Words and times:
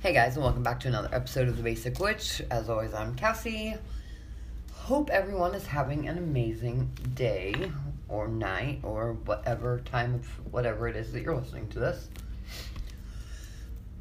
Hey 0.00 0.12
guys, 0.12 0.36
and 0.36 0.44
welcome 0.44 0.62
back 0.62 0.78
to 0.80 0.88
another 0.88 1.08
episode 1.10 1.48
of 1.48 1.56
The 1.56 1.62
Basic 1.64 1.98
Witch. 1.98 2.40
As 2.52 2.70
always, 2.70 2.94
I'm 2.94 3.16
Cassie. 3.16 3.74
Hope 4.72 5.10
everyone 5.10 5.56
is 5.56 5.66
having 5.66 6.06
an 6.06 6.18
amazing 6.18 6.88
day 7.16 7.72
or 8.08 8.28
night 8.28 8.78
or 8.84 9.14
whatever 9.24 9.80
time 9.80 10.14
of 10.14 10.52
whatever 10.52 10.86
it 10.86 10.94
is 10.94 11.10
that 11.10 11.22
you're 11.22 11.34
listening 11.34 11.66
to 11.70 11.80
this. 11.80 12.08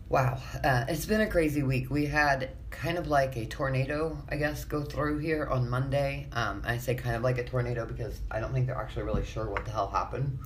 Wow, 0.08 0.40
uh, 0.64 0.86
it's 0.88 1.08
been 1.08 1.22
a 1.22 1.28
crazy 1.28 1.64
week. 1.64 1.90
We 1.90 2.06
had 2.06 2.52
kind 2.70 3.00
of 3.00 3.08
like 3.08 3.36
a 3.36 3.48
tornado, 3.48 4.20
I 4.30 4.36
guess, 4.36 4.66
go 4.66 4.84
through 4.84 5.18
here 5.18 5.48
on 5.48 5.68
Monday. 5.68 6.28
Um, 6.32 6.62
I 6.64 6.78
say 6.78 6.94
kind 6.94 7.16
of 7.16 7.24
like 7.24 7.40
a 7.40 7.44
tornado 7.44 7.88
because 7.88 8.22
I 8.30 8.40
don't 8.40 8.54
think 8.54 8.68
they're 8.68 8.78
actually 8.78 9.02
really 9.02 9.26
sure 9.26 9.50
what 9.50 9.66
the 9.66 9.72
hell 9.72 9.88
happened. 9.88 10.38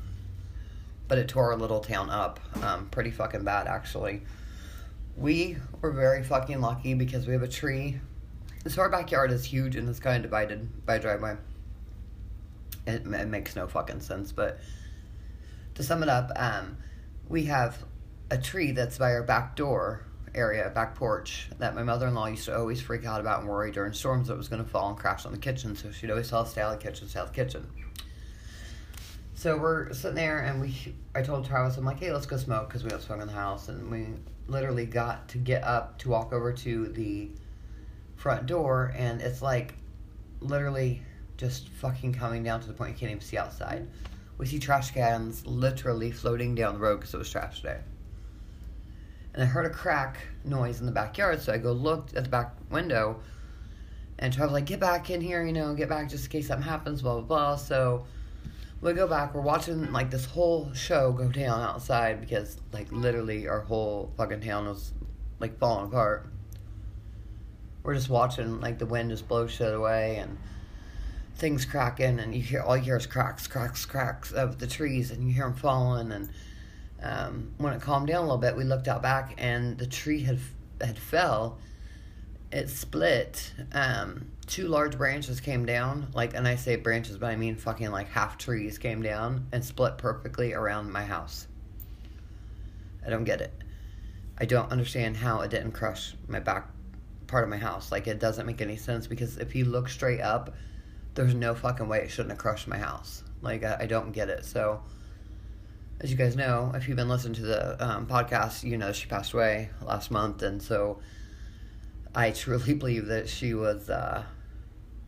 But 1.09 1.17
it 1.17 1.27
tore 1.27 1.51
our 1.51 1.57
little 1.57 1.81
town 1.81 2.09
up 2.09 2.39
um, 2.63 2.87
pretty 2.87 3.11
fucking 3.11 3.43
bad, 3.43 3.67
actually 3.67 4.21
we 5.17 5.57
were 5.81 5.91
very 5.91 6.23
fucking 6.23 6.61
lucky 6.61 6.93
because 6.93 7.27
we 7.27 7.33
have 7.33 7.43
a 7.43 7.47
tree. 7.47 7.99
So 8.67 8.81
our 8.81 8.89
backyard 8.89 9.31
is 9.31 9.43
huge 9.43 9.75
and 9.75 9.89
it's 9.89 9.99
kind 9.99 10.17
of 10.17 10.21
divided 10.21 10.85
by 10.85 10.95
a 10.95 10.99
driveway. 10.99 11.35
It, 12.87 13.05
it 13.05 13.27
makes 13.27 13.55
no 13.55 13.67
fucking 13.67 14.01
sense, 14.01 14.31
but 14.31 14.59
to 15.75 15.83
sum 15.83 16.03
it 16.03 16.09
up, 16.09 16.31
um, 16.35 16.77
we 17.29 17.45
have 17.45 17.83
a 18.29 18.37
tree 18.37 18.71
that's 18.71 18.97
by 18.97 19.13
our 19.13 19.23
back 19.23 19.55
door 19.55 20.05
area, 20.33 20.69
back 20.73 20.95
porch, 20.95 21.49
that 21.59 21.75
my 21.75 21.83
mother 21.83 22.07
in 22.07 22.15
law 22.15 22.27
used 22.27 22.45
to 22.45 22.57
always 22.57 22.81
freak 22.81 23.05
out 23.05 23.19
about 23.19 23.41
and 23.41 23.49
worry 23.49 23.71
during 23.71 23.93
storms 23.93 24.27
that 24.27 24.35
it 24.35 24.37
was 24.37 24.47
going 24.47 24.63
to 24.63 24.69
fall 24.69 24.89
and 24.89 24.97
crash 24.97 25.25
on 25.25 25.31
the 25.31 25.37
kitchen. 25.37 25.75
So 25.75 25.91
she'd 25.91 26.09
always 26.09 26.29
tell 26.29 26.39
us, 26.39 26.51
stay 26.51 26.61
out 26.61 26.73
of 26.73 26.79
the 26.79 26.85
kitchen, 26.85 27.07
stay 27.07 27.19
out 27.19 27.27
of 27.27 27.35
the 27.35 27.43
kitchen. 27.43 27.67
So 29.33 29.57
we're 29.57 29.91
sitting 29.93 30.15
there, 30.15 30.39
and 30.39 30.61
we. 30.61 30.95
I 31.15 31.23
told 31.23 31.45
Travis, 31.45 31.75
I'm 31.75 31.83
like, 31.83 31.99
hey, 31.99 32.11
let's 32.13 32.27
go 32.27 32.37
smoke 32.37 32.67
because 32.67 32.83
we 32.83 32.91
don't 32.91 33.01
smoke 33.01 33.21
in 33.21 33.27
the 33.27 33.33
house, 33.33 33.69
and 33.69 33.89
we 33.89 34.05
literally 34.51 34.85
got 34.85 35.29
to 35.29 35.37
get 35.37 35.63
up 35.63 35.97
to 35.99 36.09
walk 36.09 36.33
over 36.33 36.53
to 36.53 36.87
the 36.89 37.29
front 38.15 38.45
door, 38.45 38.93
and 38.95 39.21
it's 39.21 39.41
like 39.41 39.73
literally 40.41 41.01
just 41.37 41.69
fucking 41.69 42.13
coming 42.13 42.43
down 42.43 42.61
to 42.61 42.67
the 42.67 42.73
point 42.73 42.91
you 42.91 42.97
can't 42.97 43.11
even 43.11 43.21
see 43.21 43.37
outside. 43.37 43.87
We 44.37 44.45
see 44.45 44.59
trash 44.59 44.91
cans 44.91 45.45
literally 45.45 46.11
floating 46.11 46.53
down 46.53 46.75
the 46.75 46.79
road 46.79 46.97
because 46.97 47.13
it 47.13 47.17
was 47.17 47.29
trash 47.29 47.61
day. 47.61 47.79
And 49.33 49.41
I 49.41 49.45
heard 49.45 49.65
a 49.65 49.69
crack 49.69 50.17
noise 50.43 50.81
in 50.81 50.85
the 50.85 50.91
backyard, 50.91 51.41
so 51.41 51.53
I 51.53 51.57
go 51.57 51.71
look 51.71 52.09
at 52.15 52.23
the 52.23 52.29
back 52.29 52.53
window, 52.69 53.21
and 54.19 54.33
Travis 54.33 54.53
like, 54.53 54.65
get 54.65 54.79
back 54.79 55.09
in 55.09 55.21
here, 55.21 55.43
you 55.43 55.53
know, 55.53 55.73
get 55.73 55.89
back 55.89 56.09
just 56.09 56.25
in 56.25 56.31
case 56.31 56.47
something 56.47 56.67
happens, 56.67 57.01
blah 57.01 57.13
blah 57.15 57.21
blah. 57.21 57.55
So 57.55 58.05
we 58.81 58.93
go 58.93 59.07
back. 59.07 59.33
We're 59.35 59.41
watching 59.41 59.91
like 59.91 60.09
this 60.09 60.25
whole 60.25 60.73
show 60.73 61.11
go 61.11 61.29
down 61.29 61.61
outside 61.61 62.19
because 62.19 62.57
like 62.73 62.91
literally 62.91 63.47
our 63.47 63.61
whole 63.61 64.11
fucking 64.17 64.41
town 64.41 64.67
was 64.67 64.91
like 65.39 65.57
falling 65.59 65.87
apart. 65.87 66.27
We're 67.83 67.95
just 67.95 68.09
watching 68.09 68.59
like 68.59 68.79
the 68.79 68.85
wind 68.85 69.11
just 69.11 69.27
blow 69.27 69.47
shit 69.47 69.73
away 69.73 70.17
and 70.17 70.37
things 71.35 71.65
cracking 71.65 72.19
and 72.19 72.35
you 72.35 72.41
hear 72.41 72.61
all 72.61 72.75
you 72.75 72.83
hear 72.83 72.97
is 72.97 73.05
cracks, 73.05 73.47
cracks, 73.47 73.85
cracks 73.85 74.31
of 74.31 74.59
the 74.59 74.67
trees 74.67 75.11
and 75.11 75.27
you 75.27 75.33
hear 75.33 75.45
them 75.45 75.53
falling 75.53 76.11
and 76.11 76.29
um, 77.03 77.51
when 77.57 77.73
it 77.73 77.81
calmed 77.81 78.07
down 78.07 78.19
a 78.19 78.21
little 78.21 78.37
bit, 78.37 78.55
we 78.55 78.63
looked 78.63 78.87
out 78.87 79.01
back 79.01 79.33
and 79.37 79.77
the 79.77 79.87
tree 79.87 80.21
had 80.23 80.39
had 80.79 80.97
fell. 80.97 81.57
It 82.51 82.69
split. 82.69 83.53
Um, 83.71 84.27
two 84.45 84.67
large 84.67 84.97
branches 84.97 85.39
came 85.39 85.65
down, 85.65 86.09
like, 86.13 86.33
and 86.33 86.47
I 86.47 86.55
say 86.55 86.75
branches, 86.75 87.17
but 87.17 87.27
I 87.27 87.35
mean 87.35 87.55
fucking 87.55 87.91
like 87.91 88.09
half 88.09 88.37
trees 88.37 88.77
came 88.77 89.01
down 89.01 89.47
and 89.51 89.63
split 89.63 89.97
perfectly 89.97 90.53
around 90.53 90.91
my 90.91 91.05
house. 91.05 91.47
I 93.05 93.09
don't 93.09 93.23
get 93.23 93.41
it. 93.41 93.53
I 94.37 94.45
don't 94.45 94.71
understand 94.71 95.17
how 95.17 95.41
it 95.41 95.51
didn't 95.51 95.71
crush 95.71 96.13
my 96.27 96.39
back 96.39 96.67
part 97.27 97.43
of 97.43 97.49
my 97.49 97.57
house. 97.57 97.91
Like, 97.91 98.07
it 98.07 98.19
doesn't 98.19 98.45
make 98.45 98.61
any 98.61 98.75
sense 98.75 99.07
because 99.07 99.37
if 99.37 99.55
you 99.55 99.65
look 99.65 99.87
straight 99.87 100.19
up, 100.21 100.53
there's 101.13 101.33
no 101.33 101.55
fucking 101.55 101.87
way 101.87 101.99
it 101.99 102.11
shouldn't 102.11 102.31
have 102.31 102.39
crushed 102.39 102.67
my 102.67 102.77
house. 102.77 103.23
Like, 103.41 103.63
I, 103.63 103.77
I 103.81 103.85
don't 103.85 104.11
get 104.11 104.29
it. 104.29 104.45
So, 104.45 104.81
as 106.01 106.11
you 106.11 106.17
guys 106.17 106.35
know, 106.35 106.71
if 106.75 106.87
you've 106.87 106.97
been 106.97 107.09
listening 107.09 107.35
to 107.35 107.43
the 107.43 107.85
um, 107.85 108.07
podcast, 108.07 108.63
you 108.63 108.77
know 108.77 108.91
she 108.91 109.07
passed 109.07 109.33
away 109.33 109.69
last 109.83 110.11
month, 110.11 110.41
and 110.41 110.61
so 110.61 110.99
I 112.15 112.31
truly 112.31 112.73
believe 112.75 113.07
that 113.07 113.29
she 113.29 113.53
was 113.53 113.89
uh, 113.89 114.23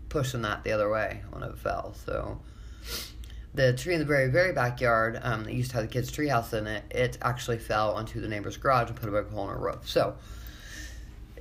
pushing 0.09 0.41
that 0.44 0.64
the 0.64 0.72
other 0.72 0.90
way 0.90 1.22
when 1.31 1.44
it 1.44 1.58
fell. 1.58 1.94
So 2.06 2.40
the 3.53 3.74
tree 3.74 3.94
in 3.94 4.00
the 4.00 4.06
very, 4.06 4.30
very 4.30 4.53
backyard 4.53 5.19
um, 5.22 5.44
that 5.44 5.53
used 5.53 5.72
to 5.72 5.78
have 5.78 5.88
the 5.88 5.92
kids' 5.92 6.12
treehouse 6.12 6.53
in 6.53 6.68
it, 6.68 6.84
it 6.90 7.18
actually 7.22 7.59
fell 7.59 7.92
onto 7.92 8.19
the 8.19 8.28
neighbor's 8.28 8.58
garage 8.58 8.90
and 8.90 9.00
put 9.00 9.09
a 9.09 9.12
big 9.12 9.31
hole 9.31 9.44
in 9.44 9.50
her 9.50 9.59
roof. 9.59 9.88
So 9.88 10.16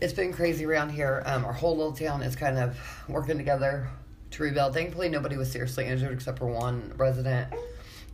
it's 0.00 0.12
been 0.12 0.32
crazy 0.32 0.66
around 0.66 0.90
here. 0.90 1.22
Um, 1.26 1.44
our 1.44 1.52
whole 1.52 1.76
little 1.76 1.92
town 1.92 2.22
is 2.22 2.36
kind 2.36 2.58
of 2.58 2.76
working 3.08 3.38
together 3.38 3.88
to 4.32 4.42
rebuild. 4.42 4.74
Thankfully, 4.74 5.08
nobody 5.08 5.36
was 5.36 5.50
seriously 5.50 5.86
injured 5.86 6.12
except 6.12 6.38
for 6.38 6.46
one 6.46 6.92
resident. 6.96 7.52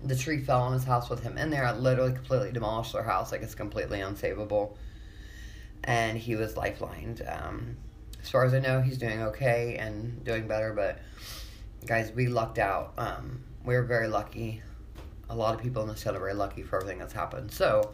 The 0.05 0.15
tree 0.15 0.43
fell 0.43 0.61
on 0.61 0.73
his 0.73 0.85
house 0.85 1.09
with 1.11 1.23
him 1.23 1.39
in 1.39 1.51
there. 1.51 1.65
It 1.65 1.79
literally 1.79 2.13
completely 2.13 2.53
demolished 2.53 2.93
their 2.93 3.03
house. 3.03 3.33
Like 3.33 3.43
it's 3.43 3.55
completely 3.55 4.01
unsavable. 4.01 4.77
And 5.85 6.19
he 6.19 6.37
was 6.37 6.57
lifelined. 6.57 7.23
Um, 7.27 7.77
as 8.23 8.29
far 8.29 8.45
as 8.45 8.55
I 8.55 8.59
know, 8.59 8.81
he's 8.81 8.99
doing 8.99 9.23
okay 9.23 9.77
and 9.79 10.23
doing 10.25 10.47
better. 10.47 10.73
But 10.73 10.99
guys, 11.87 12.13
we 12.13 12.27
lucked 12.27 12.59
out. 12.59 12.93
Um, 12.99 13.43
we 13.65 13.75
are 13.75 13.83
very 13.83 14.09
lucky. 14.09 14.63
A 15.31 15.35
lot 15.35 15.55
of 15.55 15.61
people 15.61 15.83
in 15.83 15.89
this 15.89 16.03
town 16.03 16.17
are 16.17 16.21
very 16.21 16.35
lucky 16.35 16.63
for 16.63 16.77
everything 16.77 16.99
that's 16.99 17.13
happened. 17.13 17.51
So 17.53 17.93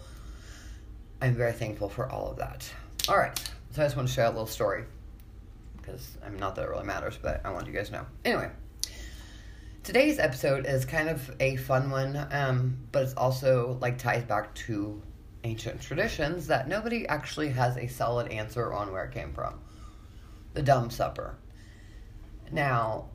I'm 1.21 1.34
very 1.34 1.53
thankful 1.53 1.89
for 1.89 2.11
all 2.11 2.31
of 2.31 2.37
that. 2.39 2.69
All 3.09 3.17
right, 3.17 3.39
so 3.73 3.83
I 3.83 3.87
just 3.87 3.97
want 3.97 4.09
to 4.09 4.15
share 4.15 4.27
a 4.27 4.31
little 4.31 4.47
story 4.47 4.84
because 5.77 6.17
I'm 6.25 6.33
mean, 6.33 6.41
not 6.41 6.55
that 6.56 6.62
it 6.62 6.69
really 6.69 6.84
matters, 6.84 7.19
but 7.21 7.41
I 7.44 7.50
want 7.50 7.67
you 7.67 7.73
guys 7.73 7.89
to 7.89 7.94
know. 7.94 8.06
Anyway, 8.25 8.50
today's 9.83 10.19
episode 10.19 10.67
is 10.67 10.84
kind 10.84 11.09
of 11.09 11.34
a 11.41 11.56
fun 11.56 11.91
one, 11.91 12.27
um, 12.31 12.78
but 12.93 13.03
it's 13.03 13.15
also 13.15 13.78
like 13.81 13.99
ties 13.99 14.25
back 14.25 14.55
to 14.55 15.03
ancient 15.44 15.81
traditions 15.81 16.47
that 16.49 16.69
nobody 16.69 17.06
actually 17.06 17.50
has 17.50 17.77
a 17.77 17.87
solid 17.87 18.31
answer 18.32 18.72
on 18.72 18.91
where 18.91 19.05
it 19.05 19.12
came 19.12 19.32
from 19.32 19.60
the 20.55 20.62
dumb 20.62 20.88
supper. 20.88 21.37
Now, 22.50 23.09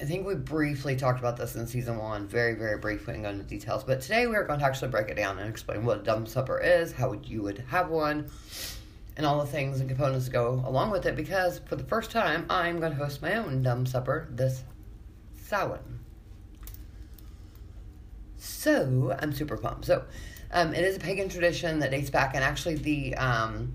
I 0.00 0.04
think 0.04 0.26
we 0.26 0.34
briefly 0.34 0.96
talked 0.96 1.18
about 1.18 1.36
this 1.36 1.54
in 1.54 1.66
season 1.66 1.96
one, 1.96 2.26
very, 2.26 2.54
very 2.54 2.78
briefly 2.78 3.14
and 3.14 3.22
go 3.22 3.30
into 3.30 3.44
details. 3.44 3.84
But 3.84 4.00
today 4.00 4.26
we're 4.26 4.44
going 4.44 4.58
to 4.58 4.64
actually 4.66 4.90
break 4.90 5.08
it 5.08 5.16
down 5.16 5.38
and 5.38 5.48
explain 5.48 5.84
what 5.84 6.00
a 6.00 6.02
dumb 6.02 6.26
supper 6.26 6.58
is, 6.58 6.92
how 6.92 7.12
you 7.12 7.42
would 7.42 7.58
have 7.68 7.88
one, 7.88 8.30
and 9.16 9.24
all 9.24 9.40
the 9.40 9.46
things 9.46 9.80
and 9.80 9.88
components 9.88 10.26
that 10.26 10.32
go 10.32 10.62
along 10.66 10.90
with 10.90 11.06
it. 11.06 11.16
Because 11.16 11.60
for 11.60 11.76
the 11.76 11.84
first 11.84 12.10
time, 12.10 12.46
I'm 12.50 12.80
going 12.80 12.92
to 12.92 12.98
host 12.98 13.22
my 13.22 13.34
own 13.36 13.62
dumb 13.62 13.86
supper 13.86 14.28
this 14.30 14.64
Samhain. 15.36 16.00
So 18.36 19.16
I'm 19.20 19.32
super 19.32 19.56
pumped. 19.56 19.84
So 19.84 20.04
um, 20.52 20.74
it 20.74 20.84
is 20.84 20.96
a 20.96 21.00
pagan 21.00 21.28
tradition 21.28 21.78
that 21.80 21.90
dates 21.90 22.10
back, 22.10 22.34
and 22.34 22.44
actually 22.44 22.74
the 22.74 23.14
um, 23.16 23.74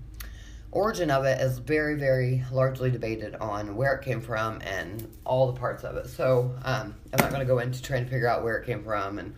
origin 0.70 1.10
of 1.10 1.24
it 1.24 1.40
is 1.40 1.58
very, 1.58 1.96
very 1.96 2.44
largely 2.52 2.90
debated 2.90 3.34
on 3.36 3.74
where 3.74 3.94
it 3.94 4.04
came 4.04 4.20
from 4.20 4.60
and 4.62 5.10
all 5.24 5.50
the 5.50 5.58
parts 5.58 5.82
of 5.82 5.96
it. 5.96 6.08
So 6.08 6.54
um, 6.64 6.94
I'm 7.12 7.18
not 7.18 7.30
going 7.30 7.40
to 7.40 7.46
go 7.46 7.58
into 7.58 7.82
trying 7.82 8.04
to 8.04 8.10
figure 8.10 8.28
out 8.28 8.44
where 8.44 8.56
it 8.58 8.66
came 8.66 8.84
from 8.84 9.18
and 9.18 9.34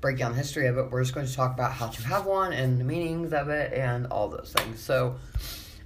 break 0.00 0.18
down 0.18 0.32
the 0.32 0.38
history 0.38 0.66
of 0.66 0.78
it. 0.78 0.90
We're 0.90 1.02
just 1.02 1.14
going 1.14 1.26
to 1.26 1.34
talk 1.34 1.54
about 1.54 1.72
how 1.72 1.88
to 1.88 2.02
have 2.02 2.26
one 2.26 2.52
and 2.52 2.80
the 2.80 2.84
meanings 2.84 3.32
of 3.32 3.48
it 3.48 3.72
and 3.72 4.06
all 4.06 4.28
those 4.28 4.52
things. 4.56 4.80
So 4.80 5.16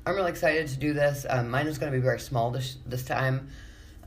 I'm 0.06 0.14
really 0.14 0.30
excited 0.30 0.68
to 0.68 0.78
do 0.78 0.92
this. 0.92 1.26
Um, 1.28 1.50
mine 1.50 1.66
is 1.66 1.78
going 1.78 1.92
to 1.92 1.98
be 1.98 2.02
very 2.02 2.20
small 2.20 2.50
this 2.50 2.76
this 2.86 3.04
time, 3.04 3.48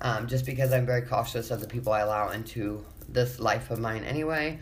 um, 0.01 0.27
just 0.27 0.45
because 0.45 0.73
I'm 0.73 0.85
very 0.85 1.01
cautious 1.01 1.51
of 1.51 1.59
the 1.59 1.67
people 1.67 1.93
I 1.93 2.01
allow 2.01 2.29
into 2.29 2.85
this 3.09 3.39
life 3.39 3.69
of 3.71 3.79
mine 3.79 4.03
anyway 4.03 4.59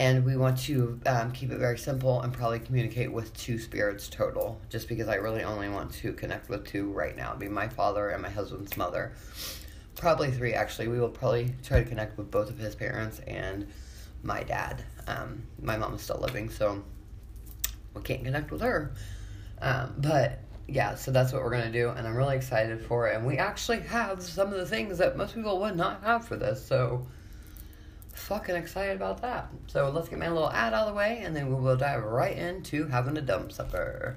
and 0.00 0.24
we 0.24 0.34
want 0.34 0.58
to 0.58 0.98
um, 1.04 1.30
keep 1.30 1.52
it 1.52 1.58
very 1.58 1.76
simple 1.76 2.22
and 2.22 2.32
probably 2.32 2.58
communicate 2.58 3.12
with 3.12 3.36
two 3.36 3.58
spirits 3.58 4.08
total 4.08 4.58
just 4.70 4.88
because 4.88 5.08
i 5.08 5.14
really 5.14 5.42
only 5.42 5.68
want 5.68 5.92
to 5.92 6.14
connect 6.14 6.48
with 6.48 6.66
two 6.66 6.90
right 6.90 7.16
now. 7.16 7.34
Be 7.34 7.48
my 7.48 7.68
father 7.68 8.08
and 8.08 8.22
my 8.22 8.30
husband's 8.30 8.78
mother. 8.78 9.12
Probably 9.96 10.30
three 10.30 10.54
actually. 10.54 10.88
We 10.88 10.98
will 10.98 11.10
probably 11.10 11.54
try 11.62 11.80
to 11.80 11.88
connect 11.88 12.16
with 12.16 12.30
both 12.30 12.48
of 12.48 12.58
his 12.58 12.74
parents 12.74 13.20
and 13.26 13.66
my 14.22 14.42
dad. 14.42 14.82
Um, 15.06 15.42
my 15.60 15.76
mom 15.76 15.94
is 15.94 16.00
still 16.00 16.18
living 16.18 16.48
so 16.48 16.82
we 17.92 18.00
can't 18.00 18.24
connect 18.24 18.50
with 18.50 18.62
her. 18.62 18.92
Um, 19.60 19.94
but 19.98 20.40
yeah 20.66 20.94
so 20.94 21.10
that's 21.10 21.32
what 21.32 21.42
we're 21.42 21.60
to 21.60 21.68
do 21.68 21.88
and 21.88 22.06
i'm 22.06 22.16
really 22.16 22.36
excited 22.36 22.80
for 22.80 23.08
it. 23.08 23.16
And 23.16 23.26
we 23.26 23.36
actually 23.36 23.80
have 23.80 24.22
some 24.22 24.50
of 24.50 24.58
the 24.58 24.66
things 24.66 24.96
that 24.96 25.18
most 25.18 25.34
people 25.34 25.60
would 25.60 25.76
not 25.76 26.02
have 26.04 26.26
for 26.26 26.36
this 26.36 26.64
so 26.64 27.06
fucking 28.20 28.54
excited 28.54 28.96
about 28.96 29.22
that. 29.22 29.48
So 29.66 29.90
let's 29.90 30.08
get 30.08 30.18
my 30.18 30.28
little 30.28 30.50
ad 30.50 30.74
out 30.74 30.86
of 30.86 30.94
the 30.94 30.96
way, 30.96 31.22
and 31.24 31.34
then 31.34 31.48
we 31.48 31.60
will 31.60 31.76
dive 31.76 32.04
right 32.04 32.36
into 32.36 32.86
having 32.86 33.16
a 33.16 33.22
dumb 33.22 33.50
supper. 33.50 34.16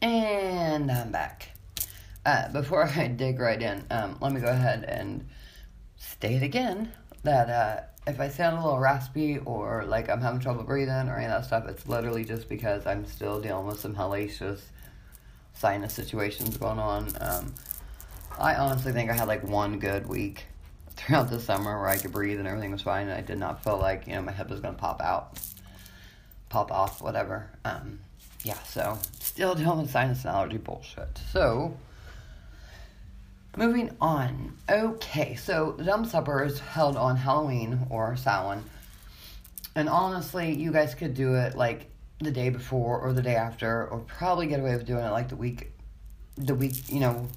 And 0.00 0.90
I'm 0.92 1.10
back. 1.10 1.50
Uh, 2.24 2.48
before 2.52 2.84
I 2.96 3.08
dig 3.08 3.40
right 3.40 3.60
in, 3.60 3.84
um, 3.90 4.16
let 4.20 4.32
me 4.32 4.40
go 4.40 4.48
ahead 4.48 4.84
and 4.84 5.26
state 5.96 6.42
again 6.42 6.92
that 7.24 7.50
uh, 7.50 7.82
if 8.06 8.20
I 8.20 8.28
sound 8.28 8.58
a 8.58 8.62
little 8.62 8.78
raspy 8.78 9.38
or 9.38 9.84
like 9.84 10.08
I'm 10.08 10.20
having 10.20 10.40
trouble 10.40 10.62
breathing 10.62 11.08
or 11.08 11.16
any 11.16 11.24
of 11.24 11.30
that 11.32 11.44
stuff, 11.44 11.66
it's 11.68 11.88
literally 11.88 12.24
just 12.24 12.48
because 12.48 12.86
I'm 12.86 13.06
still 13.06 13.40
dealing 13.40 13.66
with 13.66 13.80
some 13.80 13.94
hellacious 13.94 14.60
sinus 15.54 15.94
situations 15.94 16.56
going 16.56 16.78
on. 16.78 17.08
Um, 17.20 17.54
I 18.38 18.54
honestly 18.54 18.92
think 18.92 19.10
I 19.10 19.14
had 19.14 19.26
like 19.26 19.42
one 19.42 19.80
good 19.80 20.08
week 20.08 20.46
throughout 20.96 21.28
the 21.28 21.40
summer 21.40 21.76
where 21.76 21.88
I 21.88 21.96
could 21.96 22.12
breathe 22.12 22.38
and 22.38 22.46
everything 22.46 22.70
was 22.70 22.82
fine, 22.82 23.08
and 23.08 23.18
I 23.18 23.20
did 23.20 23.38
not 23.38 23.64
feel 23.64 23.78
like 23.78 24.06
you 24.06 24.14
know 24.14 24.22
my 24.22 24.32
head 24.32 24.48
was 24.48 24.60
gonna 24.60 24.78
pop 24.78 25.02
out, 25.02 25.40
pop 26.50 26.70
off, 26.70 27.02
whatever. 27.02 27.50
Um, 27.64 27.98
yeah, 28.44 28.62
so 28.62 28.98
still 29.38 29.54
dealing 29.54 29.86
sinus 29.86 30.26
allergy 30.26 30.56
bullshit. 30.56 31.16
So, 31.32 31.76
moving 33.56 33.94
on. 34.00 34.52
Okay, 34.68 35.36
so 35.36 35.74
Dumb 35.74 36.04
Supper 36.04 36.42
is 36.42 36.58
held 36.58 36.96
on 36.96 37.14
Halloween 37.14 37.86
or 37.88 38.16
Samhain. 38.16 38.64
And 39.76 39.88
honestly, 39.88 40.52
you 40.52 40.72
guys 40.72 40.96
could 40.96 41.14
do 41.14 41.36
it 41.36 41.54
like 41.54 41.88
the 42.18 42.32
day 42.32 42.48
before 42.48 42.98
or 42.98 43.12
the 43.12 43.22
day 43.22 43.36
after, 43.36 43.86
or 43.86 44.00
probably 44.00 44.48
get 44.48 44.58
away 44.58 44.74
with 44.74 44.86
doing 44.86 45.04
it 45.04 45.10
like 45.10 45.28
the 45.28 45.36
week, 45.36 45.70
the 46.36 46.56
week, 46.56 46.90
you 46.90 46.98
know, 46.98 47.28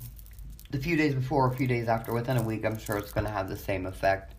the 0.72 0.80
few 0.80 0.98
days 0.98 1.14
before, 1.14 1.54
a 1.54 1.56
few 1.56 1.68
days 1.68 1.88
after. 1.88 2.16
Within 2.16 2.38
a 2.38 2.42
week, 2.42 2.66
I'm 2.66 2.80
sure 2.80 2.98
it's 2.98 3.12
going 3.12 3.28
to 3.28 3.32
have 3.32 3.48
the 3.48 3.58
same 3.58 3.86
effect 3.86 4.34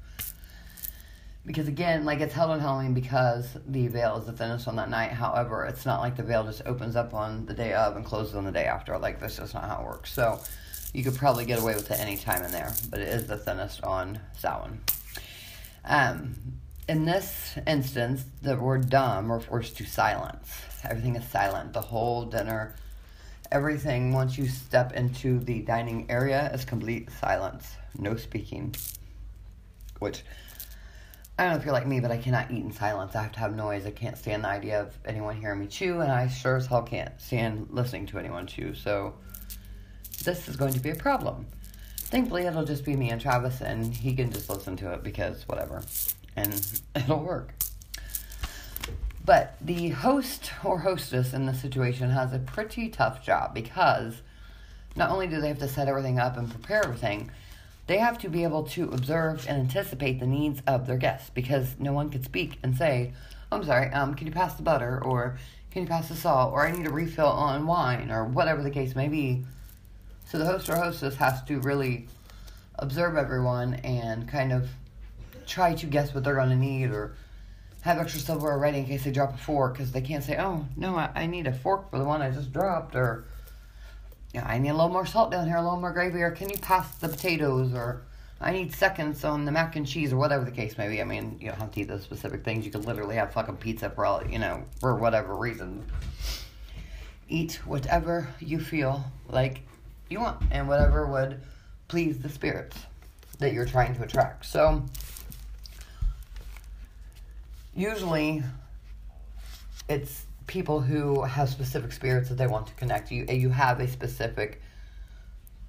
because 1.44 1.66
again, 1.66 2.04
like 2.04 2.20
it's 2.20 2.34
held 2.34 2.50
on 2.50 2.60
Halloween 2.60 2.94
because 2.94 3.56
the 3.66 3.88
veil 3.88 4.16
is 4.16 4.26
the 4.26 4.32
thinnest 4.32 4.68
on 4.68 4.76
that 4.76 4.90
night. 4.90 5.10
However, 5.10 5.64
it's 5.64 5.84
not 5.84 6.00
like 6.00 6.16
the 6.16 6.22
veil 6.22 6.44
just 6.44 6.62
opens 6.66 6.94
up 6.94 7.14
on 7.14 7.46
the 7.46 7.54
day 7.54 7.72
of 7.72 7.96
and 7.96 8.04
closes 8.04 8.34
on 8.34 8.44
the 8.44 8.52
day 8.52 8.66
after. 8.66 8.96
Like 8.98 9.18
that's 9.18 9.36
just 9.36 9.54
not 9.54 9.64
how 9.64 9.80
it 9.82 9.86
works. 9.86 10.12
So 10.12 10.40
you 10.92 11.02
could 11.02 11.16
probably 11.16 11.44
get 11.44 11.58
away 11.58 11.74
with 11.74 11.90
it 11.90 11.98
any 11.98 12.16
time 12.16 12.44
in 12.44 12.52
there, 12.52 12.72
but 12.90 13.00
it 13.00 13.08
is 13.08 13.26
the 13.26 13.36
thinnest 13.36 13.82
on 13.82 14.20
Samhain. 14.38 14.80
Um, 15.84 16.36
in 16.88 17.06
this 17.06 17.58
instance, 17.66 18.24
the 18.42 18.56
word 18.56 18.88
dumb 18.88 19.32
refers 19.32 19.72
to 19.74 19.84
silence. 19.84 20.48
Everything 20.84 21.16
is 21.16 21.26
silent. 21.28 21.72
The 21.72 21.80
whole 21.80 22.24
dinner, 22.24 22.76
everything, 23.50 24.12
once 24.12 24.38
you 24.38 24.46
step 24.46 24.92
into 24.92 25.40
the 25.40 25.62
dining 25.62 26.10
area, 26.10 26.50
is 26.52 26.64
complete 26.64 27.08
silence. 27.20 27.74
No 27.98 28.16
speaking. 28.16 28.74
Which 29.98 30.22
I 31.42 31.46
don't 31.46 31.54
know 31.54 31.58
if 31.58 31.64
you're 31.64 31.74
like 31.74 31.88
me, 31.88 31.98
but 31.98 32.12
I 32.12 32.18
cannot 32.18 32.52
eat 32.52 32.62
in 32.62 32.70
silence. 32.70 33.16
I 33.16 33.22
have 33.22 33.32
to 33.32 33.40
have 33.40 33.56
noise. 33.56 33.84
I 33.84 33.90
can't 33.90 34.16
stand 34.16 34.44
the 34.44 34.48
idea 34.48 34.80
of 34.80 34.96
anyone 35.04 35.34
hearing 35.34 35.58
me 35.58 35.66
chew, 35.66 36.00
and 36.00 36.12
I 36.12 36.28
sure 36.28 36.54
as 36.54 36.66
hell 36.66 36.84
can't 36.84 37.20
stand 37.20 37.66
listening 37.68 38.06
to 38.06 38.20
anyone 38.20 38.46
chew. 38.46 38.74
So 38.74 39.14
this 40.22 40.48
is 40.48 40.54
going 40.54 40.72
to 40.74 40.78
be 40.78 40.90
a 40.90 40.94
problem. 40.94 41.48
Thankfully, 41.96 42.46
it'll 42.46 42.64
just 42.64 42.84
be 42.84 42.94
me 42.94 43.10
and 43.10 43.20
Travis, 43.20 43.60
and 43.60 43.92
he 43.92 44.14
can 44.14 44.30
just 44.30 44.48
listen 44.48 44.76
to 44.76 44.92
it 44.92 45.02
because 45.02 45.48
whatever, 45.48 45.82
and 46.36 46.80
it'll 46.94 47.18
work. 47.18 47.54
But 49.24 49.56
the 49.60 49.88
host 49.88 50.52
or 50.62 50.78
hostess 50.78 51.32
in 51.32 51.46
this 51.46 51.60
situation 51.60 52.10
has 52.10 52.32
a 52.32 52.38
pretty 52.38 52.88
tough 52.88 53.20
job 53.20 53.52
because 53.52 54.22
not 54.94 55.10
only 55.10 55.26
do 55.26 55.40
they 55.40 55.48
have 55.48 55.58
to 55.58 55.68
set 55.68 55.88
everything 55.88 56.20
up 56.20 56.36
and 56.36 56.48
prepare 56.48 56.84
everything, 56.84 57.32
they 57.92 57.98
have 57.98 58.16
to 58.16 58.30
be 58.30 58.42
able 58.42 58.62
to 58.62 58.84
observe 58.84 59.46
and 59.46 59.60
anticipate 59.60 60.18
the 60.18 60.26
needs 60.26 60.62
of 60.66 60.86
their 60.86 60.96
guests 60.96 61.28
because 61.28 61.76
no 61.78 61.92
one 61.92 62.08
could 62.08 62.24
speak 62.24 62.58
and 62.62 62.74
say, 62.74 63.12
I'm 63.50 63.62
sorry, 63.64 63.92
um, 63.92 64.14
can 64.14 64.26
you 64.26 64.32
pass 64.32 64.54
the 64.54 64.62
butter? 64.62 64.98
Or 65.04 65.36
can 65.70 65.82
you 65.82 65.88
pass 65.88 66.08
the 66.08 66.14
salt? 66.14 66.54
Or 66.54 66.66
I 66.66 66.72
need 66.72 66.86
a 66.86 66.90
refill 66.90 67.26
on 67.26 67.66
wine? 67.66 68.10
Or 68.10 68.24
whatever 68.24 68.62
the 68.62 68.70
case 68.70 68.96
may 68.96 69.08
be. 69.08 69.44
So 70.24 70.38
the 70.38 70.46
host 70.46 70.70
or 70.70 70.76
hostess 70.76 71.16
has 71.16 71.42
to 71.42 71.60
really 71.60 72.06
observe 72.78 73.18
everyone 73.18 73.74
and 73.84 74.26
kind 74.26 74.54
of 74.54 74.70
try 75.46 75.74
to 75.74 75.84
guess 75.84 76.14
what 76.14 76.24
they're 76.24 76.36
going 76.36 76.48
to 76.48 76.56
need 76.56 76.92
or 76.92 77.14
have 77.82 77.98
extra 77.98 78.22
silverware 78.22 78.56
ready 78.56 78.78
in 78.78 78.86
case 78.86 79.04
they 79.04 79.10
drop 79.10 79.34
a 79.34 79.36
fork 79.36 79.74
because 79.74 79.92
they 79.92 80.00
can't 80.00 80.24
say, 80.24 80.38
oh, 80.38 80.66
no, 80.78 80.96
I, 80.96 81.10
I 81.14 81.26
need 81.26 81.46
a 81.46 81.52
fork 81.52 81.90
for 81.90 81.98
the 81.98 82.06
one 82.06 82.22
I 82.22 82.30
just 82.30 82.54
dropped. 82.54 82.96
Or 82.96 83.26
yeah, 84.32 84.46
I 84.46 84.58
need 84.58 84.70
a 84.70 84.74
little 84.74 84.88
more 84.88 85.06
salt 85.06 85.30
down 85.30 85.46
here, 85.46 85.56
a 85.56 85.62
little 85.62 85.80
more 85.80 85.92
gravy, 85.92 86.22
or 86.22 86.30
can 86.30 86.48
you 86.48 86.56
pass 86.58 86.94
the 86.96 87.08
potatoes, 87.08 87.74
or 87.74 88.02
I 88.40 88.52
need 88.52 88.74
seconds 88.74 89.24
on 89.24 89.44
the 89.44 89.52
mac 89.52 89.76
and 89.76 89.86
cheese, 89.86 90.12
or 90.12 90.16
whatever 90.16 90.44
the 90.44 90.50
case 90.50 90.78
may 90.78 90.88
be. 90.88 91.00
I 91.00 91.04
mean, 91.04 91.36
you 91.40 91.48
don't 91.48 91.60
have 91.60 91.70
to 91.72 91.80
eat 91.80 91.88
those 91.88 92.02
specific 92.02 92.42
things. 92.42 92.64
You 92.64 92.72
could 92.72 92.86
literally 92.86 93.16
have 93.16 93.32
fucking 93.32 93.58
pizza 93.58 93.90
for 93.90 94.06
all, 94.06 94.26
you 94.26 94.38
know, 94.38 94.64
for 94.80 94.96
whatever 94.96 95.36
reason. 95.36 95.84
Eat 97.28 97.60
whatever 97.64 98.28
you 98.40 98.58
feel 98.58 99.04
like 99.28 99.60
you 100.08 100.20
want, 100.20 100.42
and 100.50 100.66
whatever 100.66 101.06
would 101.06 101.40
please 101.88 102.18
the 102.18 102.28
spirits 102.28 102.76
that 103.38 103.52
you're 103.52 103.66
trying 103.66 103.94
to 103.94 104.02
attract. 104.02 104.46
So, 104.46 104.82
usually, 107.74 108.42
it's 109.88 110.24
people 110.52 110.80
who 110.80 111.22
have 111.22 111.48
specific 111.48 111.90
spirits 111.92 112.28
that 112.28 112.36
they 112.36 112.46
want 112.46 112.66
to 112.66 112.74
connect 112.74 113.10
you 113.10 113.24
you 113.30 113.48
have 113.48 113.80
a 113.80 113.88
specific 113.88 114.60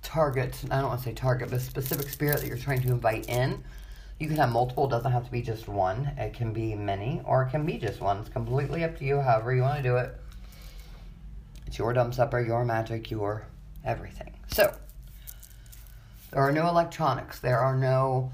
target 0.01 0.53
i 0.69 0.81
don't 0.81 0.89
want 0.89 0.99
to 0.99 1.05
say 1.05 1.13
target 1.13 1.49
but 1.49 1.61
specific 1.61 2.09
spirit 2.09 2.41
that 2.41 2.47
you're 2.47 2.57
trying 2.57 2.81
to 2.81 2.89
invite 2.89 3.27
in. 3.29 3.63
You 4.19 4.27
can 4.27 4.37
have 4.37 4.51
multiple 4.51 4.85
it 4.85 4.89
doesn't 4.89 5.11
have 5.11 5.25
to 5.25 5.31
be 5.31 5.41
just 5.41 5.67
one. 5.67 6.11
It 6.17 6.33
can 6.33 6.53
be 6.53 6.75
many 6.75 7.21
or 7.25 7.43
it 7.43 7.49
can 7.49 7.65
be 7.65 7.77
just 7.77 7.99
one. 7.99 8.19
It's 8.19 8.29
completely 8.29 8.83
up 8.83 8.97
to 8.99 9.05
you 9.05 9.19
however 9.19 9.53
you 9.55 9.61
want 9.61 9.77
to 9.77 9.83
do 9.83 9.97
it. 9.97 10.15
It's 11.65 11.77
your 11.77 11.93
dumb 11.93 12.13
supper 12.13 12.39
your 12.39 12.63
magic 12.63 13.09
your 13.09 13.45
everything. 13.83 14.33
So 14.47 14.73
there 16.31 16.41
are 16.41 16.51
no 16.51 16.67
electronics. 16.67 17.39
There 17.39 17.59
are 17.59 17.75
no 17.75 18.31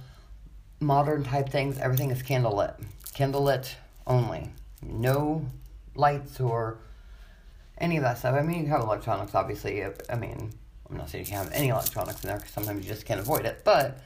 modern 0.79 1.23
type 1.23 1.49
things. 1.49 1.77
Everything 1.77 2.11
is 2.11 2.21
candlelit. 2.21 2.75
Candlelit 3.13 3.73
only. 4.05 4.49
No 4.81 5.45
lights 5.99 6.39
or 6.39 6.77
any 7.77 7.97
of 7.97 8.03
that 8.03 8.17
stuff. 8.17 8.35
I 8.35 8.41
mean, 8.41 8.63
you 8.63 8.69
have 8.69 8.81
electronics, 8.81 9.35
obviously. 9.35 9.83
I 9.83 10.15
mean, 10.15 10.51
I'm 10.89 10.97
not 10.97 11.09
saying 11.09 11.25
you 11.25 11.31
can 11.31 11.43
have 11.43 11.53
any 11.53 11.69
electronics 11.69 12.23
in 12.23 12.29
there 12.29 12.37
because 12.37 12.51
sometimes 12.51 12.83
you 12.83 12.89
just 12.91 13.05
can't 13.05 13.19
avoid 13.19 13.45
it. 13.45 13.61
But 13.63 13.99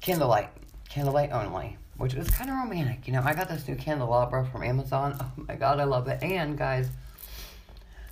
candlelight, 0.00 0.50
candlelight 0.88 1.32
only, 1.32 1.78
which 1.96 2.14
is 2.14 2.28
kind 2.28 2.50
of 2.50 2.56
romantic. 2.56 3.06
You 3.06 3.14
know, 3.14 3.22
I 3.24 3.34
got 3.34 3.48
this 3.48 3.66
new 3.66 3.76
candelabra 3.76 4.46
from 4.46 4.62
Amazon. 4.62 5.16
Oh 5.38 5.44
my 5.48 5.54
god, 5.54 5.80
I 5.80 5.84
love 5.84 6.08
it. 6.08 6.22
And 6.22 6.58
guys, 6.58 6.88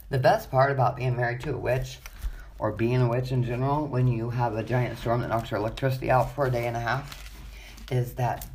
the 0.08 0.18
best 0.18 0.50
part 0.50 0.72
about 0.72 0.96
being 0.96 1.16
married 1.16 1.40
to 1.42 1.54
a 1.54 1.58
witch 1.58 1.98
or 2.58 2.72
being 2.72 3.00
a 3.00 3.08
witch 3.08 3.30
in 3.30 3.44
general, 3.44 3.86
when 3.86 4.08
you 4.08 4.30
have 4.30 4.56
a 4.56 4.62
giant 4.62 4.98
storm 4.98 5.20
that 5.20 5.28
knocks 5.28 5.50
your 5.50 5.60
electricity 5.60 6.10
out 6.10 6.34
for 6.34 6.46
a 6.46 6.50
day 6.50 6.66
and 6.66 6.76
a 6.76 6.80
half, 6.80 7.30
is 7.90 8.14
that 8.14 8.46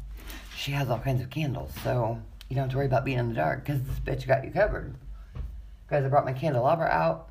she 0.56 0.72
has 0.72 0.90
all 0.90 1.00
kinds 1.00 1.22
of 1.22 1.30
candles. 1.30 1.72
So 1.84 2.20
you 2.50 2.56
don't 2.56 2.64
have 2.64 2.72
to 2.72 2.78
worry 2.78 2.86
about 2.86 3.06
being 3.06 3.18
in 3.18 3.30
the 3.30 3.36
dark 3.36 3.66
because 3.66 3.82
this 3.84 4.00
bitch 4.00 4.28
got 4.28 4.44
you 4.44 4.52
covered. 4.52 4.96
Guys, 5.90 6.04
I 6.04 6.08
brought 6.08 6.26
my 6.26 6.34
candelabra 6.34 6.88
out. 6.88 7.30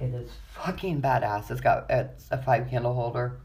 It 0.00 0.14
is 0.14 0.30
fucking 0.54 1.02
badass. 1.02 1.50
It's 1.50 1.60
got 1.60 1.86
it's 1.90 2.28
a 2.30 2.40
five 2.40 2.68
candle 2.68 2.94
holder. 2.94 3.38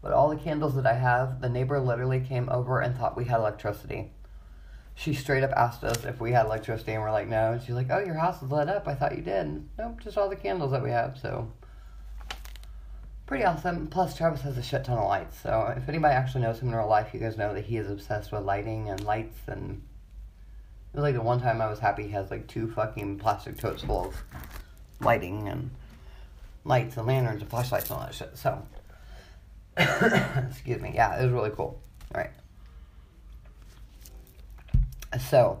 But 0.00 0.12
all 0.12 0.28
the 0.28 0.36
candles 0.36 0.74
that 0.74 0.86
I 0.86 0.94
have, 0.94 1.40
the 1.40 1.48
neighbor 1.48 1.78
literally 1.78 2.20
came 2.20 2.48
over 2.48 2.80
and 2.80 2.96
thought 2.96 3.16
we 3.16 3.26
had 3.26 3.38
electricity. 3.38 4.10
She 4.94 5.14
straight 5.14 5.44
up 5.44 5.52
asked 5.52 5.84
us 5.84 6.04
if 6.04 6.20
we 6.20 6.32
had 6.32 6.46
electricity, 6.46 6.92
and 6.92 7.02
we're 7.02 7.12
like, 7.12 7.28
no. 7.28 7.52
And 7.52 7.62
she's 7.62 7.76
like, 7.76 7.86
oh, 7.90 8.00
your 8.00 8.16
house 8.16 8.42
is 8.42 8.50
lit 8.50 8.68
up. 8.68 8.88
I 8.88 8.94
thought 8.94 9.16
you 9.16 9.22
did. 9.22 9.68
Nope, 9.78 10.00
just 10.02 10.18
all 10.18 10.28
the 10.28 10.36
candles 10.36 10.72
that 10.72 10.82
we 10.82 10.90
have. 10.90 11.16
So, 11.18 11.50
pretty 13.26 13.44
awesome. 13.44 13.86
Plus, 13.86 14.16
Travis 14.16 14.42
has 14.42 14.58
a 14.58 14.62
shit 14.62 14.84
ton 14.84 14.98
of 14.98 15.08
lights. 15.08 15.38
So, 15.40 15.72
if 15.76 15.88
anybody 15.88 16.14
actually 16.14 16.42
knows 16.42 16.58
him 16.58 16.68
in 16.68 16.74
real 16.74 16.88
life, 16.88 17.14
you 17.14 17.20
guys 17.20 17.38
know 17.38 17.54
that 17.54 17.64
he 17.64 17.76
is 17.76 17.88
obsessed 17.88 18.32
with 18.32 18.42
lighting 18.42 18.90
and 18.90 19.02
lights 19.04 19.38
and 19.46 19.82
it 20.92 20.96
was 20.96 21.02
like 21.02 21.14
the 21.14 21.22
one 21.22 21.40
time 21.40 21.60
I 21.60 21.68
was 21.68 21.78
happy 21.78 22.04
he 22.04 22.10
has 22.10 22.30
like 22.30 22.46
two 22.46 22.70
fucking 22.70 23.18
plastic 23.18 23.58
totes 23.58 23.82
full 23.82 24.06
of 24.06 24.24
lighting 25.00 25.48
and 25.48 25.70
lights 26.64 26.96
and 26.96 27.06
lanterns 27.06 27.40
and 27.40 27.50
flashlights 27.50 27.90
and 27.90 27.98
all 27.98 28.06
that 28.06 28.14
shit. 28.14 28.36
So, 28.36 28.62
excuse 30.50 30.80
me. 30.80 30.92
Yeah, 30.94 31.18
it 31.18 31.24
was 31.24 31.32
really 31.32 31.50
cool. 31.50 31.80
All 32.14 32.20
right. 32.20 32.30
So, 35.30 35.60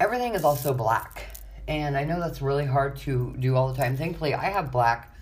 everything 0.00 0.34
is 0.34 0.44
also 0.44 0.74
black 0.74 1.24
And 1.68 1.96
I 1.96 2.04
know 2.04 2.20
that's 2.20 2.40
really 2.40 2.66
hard 2.66 2.96
to 2.98 3.34
do 3.38 3.56
all 3.56 3.72
the 3.72 3.76
time. 3.76 3.96
Thankfully, 3.96 4.34
I 4.34 4.50
have 4.50 4.70
black 4.70 5.14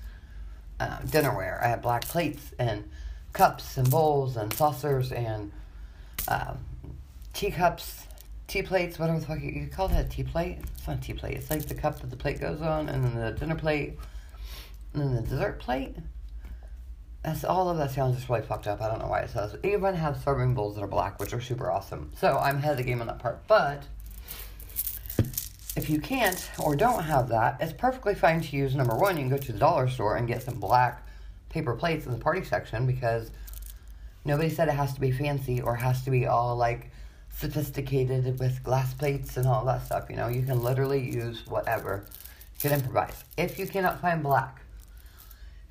uh, 0.78 0.98
dinnerware. 1.00 1.62
I 1.62 1.68
have 1.68 1.82
black 1.82 2.02
plates 2.02 2.52
and 2.58 2.88
cups 3.32 3.76
and 3.76 3.90
bowls 3.90 4.36
and 4.36 4.52
saucers 4.52 5.10
and 5.10 5.50
uh, 6.28 6.54
teacups, 7.32 8.03
tea 8.46 8.62
plates, 8.62 8.98
whatever 8.98 9.18
the 9.18 9.26
fuck 9.26 9.40
you, 9.40 9.50
you 9.50 9.66
call 9.68 9.88
that 9.88 10.06
a 10.06 10.08
tea 10.08 10.24
plate. 10.24 10.58
It's 10.76 10.86
not 10.86 11.02
tea 11.02 11.14
plate. 11.14 11.36
It's 11.36 11.50
like 11.50 11.66
the 11.66 11.74
cup 11.74 12.00
that 12.00 12.10
the 12.10 12.16
plate 12.16 12.40
goes 12.40 12.60
on, 12.60 12.88
and 12.88 13.04
then 13.04 13.14
the 13.14 13.32
dinner 13.32 13.54
plate, 13.54 13.98
and 14.92 15.02
then 15.02 15.14
the 15.14 15.22
dessert 15.22 15.58
plate. 15.58 15.96
That's 17.22 17.42
all 17.42 17.70
of 17.70 17.78
that 17.78 17.90
sounds 17.90 18.16
just 18.16 18.28
really 18.28 18.42
fucked 18.42 18.66
up. 18.66 18.82
I 18.82 18.88
don't 18.88 18.98
know 18.98 19.08
why 19.08 19.20
it 19.20 19.30
says. 19.30 19.56
Even 19.64 19.94
have 19.94 20.22
serving 20.22 20.54
bowls 20.54 20.74
that 20.74 20.82
are 20.82 20.86
black, 20.86 21.18
which 21.18 21.32
are 21.32 21.40
super 21.40 21.70
awesome. 21.70 22.10
So 22.18 22.36
I'm 22.36 22.58
ahead 22.58 22.72
of 22.72 22.76
the 22.76 22.82
game 22.82 23.00
on 23.00 23.06
that 23.06 23.18
part. 23.18 23.46
But 23.46 23.84
if 25.74 25.88
you 25.88 26.00
can't 26.00 26.50
or 26.58 26.76
don't 26.76 27.02
have 27.02 27.30
that, 27.30 27.56
it's 27.60 27.72
perfectly 27.72 28.14
fine 28.14 28.42
to 28.42 28.56
use 28.56 28.74
number 28.74 28.94
one. 28.94 29.16
You 29.16 29.22
can 29.22 29.30
go 29.30 29.38
to 29.38 29.52
the 29.52 29.58
dollar 29.58 29.88
store 29.88 30.16
and 30.16 30.28
get 30.28 30.42
some 30.42 30.60
black 30.60 31.02
paper 31.48 31.74
plates 31.74 32.04
in 32.04 32.12
the 32.12 32.18
party 32.18 32.44
section 32.44 32.86
because 32.86 33.30
nobody 34.26 34.50
said 34.50 34.68
it 34.68 34.74
has 34.74 34.92
to 34.92 35.00
be 35.00 35.10
fancy 35.10 35.62
or 35.62 35.76
has 35.76 36.04
to 36.04 36.10
be 36.10 36.26
all 36.26 36.56
like 36.56 36.90
sophisticated 37.36 38.38
with 38.38 38.62
glass 38.62 38.94
plates 38.94 39.36
and 39.36 39.46
all 39.46 39.64
that 39.64 39.84
stuff. 39.84 40.08
You 40.08 40.16
know, 40.16 40.28
you 40.28 40.42
can 40.42 40.62
literally 40.62 41.00
use 41.00 41.46
whatever. 41.46 42.04
You 42.54 42.70
can 42.70 42.72
improvise. 42.72 43.24
If 43.36 43.58
you 43.58 43.66
cannot 43.66 44.00
find 44.00 44.22
black, 44.22 44.60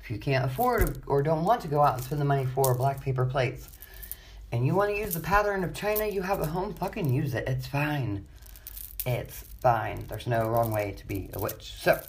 if 0.02 0.10
you 0.10 0.18
can't 0.18 0.44
afford 0.44 1.02
or 1.06 1.22
don't 1.22 1.44
want 1.44 1.62
to 1.62 1.68
go 1.68 1.82
out 1.82 1.94
and 1.94 2.04
spend 2.04 2.20
the 2.20 2.26
money 2.26 2.44
for 2.44 2.74
black 2.74 3.00
paper 3.00 3.24
plates, 3.24 3.68
and 4.52 4.66
you 4.66 4.74
want 4.74 4.90
to 4.90 4.96
use 4.96 5.14
the 5.14 5.20
pattern 5.20 5.64
of 5.64 5.74
China 5.74 6.06
you 6.06 6.22
have 6.22 6.40
at 6.40 6.48
home, 6.48 6.74
fucking 6.74 7.12
use 7.12 7.34
it. 7.34 7.48
It's 7.48 7.66
fine. 7.66 8.26
It's 9.06 9.44
fine. 9.60 10.06
There's 10.06 10.26
no 10.26 10.48
wrong 10.48 10.70
way 10.70 10.94
to 10.96 11.06
be 11.06 11.30
a 11.32 11.40
witch. 11.40 11.74
So, 11.80 12.00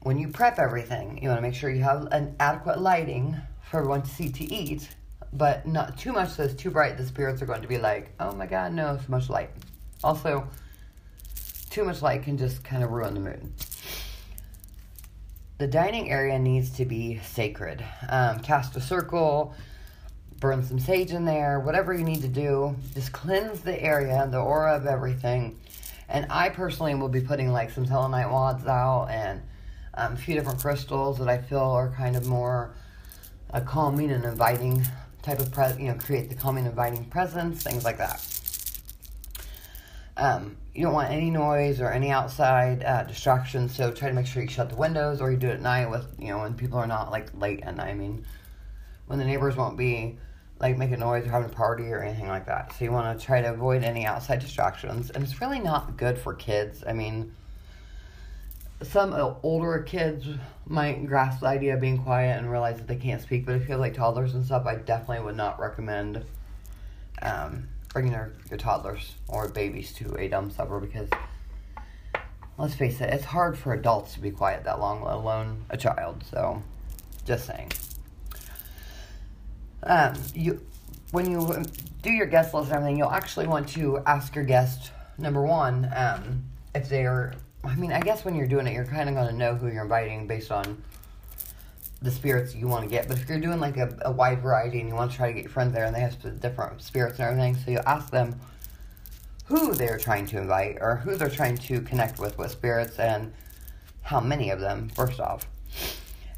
when 0.00 0.18
you 0.18 0.28
prep 0.28 0.58
everything, 0.58 1.18
you 1.20 1.28
want 1.30 1.38
to 1.38 1.42
make 1.42 1.54
sure 1.54 1.70
you 1.70 1.82
have 1.82 2.06
an 2.12 2.36
adequate 2.38 2.80
lighting 2.80 3.36
for 3.62 3.78
everyone 3.78 4.02
to 4.02 4.08
see 4.08 4.30
to 4.30 4.44
eat, 4.44 4.88
but 5.32 5.66
not 5.66 5.98
too 5.98 6.12
much 6.12 6.30
so 6.30 6.44
it's 6.44 6.54
too 6.54 6.70
bright. 6.70 6.96
The 6.96 7.06
spirits 7.06 7.42
are 7.42 7.46
going 7.46 7.62
to 7.62 7.68
be 7.68 7.78
like, 7.78 8.10
oh 8.20 8.32
my 8.32 8.46
god, 8.46 8.72
no, 8.72 8.96
so 8.96 9.04
much 9.08 9.28
light. 9.28 9.50
Also, 10.02 10.48
too 11.70 11.84
much 11.84 12.02
light 12.02 12.22
can 12.22 12.38
just 12.38 12.64
kind 12.64 12.82
of 12.82 12.90
ruin 12.90 13.14
the 13.14 13.20
mood. 13.20 13.52
The 15.58 15.66
dining 15.66 16.10
area 16.10 16.38
needs 16.38 16.70
to 16.76 16.84
be 16.84 17.18
sacred. 17.18 17.84
Um, 18.08 18.38
cast 18.40 18.76
a 18.76 18.80
circle, 18.80 19.54
burn 20.38 20.64
some 20.64 20.78
sage 20.78 21.10
in 21.10 21.24
there, 21.24 21.58
whatever 21.58 21.92
you 21.92 22.04
need 22.04 22.22
to 22.22 22.28
do. 22.28 22.76
Just 22.94 23.12
cleanse 23.12 23.60
the 23.60 23.80
area, 23.82 24.28
the 24.30 24.38
aura 24.38 24.76
of 24.76 24.86
everything. 24.86 25.58
And 26.08 26.26
I 26.30 26.48
personally 26.48 26.94
will 26.94 27.08
be 27.08 27.20
putting 27.20 27.50
like 27.50 27.70
some 27.70 27.86
selenite 27.86 28.30
wands 28.30 28.66
out 28.66 29.08
and 29.10 29.42
um, 29.94 30.12
a 30.12 30.16
few 30.16 30.34
different 30.34 30.60
crystals 30.60 31.18
that 31.18 31.28
I 31.28 31.38
feel 31.38 31.58
are 31.58 31.90
kind 31.90 32.16
of 32.16 32.26
more 32.26 32.72
a 33.50 33.60
calming 33.60 34.10
and 34.10 34.24
inviting 34.24 34.86
type 35.28 35.40
of 35.40 35.52
pre- 35.52 35.82
you 35.82 35.88
know 35.90 35.94
create 35.94 36.28
the 36.28 36.34
calming 36.34 36.66
inviting 36.66 37.04
presence 37.06 37.62
things 37.62 37.84
like 37.84 37.98
that. 37.98 38.24
Um, 40.16 40.56
you 40.74 40.82
don't 40.82 40.94
want 40.94 41.10
any 41.12 41.30
noise 41.30 41.80
or 41.80 41.92
any 41.92 42.10
outside 42.10 42.82
uh, 42.82 43.04
distractions 43.04 43.76
so 43.76 43.92
try 43.92 44.08
to 44.08 44.14
make 44.14 44.26
sure 44.26 44.42
you 44.42 44.48
shut 44.48 44.68
the 44.70 44.76
windows 44.76 45.20
or 45.20 45.30
you 45.30 45.36
do 45.36 45.48
it 45.48 45.54
at 45.54 45.62
night 45.62 45.90
with 45.90 46.06
you 46.18 46.28
know 46.28 46.38
when 46.38 46.54
people 46.54 46.78
are 46.78 46.86
not 46.86 47.12
like 47.12 47.30
late 47.38 47.60
at 47.62 47.76
night 47.76 47.90
i 47.90 47.94
mean 47.94 48.24
when 49.06 49.18
the 49.18 49.24
neighbors 49.24 49.54
won't 49.54 49.76
be 49.76 50.18
like 50.60 50.76
making 50.76 50.98
noise 50.98 51.24
or 51.24 51.30
having 51.30 51.50
a 51.50 51.52
party 51.52 51.84
or 51.84 52.02
anything 52.02 52.26
like 52.26 52.46
that. 52.46 52.72
So 52.72 52.84
you 52.84 52.90
want 52.90 53.18
to 53.18 53.24
try 53.24 53.40
to 53.40 53.52
avoid 53.52 53.84
any 53.84 54.06
outside 54.06 54.40
distractions 54.40 55.10
and 55.10 55.22
it's 55.22 55.40
really 55.40 55.60
not 55.60 55.96
good 55.96 56.18
for 56.18 56.34
kids 56.34 56.82
i 56.86 56.92
mean 56.92 57.32
some 58.82 59.12
older 59.42 59.80
kids 59.82 60.26
might 60.66 61.06
grasp 61.06 61.40
the 61.40 61.46
idea 61.46 61.74
of 61.74 61.80
being 61.80 61.98
quiet 61.98 62.38
and 62.38 62.50
realize 62.50 62.76
that 62.76 62.86
they 62.86 62.96
can't 62.96 63.20
speak, 63.20 63.44
but 63.44 63.56
if 63.56 63.62
you 63.62 63.68
have 63.68 63.80
like 63.80 63.94
toddlers 63.94 64.34
and 64.34 64.44
stuff, 64.44 64.66
I 64.66 64.76
definitely 64.76 65.24
would 65.24 65.36
not 65.36 65.58
recommend 65.58 66.24
um, 67.22 67.68
bringing 67.92 68.12
your, 68.12 68.32
your 68.50 68.58
toddlers 68.58 69.14
or 69.26 69.48
babies 69.48 69.92
to 69.94 70.14
a 70.16 70.28
dumb 70.28 70.50
supper 70.50 70.78
because 70.78 71.08
let's 72.56 72.74
face 72.74 73.00
it, 73.00 73.12
it's 73.12 73.24
hard 73.24 73.58
for 73.58 73.72
adults 73.72 74.14
to 74.14 74.20
be 74.20 74.30
quiet 74.30 74.64
that 74.64 74.78
long, 74.78 75.02
let 75.02 75.14
alone 75.14 75.64
a 75.70 75.76
child. 75.76 76.22
So, 76.30 76.62
just 77.24 77.46
saying. 77.46 77.72
Um, 79.82 80.14
you 80.34 80.60
when 81.10 81.30
you 81.30 81.64
do 82.02 82.12
your 82.12 82.26
guest 82.26 82.52
list 82.52 82.66
and 82.66 82.76
everything, 82.76 82.98
you'll 82.98 83.10
actually 83.10 83.46
want 83.46 83.68
to 83.70 83.98
ask 84.06 84.34
your 84.34 84.44
guest 84.44 84.90
number 85.16 85.42
one 85.42 85.90
um, 85.96 86.44
if 86.74 86.88
they 86.88 87.06
are 87.06 87.32
I 87.64 87.74
mean, 87.76 87.92
I 87.92 88.00
guess 88.00 88.24
when 88.24 88.34
you're 88.34 88.46
doing 88.46 88.66
it, 88.66 88.72
you're 88.72 88.84
kind 88.84 89.08
of 89.08 89.14
going 89.14 89.28
to 89.28 89.34
know 89.34 89.54
who 89.54 89.68
you're 89.68 89.82
inviting 89.82 90.26
based 90.26 90.50
on 90.50 90.82
the 92.00 92.10
spirits 92.10 92.54
you 92.54 92.68
want 92.68 92.84
to 92.84 92.90
get. 92.90 93.08
But 93.08 93.18
if 93.18 93.28
you're 93.28 93.40
doing 93.40 93.60
like 93.60 93.76
a, 93.76 93.96
a 94.02 94.12
wide 94.12 94.40
variety 94.42 94.80
and 94.80 94.88
you 94.88 94.94
want 94.94 95.10
to 95.10 95.16
try 95.16 95.28
to 95.28 95.32
get 95.32 95.42
your 95.42 95.50
friends 95.50 95.74
there 95.74 95.84
and 95.84 95.94
they 95.94 96.00
have 96.00 96.40
different 96.40 96.80
spirits 96.82 97.18
and 97.18 97.28
everything, 97.28 97.56
so 97.56 97.70
you 97.70 97.80
ask 97.86 98.10
them 98.10 98.38
who 99.46 99.74
they're 99.74 99.98
trying 99.98 100.26
to 100.26 100.38
invite 100.38 100.78
or 100.80 100.96
who 100.96 101.16
they're 101.16 101.30
trying 101.30 101.56
to 101.56 101.80
connect 101.80 102.18
with 102.18 102.38
with 102.38 102.50
spirits 102.50 102.98
and 102.98 103.32
how 104.02 104.20
many 104.20 104.50
of 104.50 104.60
them, 104.60 104.88
first 104.90 105.20
off. 105.20 105.46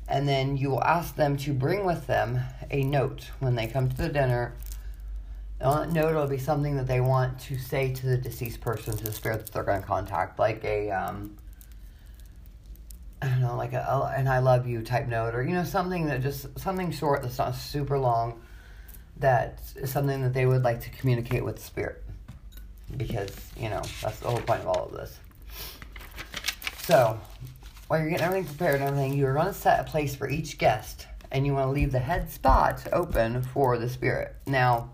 And 0.08 0.28
then 0.28 0.56
you 0.56 0.70
will 0.70 0.82
ask 0.82 1.14
them 1.14 1.36
to 1.38 1.52
bring 1.52 1.84
with 1.84 2.06
them 2.06 2.40
a 2.70 2.82
note 2.82 3.30
when 3.38 3.54
they 3.54 3.66
come 3.66 3.88
to 3.88 3.96
the 3.96 4.08
dinner 4.08 4.54
that 5.60 5.92
note, 5.92 6.10
it'll 6.10 6.26
be 6.26 6.38
something 6.38 6.76
that 6.76 6.86
they 6.86 7.00
want 7.00 7.38
to 7.40 7.58
say 7.58 7.92
to 7.92 8.06
the 8.06 8.16
deceased 8.16 8.60
person, 8.60 8.96
to 8.96 9.04
the 9.04 9.12
spirit 9.12 9.44
that 9.44 9.52
they're 9.52 9.62
going 9.62 9.80
to 9.80 9.86
contact, 9.86 10.38
like 10.38 10.64
a, 10.64 10.90
um, 10.90 11.36
I 13.20 13.28
don't 13.28 13.40
know, 13.40 13.56
like 13.56 13.74
a, 13.74 14.14
an 14.16 14.26
I 14.26 14.38
love 14.38 14.66
you 14.66 14.82
type 14.82 15.06
note, 15.06 15.34
or, 15.34 15.42
you 15.42 15.54
know, 15.54 15.64
something 15.64 16.06
that 16.06 16.22
just, 16.22 16.58
something 16.58 16.90
short 16.90 17.22
that's 17.22 17.38
not 17.38 17.54
super 17.54 17.98
long, 17.98 18.40
that 19.18 19.60
is 19.76 19.90
something 19.90 20.22
that 20.22 20.32
they 20.32 20.46
would 20.46 20.62
like 20.62 20.80
to 20.80 20.90
communicate 20.90 21.44
with 21.44 21.56
the 21.56 21.62
spirit. 21.62 22.02
Because, 22.96 23.30
you 23.56 23.68
know, 23.68 23.82
that's 24.00 24.18
the 24.20 24.28
whole 24.28 24.40
point 24.40 24.62
of 24.62 24.68
all 24.68 24.86
of 24.86 24.92
this. 24.92 25.18
So, 26.84 27.20
while 27.88 28.00
you're 28.00 28.08
getting 28.08 28.24
everything 28.24 28.48
prepared 28.48 28.80
and 28.80 28.84
everything, 28.84 29.12
you're 29.12 29.34
going 29.34 29.46
to 29.46 29.52
set 29.52 29.78
a 29.78 29.84
place 29.84 30.14
for 30.14 30.28
each 30.30 30.56
guest, 30.56 31.06
and 31.30 31.44
you 31.44 31.52
want 31.52 31.66
to 31.66 31.72
leave 31.72 31.92
the 31.92 31.98
head 31.98 32.30
spot 32.30 32.82
open 32.92 33.42
for 33.42 33.76
the 33.76 33.88
spirit. 33.88 34.34
Now, 34.46 34.90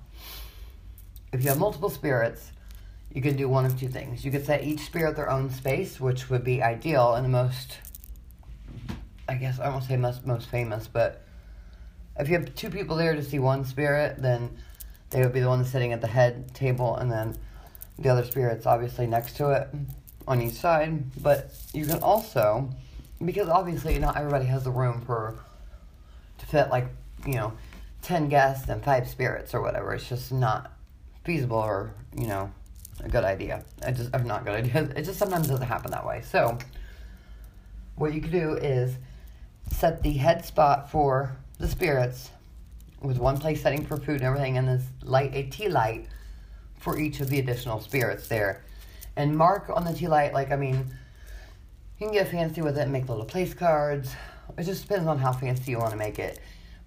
if 1.33 1.43
you 1.43 1.49
have 1.49 1.59
multiple 1.59 1.91
spirits, 1.91 2.53
you 3.13 3.23
can 3.23 3.37
do 3.37 3.49
one 3.49 3.65
of 3.65 3.79
two 3.79 3.89
things. 3.89 4.25
You 4.25 4.31
could 4.31 4.45
set 4.45 4.65
each 4.65 4.81
spirit 4.81 5.17
their 5.17 5.31
own 5.31 5.51
space, 5.51 6.01
which 6.01 6.29
would 6.29 6.45
be 6.45 6.63
ideal 6.63 7.15
and 7.15 7.25
the 7.25 7.31
most, 7.31 7.79
I 9.29 9.35
guess, 9.35 9.59
I 9.59 9.69
won't 9.69 9.85
say 9.85 9.97
most, 9.97 10.27
most 10.27 10.49
famous, 10.49 10.87
but 10.87 11.23
if 12.19 12.29
you 12.29 12.35
have 12.35 12.55
two 12.55 12.71
people 12.71 12.97
there 12.97 13.15
to 13.15 13.23
see 13.23 13.39
one 13.39 13.65
spirit, 13.65 14.21
then 14.21 14.57
they 15.11 15.21
would 15.21 15.33
be 15.33 15.41
the 15.41 15.49
one 15.49 15.65
sitting 15.65 15.93
at 15.93 16.01
the 16.01 16.07
head 16.07 16.55
table, 16.55 16.97
and 16.97 17.11
then 17.11 17.37
the 17.99 18.09
other 18.09 18.25
spirits 18.25 18.67
obviously 18.67 19.07
next 19.07 19.37
to 19.37 19.51
it 19.51 19.69
on 20.27 20.43
each 20.43 20.55
side. 20.55 21.05
But 21.23 21.53
you 21.73 21.87
can 21.87 22.03
also, 22.03 22.71
because 23.25 23.49
obviously 23.49 23.99
not 23.99 24.17
everybody 24.17 24.47
has 24.47 24.65
the 24.65 24.71
room 24.71 25.03
for 25.03 25.39
to 26.39 26.47
fit 26.47 26.69
like 26.69 26.89
you 27.27 27.35
know 27.35 27.53
ten 28.03 28.29
guests 28.29 28.69
and 28.69 28.83
five 28.83 29.09
spirits 29.09 29.55
or 29.55 29.61
whatever. 29.61 29.95
It's 29.95 30.09
just 30.09 30.33
not 30.33 30.73
feasible 31.27 31.59
or 31.59 31.93
you 32.17 32.29
know 32.29 32.51
a 33.05 33.09
good 33.09 33.25
idea. 33.25 33.65
I 33.85 33.91
just 33.91 34.09
I'm 34.15 34.27
not 34.27 34.47
good 34.47 34.55
idea. 34.55 34.89
It 34.97 35.03
just 35.03 35.19
sometimes 35.19 35.49
doesn't 35.49 35.67
happen 35.67 35.91
that 35.91 36.07
way. 36.07 36.23
So 36.23 36.57
what 37.97 38.15
you 38.15 38.21
can 38.23 38.31
do 38.31 38.55
is 38.55 38.97
set 39.71 40.03
the 40.03 40.13
head 40.13 40.45
spot 40.45 40.91
for 40.91 41.37
the 41.59 41.69
spirits 41.69 42.31
with 43.03 43.19
one 43.19 43.39
place 43.39 43.61
setting 43.61 43.85
for 43.85 43.97
food 43.97 44.17
and 44.17 44.23
everything, 44.23 44.57
and 44.57 44.67
then 44.67 44.81
light 45.03 45.35
a 45.35 45.43
tea 45.45 45.69
light 45.69 46.07
for 46.79 46.99
each 46.99 47.21
of 47.21 47.29
the 47.29 47.39
additional 47.39 47.81
spirits 47.81 48.29
there. 48.29 48.63
And 49.17 49.37
mark 49.37 49.71
on 49.75 49.85
the 49.85 49.93
tea 49.93 50.09
light, 50.09 50.33
like 50.33 50.53
I 50.53 50.57
mean, 50.57 50.77
you 51.99 52.07
can 52.07 52.13
get 52.13 52.29
fancy 52.29 52.63
with 52.63 52.79
it 52.79 52.83
and 52.83 52.93
make 52.93 53.09
little 53.09 53.25
place 53.25 53.53
cards. 53.53 54.15
It 54.57 54.63
just 54.63 54.83
depends 54.83 55.09
on 55.09 55.19
how 55.19 55.33
fancy 55.33 55.73
you 55.73 55.79
want 55.79 55.91
to 55.91 55.97
make 55.97 56.19
it. 56.19 56.39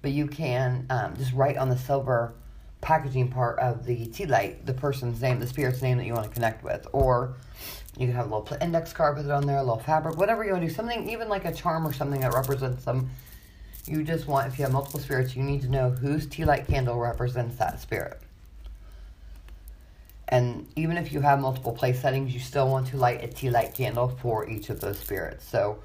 But 0.02 0.12
you 0.12 0.28
can 0.28 0.86
um, 0.90 1.18
just 1.18 1.34
write 1.34 1.58
on 1.58 1.70
the 1.70 1.78
silver 1.78 2.34
packaging 2.82 3.30
part 3.30 3.60
of 3.60 3.86
the 3.86 4.06
tea 4.08 4.26
light, 4.26 4.66
the 4.66 4.74
person's 4.74 5.22
name, 5.22 5.40
the 5.40 5.48
spirit's 5.48 5.82
name 5.82 5.98
that 5.98 6.06
you 6.06 6.14
want 6.14 6.26
to 6.26 6.34
connect 6.34 6.64
with. 6.64 6.88
Or 6.94 7.36
you 7.98 8.08
can 8.08 8.16
have 8.16 8.32
a 8.32 8.36
little 8.36 8.58
index 8.62 8.94
card 8.94 9.18
with 9.18 9.26
it 9.26 9.32
on 9.32 9.46
there, 9.46 9.58
a 9.58 9.64
little 9.64 9.80
fabric, 9.80 10.18
whatever 10.18 10.44
you 10.44 10.52
want 10.52 10.64
to 10.64 10.70
do. 10.70 10.74
Something, 10.74 11.10
even 11.10 11.28
like 11.28 11.46
a 11.46 11.54
charm 11.54 11.86
or 11.86 11.94
something 11.94 12.22
that 12.22 12.34
represents 12.34 12.86
them. 12.86 13.10
You 13.86 14.04
just 14.04 14.28
want, 14.28 14.48
if 14.48 14.58
you 14.58 14.64
have 14.64 14.72
multiple 14.72 15.00
spirits, 15.00 15.36
you 15.36 15.44
need 15.44 15.62
to 15.62 15.70
know 15.70 15.90
whose 15.90 16.28
tea 16.28 16.46
light 16.46 16.68
candle 16.68 16.98
represents 16.98 17.56
that 17.58 17.82
spirit. 17.82 18.22
And 20.28 20.68
even 20.76 20.98
if 20.98 21.12
you 21.12 21.22
have 21.22 21.40
multiple 21.40 21.74
place 21.74 22.02
settings, 22.02 22.34
you 22.34 22.40
still 22.40 22.70
want 22.70 22.88
to 22.88 22.98
light 22.98 23.24
a 23.24 23.28
tea 23.28 23.50
light 23.50 23.74
candle 23.74 24.10
for 24.22 24.48
each 24.48 24.70
of 24.70 24.80
those 24.80 25.00
spirits. 25.00 25.48
So 25.48 25.80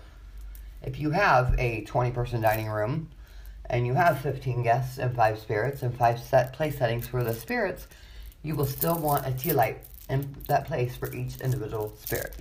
if 0.82 1.00
you 1.00 1.10
have 1.10 1.54
a 1.58 1.82
20 1.84 2.10
person 2.10 2.42
dining 2.42 2.68
room, 2.68 3.08
and 3.70 3.86
you 3.86 3.94
have 3.94 4.20
15 4.20 4.62
guests 4.62 4.98
and 4.98 5.14
5 5.14 5.38
spirits 5.38 5.82
and 5.82 5.96
5 5.96 6.20
set 6.20 6.52
place 6.52 6.78
settings 6.78 7.06
for 7.06 7.24
the 7.24 7.34
spirits, 7.34 7.86
you 8.42 8.54
will 8.54 8.66
still 8.66 8.98
want 8.98 9.26
a 9.26 9.32
tea 9.32 9.52
light 9.52 9.78
in 10.08 10.34
that 10.48 10.66
place 10.66 10.96
for 10.96 11.12
each 11.14 11.40
individual 11.40 11.94
spirit. 11.98 12.36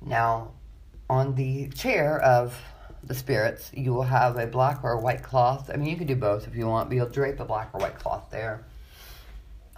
Now, 0.00 0.52
on 1.10 1.34
the 1.34 1.68
chair 1.70 2.20
of 2.20 2.56
the 3.02 3.14
spirits, 3.14 3.70
you 3.74 3.92
will 3.92 4.02
have 4.02 4.36
a 4.36 4.46
black 4.46 4.84
or 4.84 4.92
a 4.92 5.00
white 5.00 5.22
cloth. 5.22 5.70
I 5.72 5.76
mean, 5.76 5.88
you 5.88 5.96
can 5.96 6.06
do 6.06 6.16
both 6.16 6.46
if 6.46 6.54
you 6.54 6.66
want, 6.66 6.88
but 6.88 6.96
you'll 6.96 7.08
drape 7.08 7.40
a 7.40 7.44
black 7.44 7.70
or 7.72 7.80
white 7.80 7.98
cloth 7.98 8.28
there. 8.30 8.64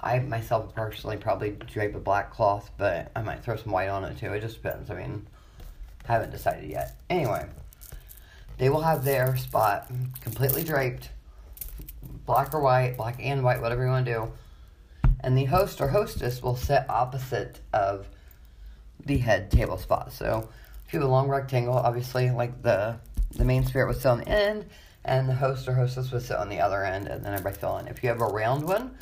I 0.02 0.18
myself 0.20 0.75
personally 0.75 1.18
probably 1.18 1.50
drape 1.50 1.94
a 1.94 2.00
black 2.00 2.30
cloth, 2.30 2.70
but 2.78 3.11
I 3.14 3.23
might 3.23 3.44
throw 3.44 3.56
some 3.56 3.73
white 3.73 3.88
on 3.88 4.04
it 4.04 4.18
too. 4.18 4.32
It 4.32 4.40
just 4.40 4.62
depends. 4.62 4.90
I 4.90 4.94
mean, 4.94 5.26
haven't 6.04 6.30
decided 6.30 6.70
yet. 6.70 6.97
Anyway, 7.11 7.47
they 8.61 8.69
will 8.69 8.83
have 8.83 9.05
their 9.05 9.38
spot 9.38 9.90
completely 10.21 10.62
draped, 10.62 11.09
black 12.26 12.52
or 12.52 12.61
white, 12.61 12.95
black 12.95 13.17
and 13.19 13.43
white, 13.43 13.62
whatever 13.62 13.85
you 13.85 13.88
want 13.88 14.05
to 14.05 14.12
do. 14.12 14.33
And 15.21 15.37
the 15.37 15.47
host 15.47 15.81
or 15.81 15.88
hostess 15.88 16.43
will 16.43 16.57
sit 16.57 16.85
opposite 16.90 17.61
of 17.73 18.07
the 19.07 19.17
head 19.17 19.50
table 19.50 19.79
spot. 19.79 20.12
So 20.12 20.50
if 20.87 20.93
you 20.93 21.00
have 21.00 21.09
a 21.09 21.11
long 21.11 21.31
rectangle, 21.31 21.75
obviously, 21.75 22.31
like 22.31 22.62
the 22.62 23.00
the 23.31 23.47
main 23.47 23.64
spirit 23.64 23.87
would 23.87 23.97
sit 23.97 24.09
on 24.09 24.19
the 24.19 24.29
end, 24.29 24.67
and 25.07 25.26
the 25.26 25.35
host 25.35 25.67
or 25.67 25.73
hostess 25.73 26.12
would 26.12 26.23
sit 26.23 26.37
on 26.37 26.50
the 26.50 26.61
other 26.61 26.85
end, 26.85 27.09
and 27.09 27.25
then 27.25 27.33
everybody 27.33 27.57
fill 27.57 27.79
in. 27.79 27.88
If 27.88 28.02
you 28.02 28.11
have 28.11 28.21
a 28.21 28.26
round 28.26 28.64
one, 28.64 28.95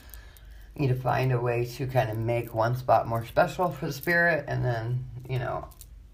you 0.76 0.82
need 0.82 0.94
to 0.94 1.00
find 1.00 1.32
a 1.32 1.40
way 1.40 1.64
to 1.64 1.86
kind 1.88 2.10
of 2.10 2.16
make 2.16 2.54
one 2.54 2.76
spot 2.76 3.08
more 3.08 3.26
special 3.26 3.72
for 3.72 3.86
the 3.86 3.92
spirit, 3.92 4.44
and 4.46 4.64
then 4.64 5.04
you 5.28 5.40
know 5.40 5.66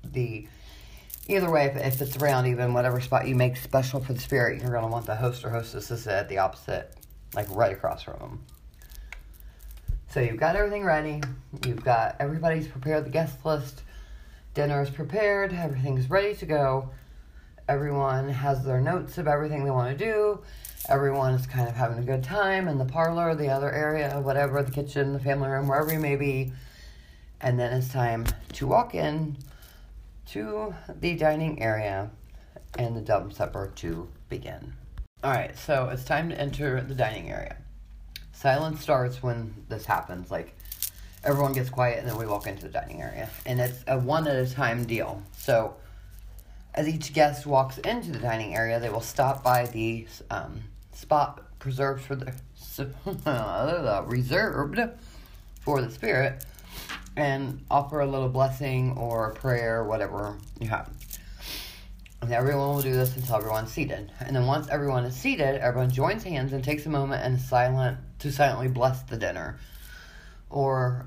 the 0.02 0.48
either 1.28 1.50
way, 1.50 1.66
if, 1.66 1.76
if 1.76 2.00
it's 2.02 2.16
round, 2.18 2.46
even 2.46 2.74
whatever 2.74 3.00
spot 3.00 3.26
you 3.26 3.34
make 3.34 3.56
special 3.56 4.00
for 4.00 4.12
the 4.12 4.20
spirit, 4.20 4.60
you're 4.60 4.72
gonna 4.72 4.88
want 4.88 5.06
the 5.06 5.16
host 5.16 5.44
or 5.44 5.50
hostess 5.50 5.88
to 5.88 5.96
sit 5.96 6.12
at 6.12 6.28
the 6.28 6.38
opposite, 6.38 6.94
like 7.34 7.46
right 7.50 7.72
across 7.72 8.02
from 8.02 8.18
them. 8.18 8.44
So 10.08 10.20
you've 10.20 10.36
got 10.36 10.54
everything 10.54 10.84
ready. 10.84 11.20
You've 11.66 11.84
got 11.84 12.16
everybody's 12.20 12.68
prepared 12.68 13.04
the 13.04 13.10
guest 13.10 13.44
list. 13.44 13.82
Dinner 14.54 14.80
is 14.80 14.90
prepared. 14.90 15.52
Everything's 15.52 16.08
ready 16.08 16.36
to 16.36 16.46
go. 16.46 16.90
Everyone 17.68 18.28
has 18.28 18.64
their 18.64 18.80
notes 18.80 19.18
of 19.18 19.26
everything 19.26 19.64
they 19.64 19.70
want 19.70 19.98
to 19.98 20.04
do. 20.04 20.40
Everyone 20.88 21.34
is 21.34 21.46
kind 21.46 21.66
of 21.66 21.74
having 21.74 21.98
a 21.98 22.02
good 22.02 22.22
time 22.22 22.68
in 22.68 22.78
the 22.78 22.84
parlor, 22.84 23.34
the 23.34 23.48
other 23.48 23.72
area, 23.72 24.20
whatever, 24.20 24.62
the 24.62 24.70
kitchen, 24.70 25.14
the 25.14 25.18
family 25.18 25.48
room, 25.48 25.66
wherever 25.66 25.92
you 25.92 25.98
may 25.98 26.14
be. 26.14 26.52
And 27.40 27.58
then 27.58 27.72
it's 27.72 27.88
time 27.88 28.26
to 28.52 28.66
walk 28.66 28.94
in 28.94 29.36
to 30.26 30.74
the 31.00 31.14
dining 31.16 31.62
area 31.62 32.10
and 32.78 32.96
the 32.96 33.00
dumb 33.00 33.30
supper 33.30 33.72
to 33.76 34.08
begin. 34.28 34.72
All 35.22 35.30
right, 35.30 35.56
so 35.56 35.88
it's 35.88 36.04
time 36.04 36.28
to 36.30 36.40
enter 36.40 36.80
the 36.82 36.94
dining 36.94 37.30
area. 37.30 37.56
Silence 38.32 38.80
starts 38.80 39.22
when 39.22 39.54
this 39.68 39.86
happens. 39.86 40.30
Like 40.30 40.56
everyone 41.22 41.52
gets 41.52 41.70
quiet 41.70 41.98
and 41.98 42.08
then 42.08 42.16
we 42.16 42.26
walk 42.26 42.46
into 42.46 42.62
the 42.62 42.72
dining 42.72 43.00
area. 43.00 43.30
And 43.46 43.60
it's 43.60 43.84
a 43.86 43.98
one 43.98 44.26
at 44.26 44.36
a 44.36 44.52
time 44.52 44.84
deal. 44.84 45.22
So 45.36 45.76
as 46.74 46.88
each 46.88 47.12
guest 47.12 47.46
walks 47.46 47.78
into 47.78 48.10
the 48.10 48.18
dining 48.18 48.54
area, 48.54 48.80
they 48.80 48.90
will 48.90 49.00
stop 49.00 49.42
by 49.42 49.66
the 49.66 50.06
um, 50.30 50.62
spot 50.92 51.58
preserved 51.58 52.04
for 52.04 52.16
the 52.16 52.34
reserved 54.06 54.80
for 55.60 55.80
the 55.80 55.90
spirit 55.90 56.44
and 57.16 57.64
offer 57.70 58.00
a 58.00 58.06
little 58.06 58.28
blessing 58.28 58.96
or 58.96 59.30
a 59.30 59.34
prayer, 59.34 59.84
whatever 59.84 60.36
you 60.60 60.68
have. 60.68 60.90
And 62.20 62.32
everyone 62.32 62.68
will 62.68 62.82
do 62.82 62.94
this 62.94 63.16
until 63.16 63.36
everyone's 63.36 63.70
seated. 63.70 64.10
And 64.20 64.34
then 64.34 64.46
once 64.46 64.68
everyone 64.68 65.04
is 65.04 65.14
seated, 65.14 65.60
everyone 65.60 65.90
joins 65.90 66.24
hands 66.24 66.52
and 66.52 66.64
takes 66.64 66.86
a 66.86 66.88
moment 66.88 67.22
and 67.22 67.38
silent 67.38 67.98
to 68.20 68.32
silently 68.32 68.68
bless 68.68 69.02
the 69.02 69.16
dinner 69.16 69.58
or 70.48 71.06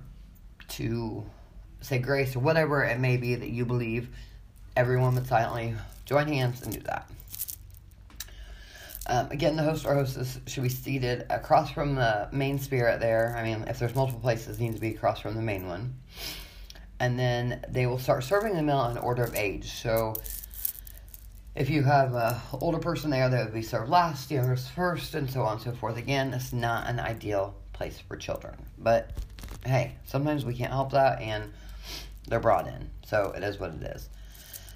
to 0.70 1.26
say 1.82 1.98
grace 2.00 2.36
or 2.36 2.40
whatever 2.40 2.84
it 2.84 3.00
may 3.00 3.18
be 3.18 3.36
that 3.36 3.50
you 3.50 3.66
believe. 3.66 4.10
Everyone 4.76 5.16
would 5.16 5.26
silently 5.28 5.76
join 6.06 6.28
hands 6.28 6.62
and 6.62 6.72
do 6.72 6.80
that. 6.82 7.10
Um, 9.10 9.32
again, 9.32 9.56
the 9.56 9.64
host 9.64 9.86
or 9.86 9.96
hostess 9.96 10.40
should 10.48 10.64
be 10.64 10.70
seated 10.70 11.26
across 11.30 11.72
from 11.72 11.96
the 11.96 12.28
main 12.32 12.60
spirit 12.60 13.00
there. 13.00 13.36
I 13.38 13.44
mean, 13.44 13.64
if 13.68 13.80
there's 13.80 13.96
multiple 13.96 14.20
places, 14.20 14.60
needs 14.60 14.76
to 14.76 14.82
be 14.82 14.90
across 14.90 15.22
from 15.22 15.36
the 15.36 15.42
main 15.42 15.68
one. 15.68 15.96
And 17.00 17.18
then 17.18 17.64
they 17.70 17.86
will 17.86 18.00
start 18.00 18.24
serving 18.24 18.56
the 18.56 18.64
meal 18.64 18.86
in 18.86 18.98
order 18.98 19.24
of 19.24 19.34
age. 19.34 19.72
So 19.72 20.14
if 21.56 21.70
you 21.70 21.84
have 21.84 22.14
an 22.16 22.36
older 22.60 22.80
person 22.80 23.10
there, 23.10 23.30
they 23.30 23.38
would 23.38 23.54
be 23.54 23.62
served 23.62 23.90
last, 23.90 24.30
youngest 24.30 24.72
first, 24.72 25.16
and 25.16 25.30
so 25.30 25.42
on 25.42 25.54
and 25.54 25.62
so 25.62 25.72
forth. 25.72 25.96
Again, 25.96 26.34
it's 26.34 26.52
not 26.52 26.88
an 26.90 27.00
ideal 27.00 27.56
place 27.72 28.00
for 28.00 28.18
children. 28.18 28.56
But 28.78 29.12
hey, 29.66 29.96
sometimes 30.06 30.44
we 30.44 30.54
can't 30.54 30.72
help 30.72 30.92
that, 30.92 31.22
and 31.22 31.54
they're 32.28 32.40
brought 32.40 32.68
in. 32.68 32.90
So 33.06 33.34
it 33.36 33.44
is 33.44 33.60
what 33.60 33.72
it 33.72 33.84
is. 33.84 34.10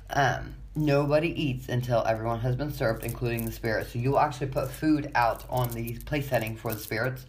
Um, 0.09 0.55
nobody 0.75 1.29
eats 1.29 1.69
until 1.69 2.03
everyone 2.05 2.39
has 2.39 2.55
been 2.55 2.71
served, 2.71 3.03
including 3.03 3.45
the 3.45 3.51
spirits. 3.51 3.93
So 3.93 3.99
you'll 3.99 4.19
actually 4.19 4.47
put 4.47 4.69
food 4.69 5.11
out 5.15 5.43
on 5.49 5.69
the 5.71 5.97
place 5.99 6.29
setting 6.29 6.55
for 6.55 6.73
the 6.73 6.79
spirits. 6.79 7.25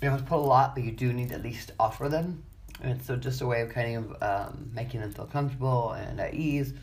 You 0.00 0.08
don't 0.08 0.12
have 0.12 0.20
to 0.20 0.26
put 0.26 0.38
a 0.38 0.46
lot, 0.46 0.74
but 0.74 0.84
you 0.84 0.92
do 0.92 1.12
need 1.12 1.30
to 1.30 1.34
at 1.34 1.42
least 1.42 1.72
offer 1.78 2.08
them. 2.08 2.42
And 2.82 3.02
so 3.02 3.16
just 3.16 3.40
a 3.40 3.46
way 3.46 3.62
of 3.62 3.70
kind 3.70 3.96
of 3.96 4.22
um, 4.22 4.70
making 4.74 5.00
them 5.00 5.12
feel 5.12 5.26
comfortable 5.26 5.92
and 5.92 6.20
at 6.20 6.34
ease, 6.34 6.74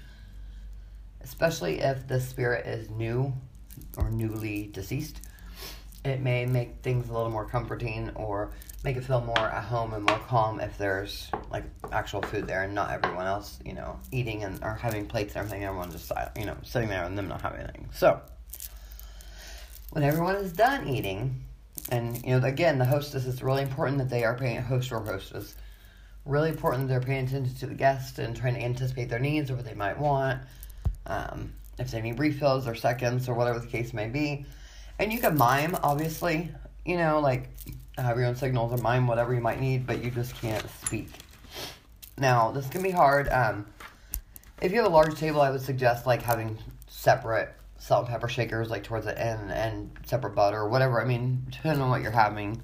especially 1.22 1.80
if 1.80 2.08
the 2.08 2.20
spirit 2.20 2.66
is 2.66 2.90
new 2.90 3.32
or 3.98 4.10
newly 4.10 4.68
deceased. 4.74 5.22
It 6.04 6.20
may 6.20 6.46
make 6.46 6.82
things 6.82 7.08
a 7.08 7.14
little 7.14 7.30
more 7.30 7.46
comforting 7.46 8.10
or 8.16 8.52
make 8.84 8.98
it 8.98 9.04
feel 9.04 9.22
more 9.22 9.40
at 9.40 9.64
home 9.64 9.94
and 9.94 10.04
more 10.04 10.20
calm 10.20 10.60
if 10.60 10.78
there's 10.78 11.30
like 11.50 11.64
actual 11.92 12.22
food 12.22 12.48
there 12.48 12.64
and 12.64 12.76
not 12.76 12.92
everyone 12.92 13.26
else, 13.26 13.60
you 13.66 13.74
know, 13.74 14.00
eating 14.12 14.44
and 14.44 14.62
or 14.64 14.74
having 14.76 15.06
plates 15.06 15.36
and 15.36 15.46
everything. 15.46 15.64
Everyone 15.64 15.92
just 15.92 16.12
you 16.38 16.46
know 16.46 16.58
sitting 16.64 16.90
there 16.90 17.04
and 17.04 17.18
them 17.18 17.28
not 17.28 17.42
having 17.42 17.62
anything. 17.62 17.90
So 17.94 18.22
when 19.92 20.04
everyone 20.04 20.36
is 20.36 20.52
done 20.52 20.88
eating, 20.88 21.44
and 21.90 22.24
you 22.26 22.38
know 22.40 22.46
again 22.46 22.78
the 22.78 22.86
hostess 22.86 23.26
is 23.26 23.42
really 23.42 23.62
important 23.62 23.98
that 24.00 24.10
they 24.10 24.24
are 24.24 24.38
paying 24.38 24.58
a 24.58 24.62
host 24.62 24.92
or 24.92 25.00
hostess. 25.00 25.56
Really 26.26 26.50
important 26.50 26.88
that 26.88 26.94
they're 26.94 27.02
paying 27.02 27.26
attention 27.26 27.54
to 27.56 27.68
the 27.68 27.74
guest 27.74 28.18
and 28.20 28.36
trying 28.36 28.54
to 28.56 28.62
anticipate 28.62 29.10
their 29.10 29.20
needs 29.20 29.52
or 29.52 29.56
what 29.56 29.66
they 29.66 29.74
might 29.74 30.00
want. 30.00 30.42
Um, 31.06 31.54
if 31.78 31.92
they 31.92 32.02
need 32.02 32.20
refills 32.20 32.68
or 32.68 32.76
seconds 32.76 33.28
or 33.28 33.34
whatever 33.34 33.60
the 33.60 33.68
case 33.68 33.94
may 33.94 34.08
be. 34.08 34.46
And 35.00 35.12
you 35.12 35.20
can 35.20 35.38
mime, 35.38 35.76
obviously, 35.84 36.50
you 36.86 36.98
know, 36.98 37.20
like 37.20 37.50
have 37.98 38.18
your 38.18 38.26
own 38.26 38.36
signals 38.36 38.74
or 38.74 38.82
mime 38.82 39.08
whatever 39.08 39.34
you 39.34 39.42
might 39.42 39.62
need, 39.62 39.86
but 39.86 40.04
you 40.04 40.10
just 40.10 40.36
can't 40.36 40.66
speak. 40.84 41.10
Now, 42.18 42.52
this 42.52 42.68
can 42.68 42.82
be 42.82 42.92
hard. 42.92 43.30
Um, 43.30 43.66
if 44.62 44.72
you 44.72 44.78
have 44.78 44.88
a 44.88 44.94
large 44.94 45.16
table, 45.16 45.42
I 45.42 45.50
would 45.50 45.62
suggest 45.62 46.06
like 46.06 46.22
having 46.22 46.58
separate 46.88 47.54
salt 47.78 48.06
and 48.06 48.14
pepper 48.14 48.30
shakers, 48.30 48.70
like 48.70 48.84
towards 48.84 49.06
the 49.06 49.20
end, 49.20 49.52
and 49.52 49.92
separate 50.06 50.36
butter 50.36 50.58
or 50.58 50.70
whatever. 50.70 51.02
I 51.02 51.06
mean, 51.06 51.46
depending 51.50 51.82
on 51.82 51.90
what 51.90 52.02
you're 52.02 52.12
having. 52.12 52.62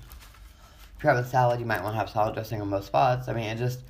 If 0.98 1.04
you're 1.04 1.14
having 1.14 1.30
salad, 1.30 1.60
you 1.60 1.66
might 1.66 1.84
want 1.84 1.94
to 1.94 2.00
have 2.00 2.10
salad 2.10 2.34
dressing 2.34 2.62
on 2.62 2.70
most 2.70 2.88
spots. 2.88 3.28
I 3.28 3.34
mean, 3.34 3.46
it 3.46 3.58
just 3.58 3.82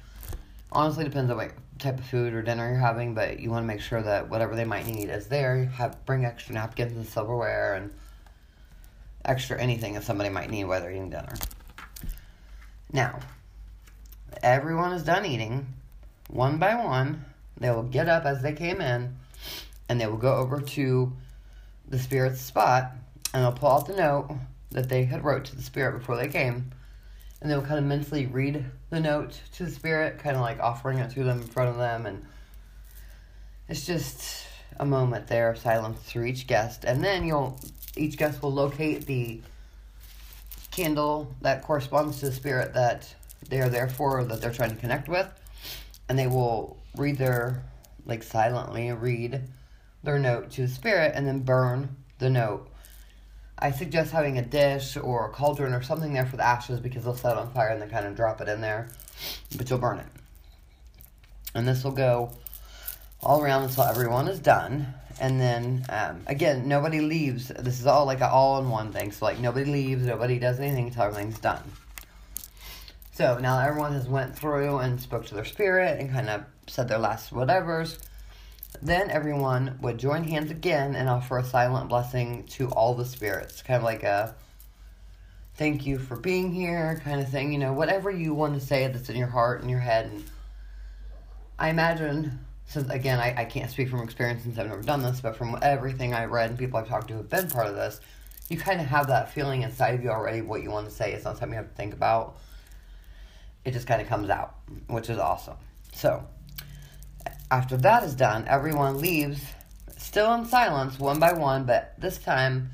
honestly 0.72 1.04
depends 1.04 1.32
on 1.32 1.38
what 1.38 1.52
type 1.78 1.98
of 1.98 2.06
food 2.06 2.34
or 2.34 2.42
dinner 2.42 2.70
you're 2.70 2.80
having, 2.80 3.14
but 3.14 3.40
you 3.40 3.50
want 3.50 3.64
to 3.64 3.68
make 3.68 3.82
sure 3.82 4.02
that 4.02 4.30
whatever 4.30 4.56
they 4.56 4.66
might 4.66 4.86
need 4.86 5.10
is 5.10 5.28
there. 5.28 5.66
Have 5.66 6.04
bring 6.06 6.26
extra 6.26 6.54
napkins 6.54 6.94
and 6.94 7.06
silverware 7.06 7.76
and 7.76 7.92
extra 9.26 9.60
anything 9.60 9.94
that 9.94 10.04
somebody 10.04 10.30
might 10.30 10.50
need 10.50 10.66
while 10.66 10.82
they're 10.82 10.92
eating 10.92 11.10
dinner. 11.10 11.36
Now, 12.92 13.20
everyone 14.42 14.94
is 14.94 15.04
done 15.04 15.26
eating. 15.26 15.68
One 16.30 16.58
by 16.58 16.76
one, 16.76 17.26
they 17.58 17.70
will 17.70 17.84
get 17.84 18.10
up 18.10 18.26
as 18.26 18.42
they 18.42 18.54
came 18.54 18.82
in 18.82 19.16
and 19.88 20.00
they 20.00 20.08
will 20.08 20.18
go 20.18 20.36
over 20.36 20.62
to 20.62 21.12
the 21.88 22.00
spirit's 22.00 22.42
spot 22.42 22.92
and 23.34 23.44
they'll 23.44 23.52
pull 23.52 23.72
out 23.72 23.88
the 23.88 23.96
note 23.96 24.30
that 24.72 24.90
they 24.90 25.06
had 25.06 25.24
wrote 25.24 25.46
to 25.46 25.56
the 25.56 25.62
spirit 25.62 25.98
before 25.98 26.16
they 26.16 26.28
came 26.28 26.72
and 27.42 27.50
they'll 27.50 27.62
kind 27.62 27.80
of 27.80 27.86
mentally 27.86 28.26
read 28.28 28.66
the 28.90 29.00
note 29.00 29.40
to 29.54 29.66
the 29.66 29.72
spirit 29.72 30.20
kind 30.20 30.36
of 30.36 30.42
like 30.42 30.60
offering 30.60 31.00
it 31.00 31.12
to 31.12 31.24
them 31.24 31.42
in 31.42 31.48
front 31.48 31.70
of 31.70 31.78
them 31.78 32.06
and 32.06 32.24
it's 33.68 33.86
just 33.86 34.46
a 34.80 34.86
moment 34.86 35.28
there 35.28 35.50
of 35.50 35.58
silence 35.58 36.00
through 36.02 36.26
each 36.26 36.48
guest 36.48 36.84
and 36.86 37.04
then 37.04 37.26
you'll 37.26 37.60
each 38.00 38.18
guest 38.18 38.42
will 38.42 38.54
locate 38.54 39.06
the 39.06 39.42
candle 40.72 41.34
that 41.42 41.64
corresponds 41.64 42.20
to 42.20 42.28
the 42.28 42.32
spirit 42.32 42.74
that 42.74 43.14
they 43.50 43.60
are 43.60 43.70
there 43.70 43.90
for, 43.90 44.20
or 44.20 44.24
that 44.24 44.42
they're 44.42 44.52
trying 44.52 44.72
to 44.72 44.76
connect 44.76 45.08
with, 45.08 45.28
and 46.08 46.18
they 46.18 46.28
will 46.28 46.78
read 46.96 47.18
their, 47.18 47.64
like 48.06 48.24
silently 48.24 48.92
read 48.92 49.42
their 50.04 50.20
note 50.20 50.52
to 50.52 50.62
the 50.62 50.68
spirit 50.68 51.14
and 51.16 51.28
then 51.28 51.40
burn 51.40 51.96
the 52.20 52.30
note. 52.30 52.70
I 53.58 53.72
suggest 53.72 54.12
having 54.12 54.38
a 54.38 54.42
dish 54.42 54.96
or 54.96 55.26
a 55.26 55.30
cauldron 55.30 55.74
or 55.74 55.82
something 55.82 56.14
there 56.14 56.26
for 56.26 56.38
the 56.38 56.46
ashes 56.46 56.80
because 56.80 57.04
they'll 57.04 57.16
set 57.16 57.38
on 57.38 57.52
fire 57.52 57.70
and 57.70 57.82
then 57.82 57.90
kind 57.90 58.06
of 58.06 58.16
drop 58.16 58.40
it 58.40 58.48
in 58.48 58.62
there, 58.62 58.90
but 59.58 59.70
you'll 59.70 59.80
burn 59.80 60.00
it. 60.00 60.08
And 61.54 61.68
this 61.68 61.84
will 61.84 61.92
go 61.92 62.32
all 63.22 63.42
around 63.42 63.64
until 63.64 63.84
everyone 63.84 64.30
is 64.30 64.40
done 64.40 64.94
and 65.20 65.40
then 65.40 65.86
um, 65.90 66.22
again, 66.28 66.68
nobody 66.68 67.02
leaves. 67.02 67.50
This 67.50 67.80
is 67.80 67.88
all 67.88 68.06
like 68.06 68.22
an 68.22 68.30
all-in-one 68.32 68.92
thing. 68.92 69.12
So 69.12 69.26
like 69.26 69.40
nobody 69.40 69.70
leaves, 69.70 70.06
nobody 70.06 70.40
does 70.40 70.60
anything 70.60 70.88
until 70.88 71.04
everything's 71.04 71.40
done. 71.40 71.64
So 73.12 73.38
now 73.38 73.60
everyone 73.60 73.94
has 73.94 74.08
went 74.08 74.38
through 74.38 74.78
and 74.78 75.00
spoke 75.00 75.26
to 75.26 75.36
their 75.36 75.46
spirit 75.46 76.00
and 76.00 76.10
kind 76.10 76.30
of 76.30 76.46
said 76.68 76.88
their 76.88 77.00
last 77.00 77.32
whatevers. 77.32 78.00
Then 78.82 79.10
everyone 79.10 79.78
would 79.82 79.98
join 79.98 80.24
hands 80.24 80.52
again 80.52 80.96
and 80.96 81.10
offer 81.10 81.40
a 81.40 81.44
silent 81.44 81.90
blessing 81.90 82.46
to 82.52 82.70
all 82.70 82.94
the 82.94 83.04
spirits, 83.04 83.62
kind 83.62 83.78
of 83.78 83.84
like 83.84 84.04
a 84.04 84.36
thank 85.56 85.86
you 85.86 86.00
for 86.00 86.16
being 86.16 86.54
here 86.54 87.02
kind 87.04 87.20
of 87.20 87.28
thing, 87.28 87.52
you 87.52 87.60
know, 87.60 87.74
whatever 87.74 88.10
you 88.10 88.34
want 88.34 88.54
to 88.54 88.66
say 88.66 88.88
that's 88.88 89.10
in 89.10 89.18
your 89.18 89.28
heart 89.28 89.60
and 89.60 89.70
your 89.70 89.82
head. 89.82 90.06
And 90.06 90.24
I 91.58 91.70
imagine, 91.70 92.40
since 92.70 92.88
again, 92.92 93.20
I, 93.20 93.34
I 93.36 93.46
can't 93.46 93.72
speak 93.72 93.90
from 93.90 94.04
experience 94.04 94.44
since 94.44 94.60
I've 94.60 94.68
never 94.68 94.84
done 94.84 95.02
this, 95.02 95.22
but 95.22 95.36
from 95.36 95.58
everything 95.64 96.14
I 96.14 96.26
read 96.26 96.52
and 96.52 96.60
people 96.60 96.78
I've 96.78 96.88
talked 96.88 97.08
to 97.08 97.16
have 97.16 97.28
been 97.28 97.50
part 97.50 97.66
of 97.66 97.74
this, 97.74 98.00
you 98.48 98.58
kind 98.58 98.80
of 98.80 98.86
have 98.86 99.08
that 99.08 99.34
feeling 99.34 99.64
inside 99.64 99.96
of 99.96 100.04
you 100.04 100.12
already 100.12 100.42
what 100.42 100.62
you 100.62 100.70
want 100.70 100.88
to 100.88 100.94
say. 100.94 101.12
It's 101.12 101.26
not 101.26 101.40
something 101.40 101.54
you 101.54 101.64
have 101.64 101.70
to 101.70 101.76
think 101.76 101.94
about. 101.94 102.38
It 103.66 103.72
just 103.72 103.88
kind 103.88 104.00
of 104.00 104.08
comes 104.08 104.30
out, 104.30 104.56
which 104.86 105.10
is 105.10 105.18
awesome. 105.18 105.58
So, 105.94 106.24
after 107.50 107.76
that 107.78 108.04
is 108.04 108.14
done, 108.14 108.46
everyone 108.48 109.02
leaves, 109.02 109.42
still 109.98 110.32
in 110.36 110.46
silence, 110.46 111.00
one 111.00 111.20
by 111.20 111.34
one, 111.34 111.66
but 111.66 111.96
this 111.98 112.20
time, 112.20 112.70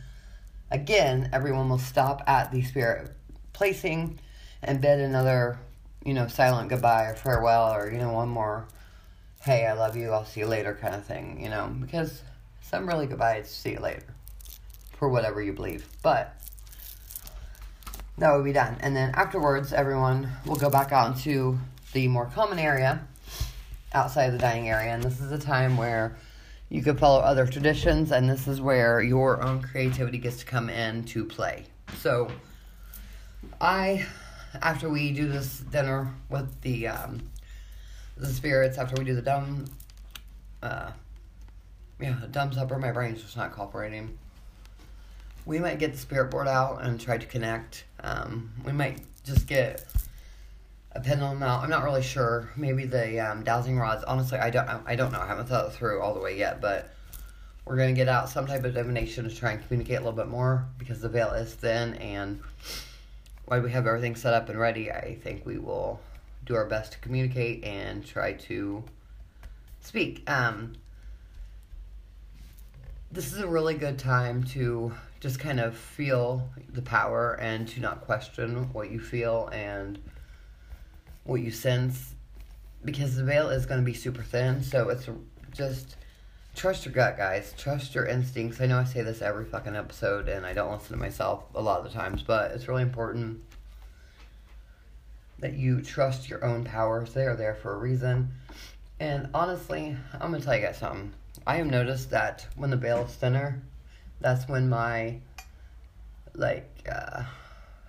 again, 0.71 1.29
everyone 1.31 1.69
will 1.69 1.77
stop 1.77 2.21
at 2.27 2.51
the 2.51 2.63
spirit 2.63 3.15
placing 3.53 4.19
and 4.61 4.81
bid 4.81 4.99
another, 4.99 5.57
you 6.03 6.13
know, 6.13 6.27
silent 6.27 6.67
goodbye 6.67 7.05
or 7.05 7.15
farewell 7.15 7.73
or, 7.73 7.89
you 7.89 7.97
know, 7.97 8.11
one 8.11 8.27
more, 8.27 8.67
hey, 9.45 9.67
I 9.67 9.73
love 9.73 9.95
you, 9.95 10.11
I'll 10.11 10.25
see 10.25 10.39
you 10.39 10.47
later 10.47 10.75
kind 10.81 10.95
of 10.95 11.05
thing, 11.05 11.39
you 11.39 11.49
know, 11.49 11.71
because 11.79 12.23
some 12.63 12.87
really 12.87 13.05
goodbyes, 13.05 13.47
see 13.47 13.73
you 13.73 13.79
later 13.79 14.01
for 14.97 15.07
whatever 15.07 15.39
you 15.39 15.53
believe. 15.53 15.87
But 16.01 16.35
that 18.17 18.33
would 18.33 18.43
be 18.43 18.53
done. 18.53 18.77
And 18.79 18.95
then 18.95 19.11
afterwards, 19.13 19.71
everyone 19.71 20.31
will 20.47 20.55
go 20.55 20.71
back 20.71 20.91
out 20.91 21.15
into 21.15 21.59
the 21.93 22.07
more 22.07 22.25
common 22.25 22.57
area 22.57 23.07
outside 23.93 24.25
of 24.25 24.33
the 24.33 24.39
dining 24.39 24.67
area. 24.67 24.91
And 24.91 25.03
this 25.03 25.21
is 25.21 25.31
a 25.31 25.37
time 25.37 25.77
where 25.77 26.17
you 26.69 26.81
could 26.81 26.97
follow 26.97 27.19
other 27.19 27.45
traditions, 27.45 28.11
and 28.11 28.27
this 28.27 28.47
is 28.47 28.59
where 28.59 28.99
your 28.99 29.43
own 29.43 29.61
creativity 29.61 30.17
gets 30.17 30.37
to 30.37 30.45
come 30.47 30.71
in 30.71 31.03
to 31.03 31.23
play. 31.23 31.65
So, 31.99 32.31
I, 33.61 34.07
after 34.59 34.89
we 34.89 35.11
do 35.11 35.27
this 35.27 35.59
dinner 35.59 36.11
with 36.29 36.61
the 36.61 36.87
um, 36.87 37.21
the 38.17 38.27
spirits, 38.27 38.77
after 38.77 38.95
we 38.97 39.05
do 39.05 39.15
the 39.15 39.21
dumb, 39.21 39.65
uh, 40.63 40.91
yeah, 41.99 42.17
dumb 42.31 42.53
supper, 42.53 42.77
my 42.77 42.91
brain's 42.91 43.21
just 43.21 43.37
not 43.37 43.51
cooperating 43.51 44.17
we 45.45 45.59
might 45.59 45.79
get 45.79 45.91
the 45.91 45.97
spirit 45.97 46.31
board 46.31 46.47
out 46.47 46.83
and 46.83 46.99
try 46.99 47.17
to 47.17 47.25
connect. 47.25 47.85
Um, 48.03 48.51
we 48.65 48.71
might 48.71 48.99
just 49.23 49.47
get 49.47 49.85
a 50.93 50.99
pendulum 50.99 51.43
out. 51.43 51.63
I'm 51.63 51.69
not 51.69 51.83
really 51.83 52.01
sure. 52.01 52.49
Maybe 52.55 52.85
the 52.85 53.19
um, 53.19 53.43
dowsing 53.43 53.77
rods. 53.77 54.03
Honestly, 54.03 54.39
I 54.39 54.49
don't. 54.49 54.67
I 54.85 54.95
don't 54.95 55.11
know. 55.11 55.21
I 55.21 55.27
haven't 55.27 55.47
thought 55.47 55.67
it 55.67 55.73
through 55.73 56.01
all 56.01 56.13
the 56.13 56.19
way 56.19 56.37
yet, 56.37 56.61
but 56.61 56.93
we're 57.65 57.77
gonna 57.77 57.93
get 57.93 58.09
out 58.09 58.29
some 58.29 58.47
type 58.47 58.63
of 58.63 58.73
divination 58.73 59.27
to 59.27 59.35
try 59.35 59.51
and 59.51 59.65
communicate 59.65 59.97
a 59.97 59.99
little 59.99 60.13
bit 60.13 60.27
more 60.27 60.65
because 60.77 61.01
the 61.01 61.09
veil 61.09 61.29
is 61.31 61.53
thin, 61.53 61.95
and 61.95 62.41
while 63.45 63.61
we 63.61 63.71
have 63.71 63.85
everything 63.85 64.15
set 64.15 64.33
up 64.33 64.49
and 64.49 64.59
ready, 64.59 64.91
I 64.91 65.15
think 65.15 65.45
we 65.45 65.59
will 65.59 65.99
do 66.45 66.55
our 66.55 66.65
best 66.65 66.93
to 66.93 66.99
communicate 66.99 67.63
and 67.63 68.05
try 68.05 68.33
to 68.33 68.83
speak. 69.81 70.29
Um, 70.29 70.73
this 73.11 73.31
is 73.33 73.39
a 73.39 73.47
really 73.47 73.75
good 73.75 73.97
time 73.97 74.43
to 74.43 74.93
just 75.19 75.39
kind 75.39 75.59
of 75.59 75.75
feel 75.75 76.47
the 76.69 76.81
power 76.81 77.33
and 77.35 77.67
to 77.69 77.79
not 77.79 78.01
question 78.01 78.69
what 78.73 78.91
you 78.91 78.99
feel 78.99 79.47
and 79.51 79.99
what 81.23 81.41
you 81.41 81.49
sense 81.49 82.13
because 82.83 83.15
the 83.15 83.23
veil 83.23 83.49
is 83.49 83.65
going 83.65 83.79
to 83.79 83.85
be 83.85 83.93
super 83.93 84.21
thin. 84.21 84.61
So 84.61 84.89
it's 84.89 85.07
just 85.53 85.95
trust 86.55 86.85
your 86.85 86.93
gut 86.93 87.17
guys. 87.17 87.53
Trust 87.57 87.95
your 87.95 88.05
instincts. 88.05 88.61
I 88.61 88.67
know 88.67 88.77
i 88.77 88.83
say 88.83 89.01
this 89.01 89.21
every 89.21 89.45
fucking 89.45 89.75
episode 89.75 90.29
and 90.29 90.45
i 90.45 90.53
don't 90.53 90.71
listen 90.71 90.91
to 90.91 90.97
myself 90.97 91.43
a 91.55 91.61
lot 91.61 91.79
of 91.79 91.85
the 91.85 91.97
times 91.97 92.21
but 92.21 92.51
it's 92.51 92.67
really 92.67 92.83
important 92.83 93.41
that 95.45 95.53
you 95.53 95.79
trust 95.79 96.27
your 96.27 96.43
own 96.43 96.63
powers 96.63 97.13
they 97.13 97.23
are 97.23 97.35
there 97.35 97.53
for 97.53 97.75
a 97.75 97.77
reason. 97.77 98.31
And 98.99 99.29
honestly 99.31 99.95
i'm 100.19 100.33
to 100.33 100.41
tell 100.41 100.55
you 100.55 100.63
guys 100.63 100.79
something. 100.79 101.13
I 101.45 101.57
have 101.57 101.67
noticed 101.67 102.09
that 102.09 102.47
when 102.55 102.71
the 102.71 102.77
veil 102.77 103.03
is 103.03 103.13
thinner 103.13 103.61
that's 104.19 104.47
when 104.47 104.67
my 104.69 105.19
like 106.33 106.89
uh, 106.91 107.21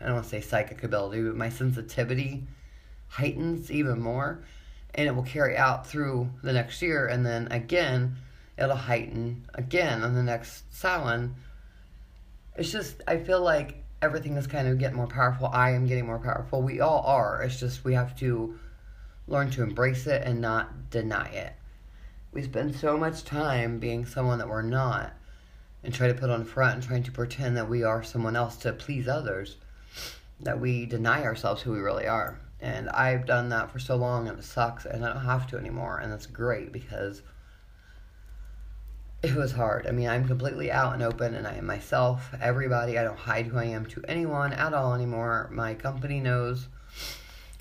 I 0.00 0.04
don't 0.04 0.16
want 0.16 0.24
to 0.24 0.30
say 0.30 0.42
psychic 0.42 0.84
ability, 0.84 1.22
but 1.22 1.34
my 1.34 1.48
sensitivity 1.48 2.44
heightens 3.08 3.70
even 3.70 4.02
more, 4.02 4.44
and 4.94 5.08
it 5.08 5.16
will 5.16 5.22
carry 5.22 5.56
out 5.56 5.86
through 5.86 6.28
the 6.42 6.52
next 6.52 6.82
year, 6.82 7.06
and 7.06 7.24
then 7.24 7.48
again 7.50 8.16
it'll 8.58 8.76
heighten 8.76 9.46
again 9.54 10.02
on 10.02 10.14
the 10.14 10.22
next 10.22 10.64
Samhain. 10.74 11.34
It's 12.54 12.70
just 12.70 13.00
I 13.08 13.16
feel 13.16 13.40
like 13.40 13.82
everything 14.02 14.36
is 14.36 14.46
kind 14.46 14.68
of 14.68 14.78
getting 14.78 14.96
more 14.96 15.06
powerful. 15.06 15.48
I 15.48 15.70
am 15.70 15.86
getting 15.86 16.06
more 16.06 16.18
powerful. 16.18 16.62
We 16.62 16.80
all 16.80 17.02
are. 17.06 17.42
It's 17.42 17.58
just 17.58 17.84
we 17.84 17.94
have 17.94 18.16
to 18.18 18.58
learn 19.26 19.50
to 19.50 19.62
embrace 19.62 20.06
it 20.06 20.22
and 20.22 20.40
not 20.40 20.90
deny 20.90 21.28
it. 21.28 21.54
We 22.32 22.42
spend 22.42 22.76
so 22.76 22.96
much 22.96 23.24
time 23.24 23.78
being 23.78 24.04
someone 24.04 24.38
that 24.38 24.48
we're 24.48 24.62
not 24.62 25.12
and 25.82 25.94
try 25.94 26.08
to 26.08 26.14
put 26.14 26.30
on 26.30 26.44
front 26.44 26.74
and 26.74 26.82
trying 26.82 27.02
to 27.04 27.12
pretend 27.12 27.56
that 27.56 27.68
we 27.68 27.82
are 27.82 28.02
someone 28.02 28.36
else 28.36 28.56
to 28.58 28.72
please 28.72 29.08
others 29.08 29.56
that 30.40 30.60
we 30.60 30.84
deny 30.84 31.22
ourselves 31.22 31.62
who 31.62 31.72
we 31.72 31.78
really 31.78 32.06
are. 32.06 32.38
And 32.60 32.88
I've 32.90 33.26
done 33.26 33.48
that 33.50 33.70
for 33.70 33.78
so 33.78 33.96
long 33.96 34.28
and 34.28 34.38
it 34.38 34.44
sucks 34.44 34.84
and 34.84 35.04
I 35.04 35.12
don't 35.12 35.24
have 35.24 35.46
to 35.48 35.58
anymore 35.58 35.98
and 35.98 36.12
that's 36.12 36.26
great 36.26 36.72
because 36.72 37.22
it 39.30 39.36
was 39.36 39.52
hard. 39.52 39.86
I 39.86 39.90
mean, 39.90 40.08
I'm 40.08 40.26
completely 40.26 40.70
out 40.70 40.94
and 40.94 41.02
open 41.02 41.34
and 41.34 41.46
I 41.46 41.54
am 41.54 41.66
myself, 41.66 42.32
everybody. 42.40 42.98
I 42.98 43.04
don't 43.04 43.18
hide 43.18 43.46
who 43.46 43.58
I 43.58 43.64
am 43.64 43.86
to 43.86 44.02
anyone 44.06 44.52
at 44.52 44.72
all 44.72 44.94
anymore. 44.94 45.48
My 45.52 45.74
company 45.74 46.20
knows 46.20 46.68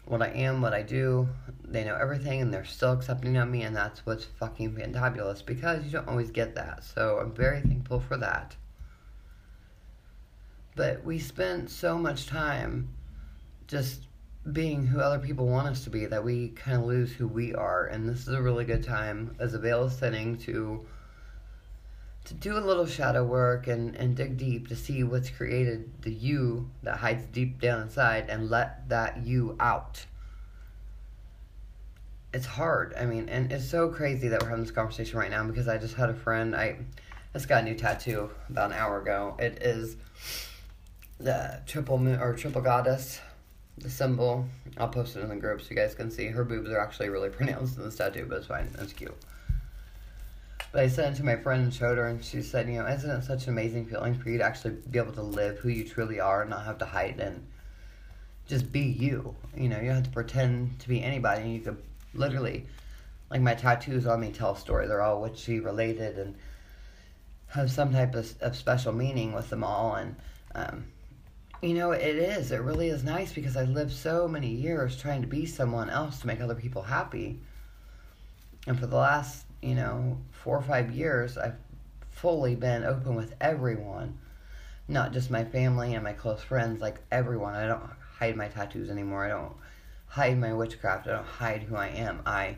what 0.06 0.22
I 0.22 0.28
am, 0.30 0.62
what 0.62 0.74
I 0.74 0.84
do. 0.84 1.28
They 1.64 1.84
know 1.84 1.96
everything 1.96 2.42
and 2.42 2.54
they're 2.54 2.66
still 2.66 2.92
accepting 2.92 3.38
of 3.38 3.50
me, 3.50 3.64
and 3.64 3.76
that's 3.76 4.06
what's 4.06 4.26
fucking 4.26 4.76
fantabulous 4.76 5.44
because 5.44 5.84
you 5.84 5.92
don't 5.92 6.08
always 6.08 6.30
get 6.30 6.56
that. 6.56 6.84
So 6.84 7.18
I'm 7.20 7.34
very 7.34 7.62
thankful 7.62 8.00
for 8.00 8.18
that. 8.18 8.56
But 10.76 11.04
we 11.04 11.20
spend 11.20 11.70
so 11.70 11.98
much 11.98 12.28
time 12.28 12.90
just 13.68 14.08
being 14.52 14.86
who 14.86 15.00
other 15.00 15.20
people 15.20 15.48
want 15.48 15.68
us 15.68 15.84
to 15.86 15.90
be 15.90 16.06
that 16.06 16.24
we 16.24 16.50
kind 16.50 16.78
of 16.78 16.86
lose 16.86 17.12
who 17.12 17.28
we 17.28 17.56
are. 17.56 17.88
And 17.88 18.08
this 18.08 18.28
is 18.28 18.34
a 18.34 18.42
really 18.42 18.66
good 18.66 18.84
time 18.84 19.36
as 19.40 19.54
a 19.56 19.60
veil 19.60 19.86
is 19.86 19.96
thinning 19.96 20.38
to 20.40 20.86
to 22.26 22.34
do 22.34 22.58
a 22.58 22.60
little 22.60 22.86
shadow 22.86 23.24
work 23.24 23.68
and, 23.68 23.96
and 23.96 24.16
dig 24.16 24.38
deep 24.38 24.68
to 24.68 24.76
see 24.76 25.04
what's 25.04 25.30
created 25.30 25.90
the 26.02 26.12
you 26.12 26.70
that 26.84 26.98
hides 26.98 27.26
deep 27.28 27.62
down 27.62 27.82
inside 27.82 28.30
and 28.30 28.50
let 28.50 28.90
that 28.90 29.26
you 29.26 29.56
out. 29.60 30.06
It's 32.34 32.46
hard. 32.46 32.94
I 33.00 33.06
mean, 33.06 33.30
and 33.30 33.52
it's 33.52 33.70
so 33.70 33.90
crazy 33.90 34.28
that 34.28 34.42
we're 34.42 34.50
having 34.50 34.64
this 34.64 34.74
conversation 34.74 35.20
right 35.20 35.32
now 35.32 35.44
because 35.46 35.68
I 35.68 35.78
just 35.78 35.96
had 35.96 36.10
a 36.10 36.14
friend. 36.14 36.56
I 36.56 36.78
just 37.34 37.48
got 37.48 37.62
a 37.62 37.66
new 37.66 37.76
tattoo 37.76 38.30
about 38.50 38.72
an 38.72 38.78
hour 38.78 39.00
ago. 39.00 39.38
It 39.40 39.62
is 39.62 39.96
the 41.20 41.62
triple 41.66 41.98
moon 41.98 42.20
or 42.20 42.34
triple 42.34 42.62
goddess, 42.62 43.22
the 43.78 43.90
symbol. 43.90 44.46
I'll 44.78 44.90
post 44.90 45.16
it 45.16 45.22
in 45.22 45.30
the 45.30 45.36
group 45.36 45.62
so 45.62 45.68
you 45.70 45.76
guys 45.76 45.94
can 45.94 46.10
see. 46.10 46.28
Her 46.28 46.44
boobs 46.44 46.70
are 46.72 46.80
actually 46.80 47.10
really 47.10 47.30
pronounced 47.38 47.78
in 47.78 47.84
this 47.84 47.96
tattoo, 47.96 48.26
but 48.28 48.40
it's 48.40 48.48
fine. 48.48 48.70
It's 48.80 48.94
cute. 48.94 49.16
But 50.76 50.84
I 50.84 50.88
sent 50.90 51.16
it 51.16 51.18
to 51.20 51.24
my 51.24 51.38
friend 51.38 51.64
and 51.64 51.74
showed 51.74 51.98
her, 51.98 52.08
and 52.08 52.22
she 52.22 52.42
said, 52.42 52.68
you 52.68 52.74
know, 52.74 52.86
isn't 52.86 53.10
it 53.10 53.24
such 53.24 53.46
an 53.46 53.54
amazing 53.54 53.86
feeling 53.86 54.14
for 54.14 54.30
you 54.30 54.40
to 54.40 54.44
actually 54.44 54.74
be 54.92 55.00
able 55.00 55.14
to 55.14 55.22
live 55.22 55.58
who 55.60 55.70
you 55.70 55.86
truly 55.86 56.20
are 56.20 56.42
and 56.42 56.50
not 56.50 56.66
have 56.66 56.80
to 56.80 56.86
hide 56.86 57.18
and 57.22 57.48
just 58.46 58.74
be 58.74 58.82
you? 58.82 59.34
You 59.56 59.70
know, 59.70 59.78
you 59.78 59.86
don't 59.86 59.96
have 59.96 60.04
to 60.04 60.10
pretend 60.10 60.82
to 60.82 60.90
be 60.90 61.02
anybody. 61.02 61.50
You 61.50 61.62
could 61.62 61.78
literally, 62.14 62.66
like 63.32 63.40
my 63.40 63.56
tattoos 63.56 64.06
on 64.06 64.20
me 64.20 64.34
tell 64.34 64.52
a 64.52 64.58
story. 64.58 64.86
They're 64.86 65.02
all 65.02 65.22
witchy 65.22 65.62
related 65.62 66.18
and 66.18 66.36
have 67.48 67.72
some 67.72 67.94
type 67.94 68.14
of, 68.14 68.34
of 68.42 68.58
special 68.58 68.92
meaning 68.92 69.32
with 69.32 69.50
them 69.50 69.64
all. 69.64 69.96
And, 69.96 70.18
um, 70.56 70.88
you 71.62 71.76
know, 71.76 71.92
it 71.92 72.18
is. 72.18 72.52
It 72.52 72.60
really 72.60 72.90
is 72.90 73.02
nice 73.02 73.32
because 73.32 73.56
I 73.56 73.64
lived 73.64 73.94
so 73.94 74.28
many 74.28 74.50
years 74.50 74.98
trying 74.98 75.22
to 75.22 75.28
be 75.30 75.46
someone 75.46 75.90
else 75.90 76.20
to 76.20 76.28
make 76.28 76.42
other 76.42 76.54
people 76.54 76.82
happy. 76.82 77.40
And 78.68 78.78
for 78.78 78.88
the 78.88 78.98
last 78.98 79.46
you 79.66 79.76
know, 79.76 80.18
four 80.32 80.58
or 80.58 80.62
five 80.62 80.92
years, 80.92 81.38
I've 81.38 81.56
fully 82.12 82.56
been 82.56 82.84
open 82.84 83.16
with 83.16 83.34
everyone, 83.42 84.20
not 84.88 85.12
just 85.12 85.32
my 85.32 85.44
family 85.44 85.96
and 85.96 86.04
my 86.04 86.14
close 86.14 86.42
friends, 86.42 86.82
like 86.82 86.98
everyone. 87.12 87.56
I 87.56 87.68
don't 87.68 87.90
hide 88.20 88.36
my 88.36 88.48
tattoos 88.48 88.90
anymore. 88.90 89.26
I 89.26 89.30
don't 89.30 89.56
hide 90.08 90.38
my 90.38 90.54
witchcraft. 90.54 91.08
I 91.08 91.14
don't 91.14 91.26
hide 91.26 91.64
who 91.64 91.76
I 91.76 91.88
am. 91.88 92.22
I 92.28 92.58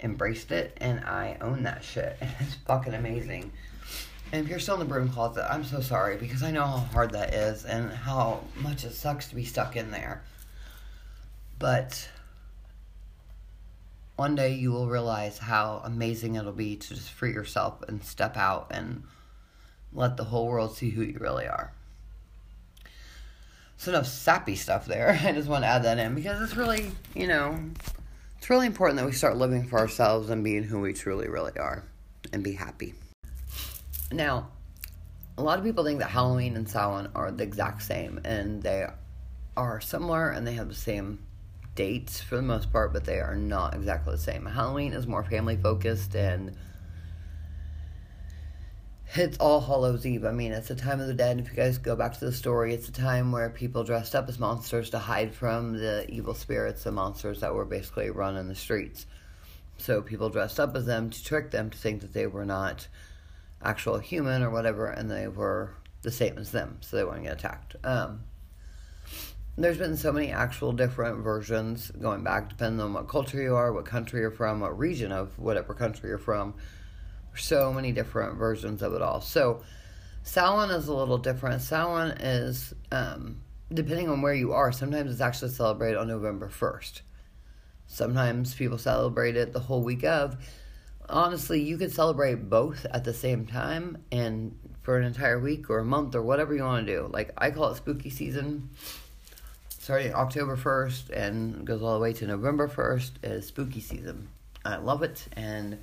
embraced 0.00 0.52
it 0.52 0.76
and 0.80 1.00
I 1.00 1.38
own 1.40 1.62
that 1.62 1.82
shit. 1.82 2.16
And 2.20 2.30
it's 2.40 2.56
fucking 2.66 2.94
amazing. 2.94 3.50
And 4.32 4.44
if 4.44 4.50
you're 4.50 4.58
still 4.58 4.74
in 4.74 4.80
the 4.80 4.86
broom 4.86 5.08
closet, 5.08 5.50
I'm 5.50 5.64
so 5.64 5.80
sorry 5.80 6.16
because 6.16 6.42
I 6.42 6.50
know 6.50 6.64
how 6.64 6.78
hard 6.78 7.12
that 7.12 7.34
is 7.34 7.64
and 7.64 7.90
how 7.90 8.44
much 8.56 8.84
it 8.84 8.92
sucks 8.92 9.28
to 9.28 9.34
be 9.34 9.44
stuck 9.44 9.76
in 9.76 9.90
there. 9.90 10.22
But 11.58 12.08
one 14.22 14.36
day 14.36 14.54
you 14.54 14.70
will 14.70 14.86
realize 14.86 15.36
how 15.36 15.82
amazing 15.82 16.36
it'll 16.36 16.52
be 16.52 16.76
to 16.76 16.94
just 16.94 17.10
free 17.10 17.32
yourself 17.32 17.82
and 17.88 18.04
step 18.04 18.36
out 18.36 18.68
and 18.70 19.02
let 19.92 20.16
the 20.16 20.22
whole 20.22 20.46
world 20.46 20.76
see 20.76 20.90
who 20.90 21.02
you 21.02 21.18
really 21.18 21.44
are. 21.44 21.72
So 23.78 23.90
enough 23.90 24.06
sappy 24.06 24.54
stuff 24.54 24.86
there. 24.86 25.18
I 25.24 25.32
just 25.32 25.48
want 25.48 25.64
to 25.64 25.68
add 25.68 25.82
that 25.82 25.98
in 25.98 26.14
because 26.14 26.40
it's 26.40 26.54
really, 26.54 26.92
you 27.16 27.26
know, 27.26 27.58
it's 28.38 28.48
really 28.48 28.68
important 28.68 29.00
that 29.00 29.06
we 29.06 29.10
start 29.10 29.36
living 29.36 29.66
for 29.66 29.80
ourselves 29.80 30.30
and 30.30 30.44
being 30.44 30.62
who 30.62 30.78
we 30.78 30.92
truly, 30.92 31.26
really 31.26 31.58
are 31.58 31.82
and 32.32 32.44
be 32.44 32.52
happy. 32.52 32.94
Now, 34.12 34.50
a 35.36 35.42
lot 35.42 35.58
of 35.58 35.64
people 35.64 35.82
think 35.82 35.98
that 35.98 36.10
Halloween 36.10 36.54
and 36.54 36.68
Samhain 36.68 37.08
are 37.16 37.32
the 37.32 37.42
exact 37.42 37.82
same, 37.82 38.20
and 38.24 38.62
they 38.62 38.86
are 39.56 39.80
similar 39.80 40.30
and 40.30 40.46
they 40.46 40.54
have 40.54 40.68
the 40.68 40.76
same 40.76 41.18
dates 41.74 42.20
for 42.20 42.36
the 42.36 42.42
most 42.42 42.72
part, 42.72 42.92
but 42.92 43.04
they 43.04 43.20
are 43.20 43.36
not 43.36 43.74
exactly 43.74 44.14
the 44.14 44.20
same. 44.20 44.46
Halloween 44.46 44.92
is 44.92 45.06
more 45.06 45.24
family 45.24 45.56
focused 45.56 46.14
and 46.14 46.54
it's 49.14 49.36
All 49.38 49.60
Hallows 49.60 50.06
Eve. 50.06 50.24
I 50.24 50.32
mean, 50.32 50.52
it's 50.52 50.68
the 50.68 50.74
time 50.74 51.00
of 51.00 51.06
the 51.06 51.14
dead. 51.14 51.38
If 51.38 51.50
you 51.50 51.56
guys 51.56 51.76
go 51.76 51.94
back 51.94 52.18
to 52.18 52.24
the 52.24 52.32
story, 52.32 52.72
it's 52.72 52.88
a 52.88 52.92
time 52.92 53.30
where 53.30 53.50
people 53.50 53.84
dressed 53.84 54.14
up 54.14 54.28
as 54.28 54.38
monsters 54.38 54.88
to 54.90 54.98
hide 54.98 55.34
from 55.34 55.74
the 55.74 56.06
evil 56.08 56.34
spirits, 56.34 56.84
the 56.84 56.92
monsters 56.92 57.40
that 57.40 57.54
were 57.54 57.66
basically 57.66 58.10
running 58.10 58.48
the 58.48 58.54
streets. 58.54 59.06
So 59.76 60.00
people 60.00 60.30
dressed 60.30 60.58
up 60.58 60.74
as 60.76 60.86
them 60.86 61.10
to 61.10 61.24
trick 61.24 61.50
them 61.50 61.68
to 61.68 61.76
think 61.76 62.00
that 62.00 62.14
they 62.14 62.26
were 62.26 62.46
not 62.46 62.88
actual 63.62 63.98
human 63.98 64.42
or 64.42 64.50
whatever, 64.50 64.86
and 64.86 65.10
they 65.10 65.28
were 65.28 65.74
the 66.02 66.10
same 66.10 66.38
as 66.38 66.50
them, 66.50 66.78
so 66.80 66.96
they 66.96 67.04
wouldn't 67.04 67.24
get 67.24 67.34
attacked. 67.34 67.76
Um, 67.84 68.20
there's 69.56 69.78
been 69.78 69.96
so 69.96 70.12
many 70.12 70.30
actual 70.30 70.72
different 70.72 71.22
versions 71.22 71.90
going 72.00 72.24
back, 72.24 72.48
depending 72.48 72.80
on 72.80 72.94
what 72.94 73.08
culture 73.08 73.40
you 73.40 73.54
are, 73.54 73.72
what 73.72 73.84
country 73.84 74.20
you're 74.20 74.30
from, 74.30 74.60
what 74.60 74.78
region 74.78 75.12
of 75.12 75.38
whatever 75.38 75.74
country 75.74 76.08
you're 76.08 76.18
from 76.18 76.54
so 77.34 77.72
many 77.72 77.92
different 77.92 78.36
versions 78.36 78.82
of 78.82 78.92
it 78.94 79.02
all. 79.02 79.20
So 79.20 79.62
Samhain 80.22 80.70
is 80.70 80.88
a 80.88 80.94
little 80.94 81.18
different. 81.18 81.62
Samhain 81.62 82.16
is, 82.20 82.74
um, 82.90 83.40
depending 83.72 84.08
on 84.08 84.22
where 84.22 84.34
you 84.34 84.52
are, 84.52 84.72
sometimes 84.72 85.10
it's 85.10 85.20
actually 85.20 85.50
celebrated 85.50 85.98
on 85.98 86.08
November 86.08 86.48
1st. 86.48 87.02
Sometimes 87.86 88.54
people 88.54 88.78
celebrate 88.78 89.36
it 89.36 89.52
the 89.52 89.60
whole 89.60 89.82
week 89.82 90.04
of. 90.04 90.36
Honestly, 91.08 91.60
you 91.60 91.76
could 91.76 91.92
celebrate 91.92 92.48
both 92.48 92.86
at 92.86 93.04
the 93.04 93.12
same 93.12 93.46
time 93.46 94.02
and 94.12 94.56
for 94.82 94.98
an 94.98 95.04
entire 95.04 95.38
week 95.38 95.68
or 95.68 95.80
a 95.80 95.84
month 95.84 96.14
or 96.14 96.22
whatever 96.22 96.54
you 96.54 96.62
want 96.62 96.86
to 96.86 96.92
do. 96.92 97.08
Like, 97.12 97.32
I 97.36 97.50
call 97.50 97.70
it 97.70 97.76
spooky 97.76 98.08
season. 98.08 98.70
Starting 99.82 100.14
October 100.14 100.56
1st 100.56 101.10
and 101.10 101.66
goes 101.66 101.82
all 101.82 101.94
the 101.94 101.98
way 101.98 102.12
to 102.12 102.24
November 102.24 102.68
1st 102.68 103.10
is 103.24 103.48
spooky 103.48 103.80
season. 103.80 104.28
I 104.64 104.76
love 104.76 105.02
it 105.02 105.26
and 105.32 105.76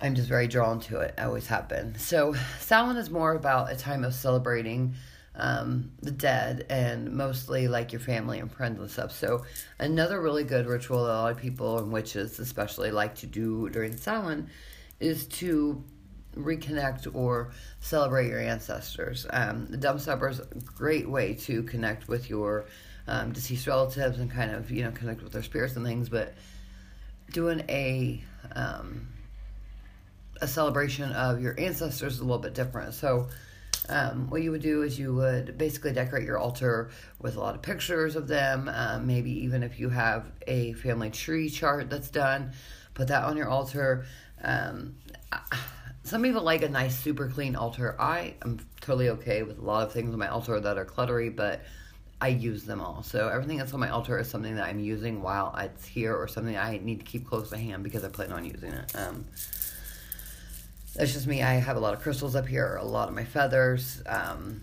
I'm 0.00 0.14
just 0.14 0.28
very 0.28 0.46
drawn 0.46 0.78
to 0.82 1.00
it. 1.00 1.12
I 1.18 1.24
always 1.24 1.48
have 1.48 1.68
been. 1.68 1.96
So 1.96 2.36
Samhain 2.60 2.98
is 2.98 3.10
more 3.10 3.32
about 3.32 3.72
a 3.72 3.76
time 3.76 4.04
of 4.04 4.14
celebrating 4.14 4.94
um, 5.34 5.90
the 6.02 6.12
dead 6.12 6.66
and 6.70 7.10
mostly 7.14 7.66
like 7.66 7.90
your 7.90 8.00
family 8.00 8.38
and 8.38 8.48
friends 8.48 8.78
and 8.78 8.88
stuff. 8.88 9.10
So 9.10 9.44
another 9.80 10.20
really 10.20 10.44
good 10.44 10.66
ritual 10.66 11.02
that 11.02 11.10
a 11.10 11.18
lot 11.18 11.32
of 11.32 11.38
people 11.38 11.80
and 11.80 11.90
witches 11.90 12.38
especially 12.38 12.92
like 12.92 13.16
to 13.16 13.26
do 13.26 13.68
during 13.70 13.96
Samhain 13.96 14.50
is 15.00 15.26
to 15.26 15.82
reconnect 16.36 17.14
or 17.14 17.52
celebrate 17.80 18.28
your 18.28 18.40
ancestors. 18.40 19.26
Um, 19.30 19.66
the 19.70 19.76
dumb 19.76 19.98
supper 19.98 20.28
is 20.28 20.40
a 20.40 20.46
great 20.76 21.08
way 21.08 21.34
to 21.34 21.62
connect 21.64 22.08
with 22.08 22.30
your 22.30 22.66
um, 23.08 23.32
deceased 23.32 23.66
relatives 23.66 24.18
and 24.18 24.30
kind 24.30 24.50
of 24.50 24.70
you 24.70 24.82
know 24.82 24.90
connect 24.90 25.22
with 25.22 25.32
their 25.32 25.42
spirits 25.42 25.76
and 25.76 25.84
things. 25.84 26.08
But 26.08 26.34
doing 27.32 27.64
a 27.68 28.22
um, 28.54 29.08
a 30.40 30.46
celebration 30.46 31.12
of 31.12 31.40
your 31.40 31.58
ancestors 31.58 32.14
is 32.14 32.20
a 32.20 32.24
little 32.24 32.38
bit 32.38 32.54
different. 32.54 32.94
So, 32.94 33.28
um, 33.88 34.28
what 34.28 34.42
you 34.42 34.50
would 34.50 34.62
do 34.62 34.82
is 34.82 34.98
you 34.98 35.14
would 35.14 35.56
basically 35.56 35.92
decorate 35.92 36.24
your 36.24 36.38
altar 36.38 36.90
with 37.20 37.36
a 37.36 37.40
lot 37.40 37.54
of 37.54 37.62
pictures 37.62 38.16
of 38.16 38.28
them. 38.28 38.70
Um, 38.72 39.06
maybe 39.06 39.44
even 39.44 39.62
if 39.62 39.78
you 39.78 39.88
have 39.88 40.26
a 40.46 40.72
family 40.74 41.10
tree 41.10 41.48
chart 41.48 41.88
that's 41.88 42.10
done, 42.10 42.52
put 42.94 43.08
that 43.08 43.24
on 43.24 43.36
your 43.36 43.48
altar. 43.48 44.06
Um, 44.42 44.96
some 46.06 46.22
people 46.22 46.42
like 46.42 46.62
a 46.62 46.68
nice, 46.68 46.96
super 46.98 47.28
clean 47.28 47.56
altar. 47.56 47.96
I 47.98 48.34
am 48.44 48.60
totally 48.80 49.08
okay 49.10 49.42
with 49.42 49.58
a 49.58 49.62
lot 49.62 49.86
of 49.86 49.92
things 49.92 50.12
on 50.12 50.18
my 50.18 50.28
altar 50.28 50.60
that 50.60 50.78
are 50.78 50.84
cluttery, 50.84 51.34
but 51.34 51.62
I 52.20 52.28
use 52.28 52.64
them 52.64 52.80
all. 52.80 53.02
So 53.02 53.28
everything 53.28 53.58
that's 53.58 53.74
on 53.74 53.80
my 53.80 53.90
altar 53.90 54.18
is 54.18 54.30
something 54.30 54.56
that 54.56 54.66
I'm 54.66 54.78
using 54.78 55.20
while 55.20 55.54
it's 55.58 55.84
here, 55.84 56.14
or 56.14 56.28
something 56.28 56.56
I 56.56 56.78
need 56.78 57.00
to 57.00 57.04
keep 57.04 57.26
close 57.26 57.50
to 57.50 57.58
hand 57.58 57.82
because 57.82 58.04
I 58.04 58.08
plan 58.08 58.32
on 58.32 58.44
using 58.44 58.72
it. 58.72 58.96
Um, 58.96 59.26
that's 60.94 61.12
just 61.12 61.26
me. 61.26 61.42
I 61.42 61.54
have 61.54 61.76
a 61.76 61.80
lot 61.80 61.92
of 61.92 62.00
crystals 62.00 62.36
up 62.36 62.46
here, 62.46 62.76
a 62.76 62.84
lot 62.84 63.08
of 63.08 63.14
my 63.14 63.24
feathers, 63.24 64.02
um, 64.06 64.62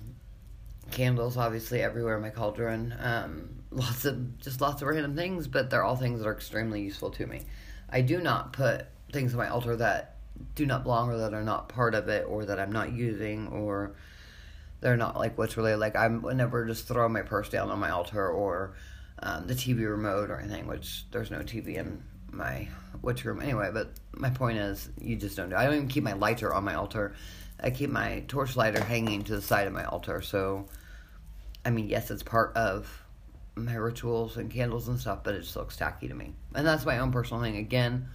candles, 0.92 1.38
obviously 1.38 1.82
everywhere 1.82 2.16
in 2.16 2.22
my 2.22 2.32
cauldron. 2.32 2.96
Um, 3.00 3.50
lots 3.70 4.06
of 4.06 4.40
just 4.40 4.62
lots 4.62 4.82
of 4.82 4.88
random 4.88 5.16
things, 5.16 5.48
but 5.48 5.70
they're 5.70 5.84
all 5.84 5.96
things 5.96 6.20
that 6.20 6.28
are 6.28 6.34
extremely 6.34 6.82
useful 6.82 7.12
to 7.12 7.28
me. 7.28 7.42
I 7.90 8.02
do 8.02 8.20
not 8.20 8.54
put 8.54 8.88
things 9.12 9.34
on 9.34 9.38
my 9.38 9.50
altar 9.50 9.76
that 9.76 10.13
do 10.56 10.66
not 10.66 10.84
belong 10.84 11.10
or 11.10 11.18
that 11.18 11.34
are 11.34 11.44
not 11.44 11.70
part 11.70 11.96
of 11.96 12.08
it 12.10 12.26
or 12.28 12.46
that 12.46 12.60
I'm 12.60 12.72
not 12.72 12.92
using 12.92 13.48
or 13.48 13.96
they're 14.82 14.98
not 14.98 15.18
like 15.18 15.38
what's 15.38 15.56
really 15.56 15.76
like 15.76 15.96
I 15.96 16.08
would 16.08 16.36
never 16.36 16.66
just 16.66 16.88
throw 16.88 17.08
my 17.08 17.22
purse 17.22 17.50
down 17.50 17.70
on 17.72 17.80
my 17.80 17.90
altar 17.90 18.28
or 18.28 18.76
um, 19.20 19.48
the 19.48 19.54
TV 19.54 19.90
remote 19.90 20.30
or 20.30 20.40
anything, 20.40 20.68
which 20.68 21.06
there's 21.12 21.32
no 21.32 21.40
TV 21.40 21.76
in 21.76 22.04
my 22.32 22.68
witch 23.02 23.24
room 23.26 23.42
anyway. 23.42 23.70
But 23.74 23.92
my 24.16 24.30
point 24.30 24.58
is, 24.58 24.90
you 25.00 25.16
just 25.16 25.38
don't 25.38 25.50
do. 25.50 25.56
I 25.56 25.66
don't 25.66 25.76
even 25.76 25.88
keep 25.88 26.04
my 26.04 26.14
lighter 26.14 26.54
on 26.54 26.64
my 26.64 26.76
altar. 26.76 27.14
I 27.60 27.70
keep 27.70 27.90
my 27.90 28.24
torch 28.28 28.56
lighter 28.56 28.84
hanging 28.84 29.24
to 29.24 29.36
the 29.36 29.42
side 29.42 29.68
of 29.68 29.74
my 29.74 29.86
altar. 29.86 30.22
So, 30.22 30.68
I 31.64 31.70
mean, 31.70 31.88
yes, 31.88 32.12
it's 32.12 32.24
part 32.24 32.56
of 32.58 33.04
my 33.56 33.76
rituals 33.76 34.38
and 34.38 34.52
candles 34.52 34.88
and 34.88 35.00
stuff, 35.00 35.24
but 35.24 35.36
it 35.36 35.42
just 35.42 35.56
looks 35.56 35.78
tacky 35.78 36.08
to 36.08 36.14
me. 36.14 36.34
And 36.56 36.66
that's 36.66 36.86
my 36.86 37.00
own 37.00 37.12
personal 37.12 37.42
thing. 37.42 37.58
Again, 37.58 38.08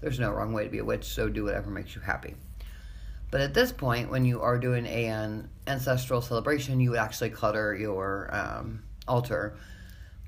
there's 0.00 0.20
no 0.20 0.30
wrong 0.30 0.52
way 0.52 0.64
to 0.64 0.70
be 0.70 0.78
a 0.78 0.84
witch, 0.84 1.04
so 1.04 1.28
do 1.28 1.44
whatever 1.44 1.70
makes 1.70 1.94
you 1.94 2.00
happy. 2.00 2.34
But 3.30 3.40
at 3.40 3.54
this 3.54 3.72
point, 3.72 4.10
when 4.10 4.24
you 4.24 4.40
are 4.40 4.58
doing 4.58 4.86
an 4.86 5.48
ancestral 5.66 6.20
celebration, 6.22 6.80
you 6.80 6.90
would 6.90 6.98
actually 6.98 7.30
clutter 7.30 7.74
your 7.74 8.30
um, 8.32 8.82
altar 9.08 9.56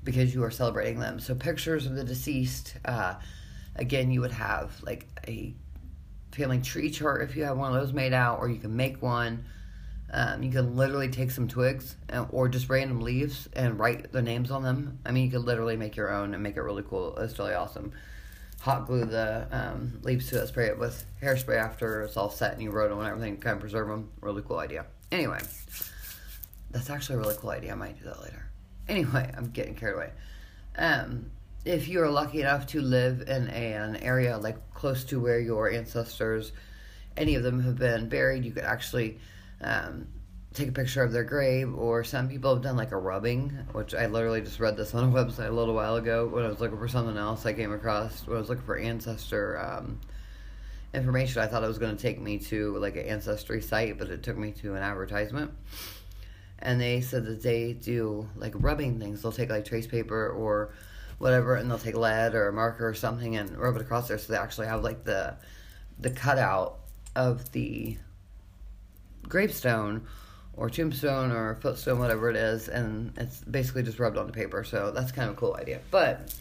because 0.03 0.33
you 0.33 0.43
are 0.43 0.51
celebrating 0.51 0.99
them. 0.99 1.19
So 1.19 1.35
pictures 1.35 1.85
of 1.85 1.95
the 1.95 2.03
deceased. 2.03 2.75
Uh, 2.83 3.15
again, 3.75 4.11
you 4.11 4.21
would 4.21 4.31
have 4.31 4.71
like 4.83 5.07
a 5.27 5.53
family 6.31 6.59
tree 6.59 6.89
chart 6.89 7.21
if 7.21 7.35
you 7.35 7.43
have 7.43 7.57
one 7.57 7.73
of 7.73 7.81
those 7.81 7.93
made 7.93 8.13
out, 8.13 8.39
or 8.39 8.49
you 8.49 8.59
can 8.59 8.75
make 8.75 9.01
one. 9.01 9.45
Um, 10.11 10.41
you 10.41 10.51
can 10.51 10.75
literally 10.75 11.09
take 11.09 11.29
some 11.29 11.47
twigs 11.47 11.95
uh, 12.11 12.25
or 12.31 12.49
just 12.49 12.67
random 12.67 13.01
leaves 13.01 13.47
and 13.53 13.77
write 13.77 14.11
the 14.11 14.23
names 14.23 14.49
on 14.49 14.63
them. 14.63 14.99
I 15.05 15.11
mean, 15.11 15.25
you 15.25 15.31
could 15.31 15.45
literally 15.45 15.77
make 15.77 15.95
your 15.95 16.11
own 16.11 16.33
and 16.33 16.41
make 16.41 16.57
it 16.57 16.61
really 16.61 16.83
cool. 16.87 17.15
It's 17.17 17.37
really 17.37 17.53
awesome. 17.53 17.91
Hot 18.61 18.85
glue 18.85 19.05
the 19.05 19.47
um, 19.51 19.99
leaves 20.03 20.29
to 20.29 20.41
it, 20.41 20.47
spray 20.47 20.67
it 20.67 20.77
with 20.77 21.05
hairspray 21.21 21.57
after 21.57 22.01
it's 22.03 22.17
all 22.17 22.29
set 22.29 22.53
and 22.53 22.61
you 22.61 22.71
wrote 22.71 22.91
and 22.91 23.01
everything, 23.01 23.37
kind 23.37 23.55
of 23.55 23.61
preserve 23.61 23.87
them. 23.87 24.11
Really 24.21 24.41
cool 24.41 24.59
idea. 24.59 24.85
Anyway, 25.11 25.39
that's 26.71 26.89
actually 26.89 27.15
a 27.15 27.19
really 27.19 27.35
cool 27.37 27.51
idea. 27.51 27.71
I 27.71 27.75
might 27.75 27.97
do 27.97 28.05
that 28.05 28.21
later. 28.21 28.49
Anyway, 28.87 29.31
I'm 29.37 29.51
getting 29.51 29.75
carried 29.75 29.95
away. 29.95 30.11
Um, 30.77 31.31
if 31.65 31.87
you 31.87 32.01
are 32.01 32.09
lucky 32.09 32.41
enough 32.41 32.67
to 32.67 32.81
live 32.81 33.21
in 33.21 33.49
a, 33.49 33.73
an 33.73 33.97
area 33.97 34.37
like 34.37 34.73
close 34.73 35.03
to 35.05 35.19
where 35.19 35.39
your 35.39 35.69
ancestors, 35.71 36.51
any 37.17 37.35
of 37.35 37.43
them 37.43 37.61
have 37.61 37.77
been 37.77 38.09
buried, 38.09 38.45
you 38.45 38.51
could 38.51 38.63
actually 38.63 39.19
um, 39.61 40.07
take 40.53 40.69
a 40.69 40.71
picture 40.71 41.03
of 41.03 41.11
their 41.11 41.23
grave. 41.23 41.73
Or 41.75 42.03
some 42.03 42.29
people 42.29 42.53
have 42.53 42.63
done 42.63 42.77
like 42.77 42.91
a 42.91 42.97
rubbing, 42.97 43.49
which 43.71 43.93
I 43.93 44.07
literally 44.07 44.41
just 44.41 44.59
read 44.59 44.77
this 44.77 44.93
on 44.93 45.09
a 45.09 45.11
website 45.11 45.49
a 45.49 45.53
little 45.53 45.75
while 45.75 45.95
ago 45.95 46.27
when 46.27 46.45
I 46.45 46.49
was 46.49 46.59
looking 46.59 46.77
for 46.77 46.87
something 46.87 47.17
else. 47.17 47.45
I 47.45 47.53
came 47.53 47.73
across 47.73 48.25
when 48.27 48.37
I 48.37 48.39
was 48.39 48.49
looking 48.49 48.65
for 48.65 48.77
ancestor 48.77 49.59
um, 49.59 49.99
information. 50.93 51.41
I 51.41 51.47
thought 51.47 51.63
it 51.63 51.67
was 51.67 51.79
going 51.79 51.95
to 51.95 52.01
take 52.01 52.19
me 52.19 52.39
to 52.39 52.77
like 52.77 52.95
an 52.95 53.05
ancestry 53.05 53.61
site, 53.61 53.97
but 53.97 54.09
it 54.09 54.23
took 54.23 54.37
me 54.37 54.51
to 54.53 54.75
an 54.75 54.81
advertisement 54.81 55.51
and 56.61 56.79
they 56.79 57.01
said 57.01 57.25
that 57.25 57.41
they 57.41 57.73
do 57.73 58.27
like 58.35 58.53
rubbing 58.55 58.99
things. 58.99 59.21
They'll 59.21 59.31
take 59.31 59.49
like 59.49 59.65
trace 59.65 59.87
paper 59.87 60.29
or 60.29 60.73
whatever, 61.17 61.55
and 61.55 61.69
they'll 61.69 61.79
take 61.79 61.95
lead 61.95 62.35
or 62.35 62.47
a 62.47 62.53
marker 62.53 62.87
or 62.87 62.93
something 62.93 63.35
and 63.35 63.57
rub 63.57 63.75
it 63.75 63.81
across 63.81 64.07
there, 64.07 64.17
so 64.17 64.33
they 64.33 64.39
actually 64.39 64.67
have 64.67 64.83
like 64.83 65.03
the 65.03 65.35
the 65.99 66.09
cutout 66.09 66.79
of 67.15 67.51
the 67.51 67.97
gravestone 69.23 70.05
or 70.59 70.69
tombstone 70.69 71.31
or 71.31 71.55
footstone, 71.55 71.99
whatever 71.99 72.29
it 72.29 72.35
is, 72.35 72.67
and 72.67 73.13
it's 73.15 73.39
basically 73.45 73.81
just 73.81 73.97
rubbed 73.97 74.17
onto 74.17 74.33
paper. 74.33 74.65
So 74.65 74.91
that's 74.91 75.09
kind 75.09 75.29
of 75.29 75.35
a 75.35 75.39
cool 75.39 75.55
idea. 75.55 75.79
But 75.89 76.35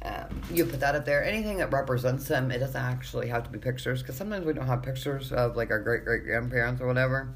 um, 0.00 0.40
you 0.50 0.64
put 0.64 0.80
that 0.80 0.94
up 0.94 1.04
there. 1.04 1.22
Anything 1.22 1.58
that 1.58 1.70
represents 1.70 2.26
them, 2.28 2.50
it 2.50 2.60
doesn't 2.60 2.80
actually 2.80 3.28
have 3.28 3.44
to 3.44 3.50
be 3.50 3.58
pictures 3.58 4.00
because 4.00 4.16
sometimes 4.16 4.46
we 4.46 4.54
don't 4.54 4.66
have 4.66 4.82
pictures 4.82 5.32
of 5.32 5.54
like 5.54 5.70
our 5.70 5.78
great 5.78 6.06
great 6.06 6.24
grandparents 6.24 6.80
or 6.80 6.86
whatever. 6.86 7.34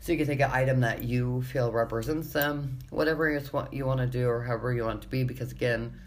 So 0.00 0.12
you 0.12 0.18
can 0.18 0.26
take 0.26 0.40
an 0.40 0.50
item 0.50 0.80
that 0.80 1.04
you 1.04 1.42
feel 1.42 1.70
represents 1.70 2.32
them, 2.32 2.78
whatever 2.88 3.28
it's 3.28 3.52
what 3.52 3.72
you 3.74 3.84
want 3.84 4.00
to 4.00 4.06
do 4.06 4.28
or 4.28 4.42
however 4.42 4.72
you 4.72 4.84
want 4.84 5.00
it 5.00 5.02
to 5.02 5.08
be, 5.08 5.24
because 5.24 5.52
again, 5.52 5.98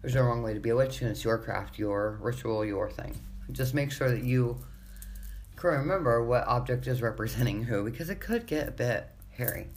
there's 0.00 0.16
no 0.16 0.22
wrong 0.22 0.42
way 0.42 0.54
to 0.54 0.60
be 0.60 0.70
a 0.70 0.76
witch 0.76 1.02
and 1.02 1.10
it's 1.10 1.22
your 1.22 1.38
craft, 1.38 1.78
your 1.78 2.18
ritual, 2.20 2.64
your 2.64 2.90
thing. 2.90 3.16
Just 3.52 3.74
make 3.74 3.92
sure 3.92 4.10
that 4.10 4.24
you 4.24 4.58
remember 5.62 6.24
what 6.24 6.46
object 6.46 6.86
is 6.86 7.02
representing 7.02 7.64
who, 7.64 7.84
because 7.84 8.10
it 8.10 8.20
could 8.20 8.46
get 8.46 8.68
a 8.68 8.72
bit 8.72 9.08
hairy. 9.30 9.68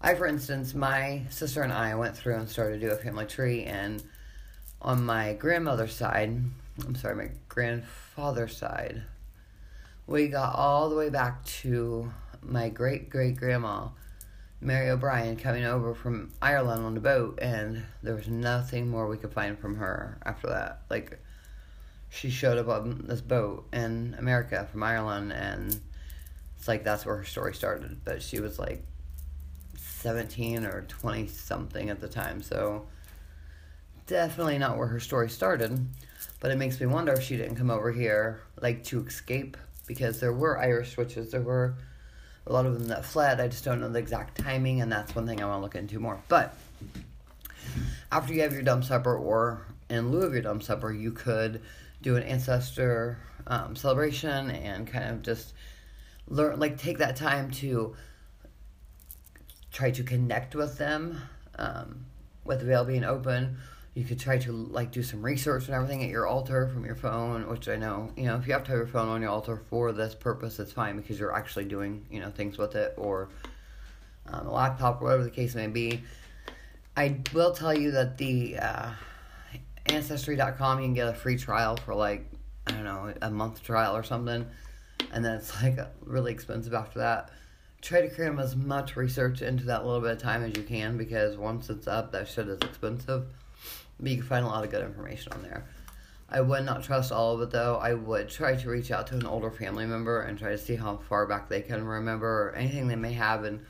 I, 0.00 0.14
for 0.14 0.26
instance, 0.26 0.74
my 0.74 1.22
sister 1.28 1.62
and 1.62 1.72
I 1.72 1.94
went 1.94 2.16
through 2.16 2.36
and 2.36 2.48
started 2.48 2.80
to 2.80 2.86
do 2.86 2.92
a 2.92 2.96
family 2.96 3.26
tree, 3.26 3.64
and 3.64 4.02
on 4.80 5.04
my 5.04 5.34
grandmother's 5.34 5.94
side, 5.94 6.42
I'm 6.86 6.94
sorry, 6.94 7.14
my 7.14 7.30
grandfather's 7.48 8.56
side, 8.56 9.02
we 10.06 10.28
got 10.28 10.54
all 10.54 10.88
the 10.88 10.96
way 10.96 11.10
back 11.10 11.44
to 11.44 12.10
my 12.42 12.70
great 12.70 13.10
great 13.10 13.36
grandma, 13.36 13.88
Mary 14.60 14.90
O'Brien, 14.90 15.36
coming 15.36 15.64
over 15.64 15.94
from 15.94 16.32
Ireland 16.40 16.84
on 16.84 16.94
the 16.94 17.00
boat, 17.00 17.38
and 17.40 17.82
there 18.02 18.14
was 18.14 18.28
nothing 18.28 18.88
more 18.88 19.06
we 19.06 19.18
could 19.18 19.32
find 19.32 19.58
from 19.58 19.76
her 19.76 20.18
after 20.24 20.48
that. 20.48 20.82
Like, 20.88 21.18
she 22.10 22.28
showed 22.28 22.58
up 22.58 22.68
on 22.68 23.06
this 23.06 23.20
boat 23.20 23.66
in 23.72 24.14
America 24.18 24.68
from 24.70 24.82
Ireland, 24.82 25.32
and 25.32 25.80
it's 26.58 26.68
like 26.68 26.84
that's 26.84 27.06
where 27.06 27.16
her 27.16 27.24
story 27.24 27.54
started. 27.54 28.00
But 28.04 28.20
she 28.22 28.40
was 28.40 28.58
like 28.58 28.84
17 29.76 30.64
or 30.64 30.82
20 30.82 31.28
something 31.28 31.88
at 31.88 32.00
the 32.00 32.08
time, 32.08 32.42
so 32.42 32.86
definitely 34.06 34.58
not 34.58 34.76
where 34.76 34.88
her 34.88 35.00
story 35.00 35.30
started. 35.30 35.86
But 36.40 36.50
it 36.50 36.58
makes 36.58 36.80
me 36.80 36.86
wonder 36.86 37.12
if 37.12 37.22
she 37.22 37.36
didn't 37.36 37.56
come 37.56 37.70
over 37.70 37.92
here 37.92 38.40
like 38.60 38.82
to 38.84 39.04
escape 39.04 39.56
because 39.86 40.20
there 40.20 40.32
were 40.32 40.58
Irish 40.58 40.96
witches, 40.96 41.30
there 41.30 41.42
were 41.42 41.74
a 42.46 42.52
lot 42.52 42.66
of 42.66 42.78
them 42.78 42.88
that 42.88 43.04
fled. 43.04 43.40
I 43.40 43.48
just 43.48 43.64
don't 43.64 43.80
know 43.80 43.88
the 43.88 43.98
exact 43.98 44.38
timing, 44.38 44.80
and 44.80 44.90
that's 44.90 45.14
one 45.14 45.26
thing 45.26 45.40
I 45.40 45.46
want 45.46 45.58
to 45.58 45.62
look 45.62 45.76
into 45.76 46.00
more. 46.00 46.20
But 46.28 46.56
after 48.10 48.32
you 48.34 48.42
have 48.42 48.52
your 48.52 48.62
dumb 48.62 48.82
supper, 48.82 49.16
or 49.16 49.66
in 49.88 50.10
lieu 50.10 50.22
of 50.22 50.32
your 50.32 50.42
dumb 50.42 50.60
supper, 50.60 50.92
you 50.92 51.12
could 51.12 51.60
do 52.02 52.16
an 52.16 52.22
ancestor 52.22 53.18
um, 53.46 53.76
celebration 53.76 54.50
and 54.50 54.86
kind 54.86 55.10
of 55.10 55.22
just 55.22 55.54
learn, 56.28 56.58
like, 56.58 56.78
take 56.78 56.98
that 56.98 57.16
time 57.16 57.50
to 57.50 57.94
try 59.72 59.90
to 59.90 60.02
connect 60.02 60.54
with 60.54 60.78
them 60.78 61.20
um, 61.58 62.06
with 62.44 62.60
the 62.60 62.64
veil 62.64 62.84
being 62.84 63.04
open. 63.04 63.58
You 63.94 64.04
could 64.04 64.20
try 64.20 64.38
to 64.38 64.52
like 64.52 64.92
do 64.92 65.02
some 65.02 65.20
research 65.20 65.66
and 65.66 65.74
everything 65.74 66.02
at 66.02 66.08
your 66.08 66.26
altar 66.26 66.68
from 66.68 66.84
your 66.84 66.94
phone, 66.94 67.48
which 67.48 67.68
I 67.68 67.76
know 67.76 68.12
you 68.16 68.24
know 68.24 68.36
if 68.36 68.46
you 68.46 68.52
have 68.52 68.64
to 68.64 68.70
have 68.70 68.78
your 68.78 68.86
phone 68.86 69.08
on 69.08 69.20
your 69.20 69.30
altar 69.30 69.60
for 69.68 69.92
this 69.92 70.14
purpose, 70.14 70.58
it's 70.58 70.72
fine 70.72 70.96
because 70.96 71.18
you're 71.18 71.34
actually 71.34 71.64
doing 71.64 72.06
you 72.10 72.20
know 72.20 72.30
things 72.30 72.56
with 72.56 72.76
it 72.76 72.94
or 72.96 73.28
um, 74.28 74.46
a 74.46 74.52
laptop 74.52 75.00
or 75.00 75.06
whatever 75.06 75.24
the 75.24 75.30
case 75.30 75.54
may 75.54 75.66
be. 75.66 76.02
I 76.96 77.18
will 77.32 77.52
tell 77.52 77.76
you 77.76 77.90
that 77.92 78.16
the 78.18 78.58
uh, 78.58 78.90
ancestry.com 79.92 80.80
you 80.80 80.86
can 80.86 80.94
get 80.94 81.08
a 81.08 81.14
free 81.14 81.36
trial 81.36 81.76
for 81.76 81.94
like 81.94 82.30
I 82.66 82.72
don't 82.72 82.84
know 82.84 83.12
a 83.22 83.30
month 83.30 83.62
trial 83.62 83.96
or 83.96 84.02
something, 84.02 84.46
and 85.12 85.24
then 85.24 85.36
it's 85.36 85.62
like 85.62 85.78
really 86.04 86.32
expensive 86.32 86.74
after 86.74 87.00
that 87.00 87.30
try 87.80 88.02
to 88.02 88.10
cram 88.10 88.38
as 88.38 88.56
much 88.56 88.96
research 88.96 89.42
into 89.42 89.64
that 89.64 89.84
little 89.84 90.00
bit 90.00 90.12
of 90.12 90.18
time 90.18 90.42
as 90.42 90.56
you 90.56 90.62
can 90.62 90.96
because 90.96 91.36
once 91.36 91.70
it's 91.70 91.86
up, 91.86 92.12
that 92.12 92.28
shit 92.28 92.48
is 92.48 92.58
expensive. 92.60 93.26
But 93.98 94.10
you 94.10 94.18
can 94.18 94.26
find 94.26 94.44
a 94.44 94.48
lot 94.48 94.64
of 94.64 94.70
good 94.70 94.84
information 94.84 95.32
on 95.32 95.42
there. 95.42 95.66
I 96.28 96.40
would 96.40 96.64
not 96.64 96.84
trust 96.84 97.10
all 97.10 97.34
of 97.34 97.40
it 97.40 97.50
though. 97.50 97.76
I 97.76 97.94
would 97.94 98.28
try 98.28 98.54
to 98.54 98.70
reach 98.70 98.90
out 98.90 99.06
to 99.08 99.14
an 99.14 99.26
older 99.26 99.50
family 99.50 99.86
member 99.86 100.22
and 100.22 100.38
try 100.38 100.50
to 100.50 100.58
see 100.58 100.76
how 100.76 100.98
far 101.08 101.26
back 101.26 101.48
they 101.48 101.60
can 101.60 101.84
remember 101.84 102.48
or 102.48 102.54
anything 102.54 102.86
they 102.86 102.96
may 102.96 103.12
have. 103.14 103.44
And 103.44 103.60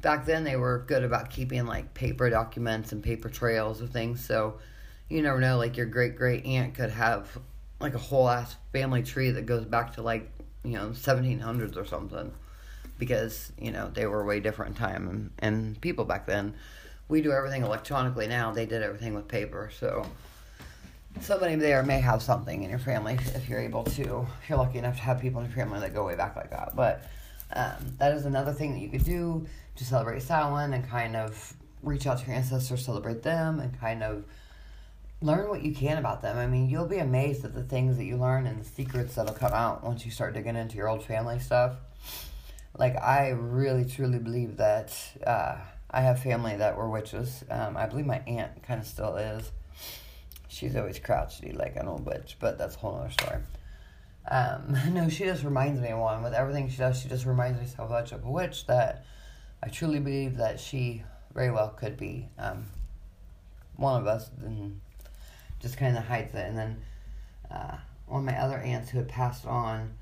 back 0.00 0.26
then, 0.26 0.44
they 0.44 0.56
were 0.56 0.84
good 0.86 1.02
about 1.02 1.30
keeping 1.30 1.64
like 1.64 1.94
paper 1.94 2.28
documents 2.28 2.92
and 2.92 3.02
paper 3.02 3.28
trails 3.28 3.80
of 3.80 3.90
things. 3.90 4.24
So 4.24 4.58
you 5.08 5.22
never 5.22 5.40
know. 5.40 5.58
Like 5.58 5.76
your 5.76 5.86
great 5.86 6.16
great 6.16 6.44
aunt 6.44 6.74
could 6.74 6.90
have 6.90 7.38
like 7.80 7.94
a 7.94 7.98
whole 7.98 8.28
ass 8.28 8.56
family 8.72 9.02
tree 9.02 9.30
that 9.30 9.46
goes 9.46 9.64
back 9.64 9.94
to 9.94 10.02
like 10.02 10.30
you 10.64 10.72
know 10.72 10.88
1700s 10.88 11.76
or 11.76 11.84
something. 11.84 12.32
Because 12.98 13.52
you 13.60 13.72
know 13.72 13.90
they 13.92 14.06
were 14.06 14.24
way 14.24 14.40
different 14.40 14.76
time 14.76 15.08
and, 15.08 15.30
and 15.38 15.80
people 15.80 16.04
back 16.04 16.26
then. 16.26 16.54
We 17.08 17.20
do 17.20 17.30
everything 17.30 17.62
electronically 17.62 18.26
now. 18.26 18.52
They 18.52 18.66
did 18.66 18.82
everything 18.82 19.14
with 19.14 19.28
paper 19.28 19.70
so 19.78 20.06
somebody 21.20 21.54
there 21.54 21.82
may 21.82 22.00
have 22.00 22.22
something 22.22 22.62
in 22.62 22.70
your 22.70 22.78
family 22.78 23.18
if 23.34 23.48
you're 23.48 23.60
able 23.60 23.84
to. 23.84 24.26
If 24.42 24.48
you're 24.48 24.58
lucky 24.58 24.78
enough 24.78 24.96
to 24.96 25.02
have 25.02 25.20
people 25.20 25.40
in 25.40 25.46
your 25.46 25.54
family 25.54 25.80
that 25.80 25.94
go 25.94 26.06
way 26.06 26.16
back 26.16 26.36
like 26.36 26.50
that. 26.50 26.74
But 26.74 27.08
um, 27.52 27.94
that 27.98 28.12
is 28.14 28.26
another 28.26 28.52
thing 28.52 28.72
that 28.72 28.80
you 28.80 28.88
could 28.88 29.04
do 29.04 29.46
to 29.76 29.84
celebrate 29.84 30.22
Samhain 30.22 30.72
and 30.72 30.88
kind 30.88 31.16
of 31.16 31.54
reach 31.82 32.06
out 32.06 32.18
to 32.18 32.26
your 32.26 32.34
ancestors 32.34 32.84
celebrate 32.84 33.22
them 33.22 33.60
and 33.60 33.78
kind 33.78 34.02
of 34.02 34.24
learn 35.26 35.48
what 35.48 35.62
you 35.62 35.74
can 35.74 35.98
about 35.98 36.22
them 36.22 36.36
i 36.36 36.46
mean 36.46 36.68
you'll 36.68 36.86
be 36.86 36.98
amazed 36.98 37.44
at 37.44 37.54
the 37.54 37.62
things 37.62 37.96
that 37.96 38.04
you 38.04 38.16
learn 38.16 38.46
and 38.46 38.60
the 38.60 38.64
secrets 38.64 39.14
that'll 39.14 39.34
come 39.34 39.52
out 39.52 39.82
once 39.84 40.04
you 40.04 40.10
start 40.10 40.34
digging 40.34 40.56
into 40.56 40.76
your 40.76 40.88
old 40.88 41.04
family 41.04 41.38
stuff 41.38 41.76
like 42.78 42.96
I 42.96 43.30
really 43.30 43.84
truly 43.84 44.18
believe 44.18 44.58
that 44.58 44.94
uh, 45.26 45.56
I 45.90 46.00
have 46.00 46.22
family 46.22 46.56
that 46.56 46.76
were 46.76 46.88
witches. 46.88 47.44
Um, 47.50 47.76
I 47.76 47.86
believe 47.86 48.06
my 48.06 48.18
aunt 48.26 48.62
kind 48.62 48.80
of 48.80 48.86
still 48.86 49.16
is. 49.16 49.50
She's 50.48 50.76
always 50.76 50.98
crouchy 50.98 51.52
like 51.52 51.76
an 51.76 51.88
old 51.88 52.06
witch, 52.06 52.36
but 52.38 52.58
that's 52.58 52.76
a 52.76 52.78
whole 52.78 52.96
other 52.96 53.10
story. 53.10 53.38
Um, 54.30 54.76
no, 54.94 55.08
she 55.08 55.24
just 55.24 55.44
reminds 55.44 55.80
me 55.80 55.88
of 55.88 55.98
one. 55.98 56.22
With 56.22 56.34
everything 56.34 56.68
she 56.68 56.78
does, 56.78 57.00
she 57.00 57.08
just 57.08 57.26
reminds 57.26 57.60
me 57.60 57.66
so 57.66 57.86
much 57.86 58.12
of 58.12 58.24
a 58.24 58.30
witch 58.30 58.66
that 58.66 59.04
I 59.62 59.68
truly 59.68 60.00
believe 60.00 60.36
that 60.36 60.60
she 60.60 61.02
very 61.34 61.50
well 61.50 61.70
could 61.70 61.96
be 61.96 62.28
um, 62.38 62.66
one 63.76 64.00
of 64.00 64.06
us 64.06 64.30
and 64.42 64.80
just 65.66 65.78
kind 65.78 65.96
of 65.96 66.04
hides 66.04 66.34
it. 66.34 66.46
And 66.46 66.56
then 66.56 66.76
uh, 67.50 67.76
one 68.06 68.20
of 68.20 68.26
my 68.26 68.40
other 68.40 68.58
aunts 68.58 68.90
who 68.90 68.98
had 68.98 69.08
passed 69.08 69.46
on 69.46 69.92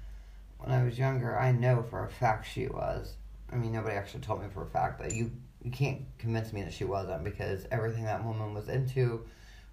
when 0.58 0.70
I 0.78 0.84
was 0.84 0.98
younger, 0.98 1.38
I 1.38 1.52
know 1.52 1.82
for 1.82 2.04
a 2.04 2.08
fact 2.08 2.46
she 2.46 2.66
was. 2.66 3.14
I 3.50 3.56
mean, 3.56 3.72
nobody 3.72 3.96
actually 3.96 4.20
told 4.20 4.42
me 4.42 4.48
for 4.52 4.62
a 4.62 4.66
fact, 4.66 5.00
but 5.00 5.12
you 5.12 5.30
you 5.62 5.70
can't 5.70 6.02
convince 6.18 6.52
me 6.52 6.62
that 6.62 6.74
she 6.74 6.84
wasn't 6.84 7.24
because 7.24 7.66
everything 7.70 8.04
that 8.04 8.22
woman 8.22 8.52
was 8.52 8.68
into, 8.68 9.24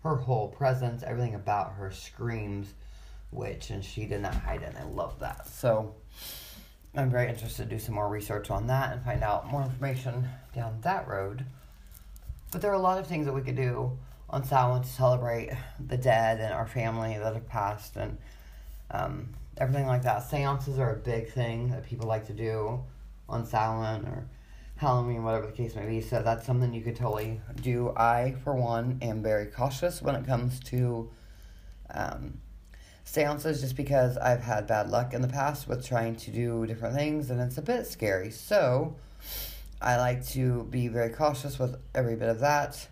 her 0.03 0.15
whole 0.15 0.47
presence, 0.47 1.03
everything 1.03 1.35
about 1.35 1.73
her 1.73 1.91
screams 1.91 2.73
witch, 3.31 3.71
and 3.71 3.83
she 3.83 4.05
did 4.05 4.21
not 4.21 4.33
hide 4.33 4.61
it. 4.61 4.69
And 4.69 4.77
I 4.77 4.83
love 4.83 5.19
that. 5.19 5.47
So 5.47 5.93
I'm 6.95 7.09
very 7.09 7.27
interested 7.27 7.63
to 7.63 7.75
do 7.75 7.79
some 7.79 7.95
more 7.95 8.07
research 8.07 8.49
on 8.49 8.67
that 8.67 8.93
and 8.93 9.03
find 9.03 9.21
out 9.21 9.51
more 9.51 9.63
information 9.63 10.29
down 10.55 10.79
that 10.81 11.09
road. 11.09 11.43
But 12.53 12.61
there 12.61 12.71
are 12.71 12.75
a 12.75 12.79
lot 12.79 12.97
of 12.97 13.07
things 13.07 13.25
that 13.25 13.33
we 13.33 13.41
could 13.41 13.57
do 13.57 13.97
on 14.31 14.43
Samhain 14.45 14.81
to 14.81 14.87
celebrate 14.87 15.51
the 15.85 15.97
dead 15.97 16.39
and 16.39 16.53
our 16.53 16.65
family 16.65 17.17
that 17.17 17.33
have 17.33 17.47
passed 17.47 17.97
and 17.97 18.17
um, 18.89 19.29
everything 19.57 19.85
like 19.85 20.03
that. 20.03 20.19
Seances 20.19 20.79
are 20.79 20.93
a 20.93 20.97
big 20.97 21.29
thing 21.31 21.69
that 21.69 21.85
people 21.85 22.07
like 22.07 22.25
to 22.27 22.33
do 22.33 22.81
on 23.27 23.45
Samhain 23.45 24.05
or 24.05 24.25
Halloween, 24.77 25.23
whatever 25.23 25.47
the 25.47 25.51
case 25.51 25.75
may 25.75 25.85
be. 25.85 26.01
So 26.01 26.23
that's 26.23 26.45
something 26.45 26.73
you 26.73 26.81
could 26.81 26.95
totally 26.95 27.41
do. 27.61 27.93
I, 27.95 28.35
for 28.43 28.55
one, 28.55 28.97
am 29.01 29.21
very 29.21 29.45
cautious 29.45 30.01
when 30.01 30.15
it 30.15 30.25
comes 30.25 30.59
to 30.61 31.11
um, 31.93 32.39
seances 33.03 33.59
just 33.59 33.75
because 33.75 34.17
I've 34.17 34.41
had 34.41 34.65
bad 34.65 34.89
luck 34.89 35.13
in 35.13 35.21
the 35.21 35.27
past 35.27 35.67
with 35.67 35.85
trying 35.85 36.15
to 36.15 36.31
do 36.31 36.65
different 36.65 36.95
things 36.95 37.29
and 37.29 37.41
it's 37.41 37.57
a 37.57 37.61
bit 37.61 37.85
scary. 37.85 38.31
So 38.31 38.95
I 39.81 39.97
like 39.97 40.25
to 40.29 40.63
be 40.63 40.87
very 40.87 41.09
cautious 41.09 41.59
with 41.59 41.75
every 41.93 42.15
bit 42.15 42.29
of 42.29 42.39
that 42.39 42.87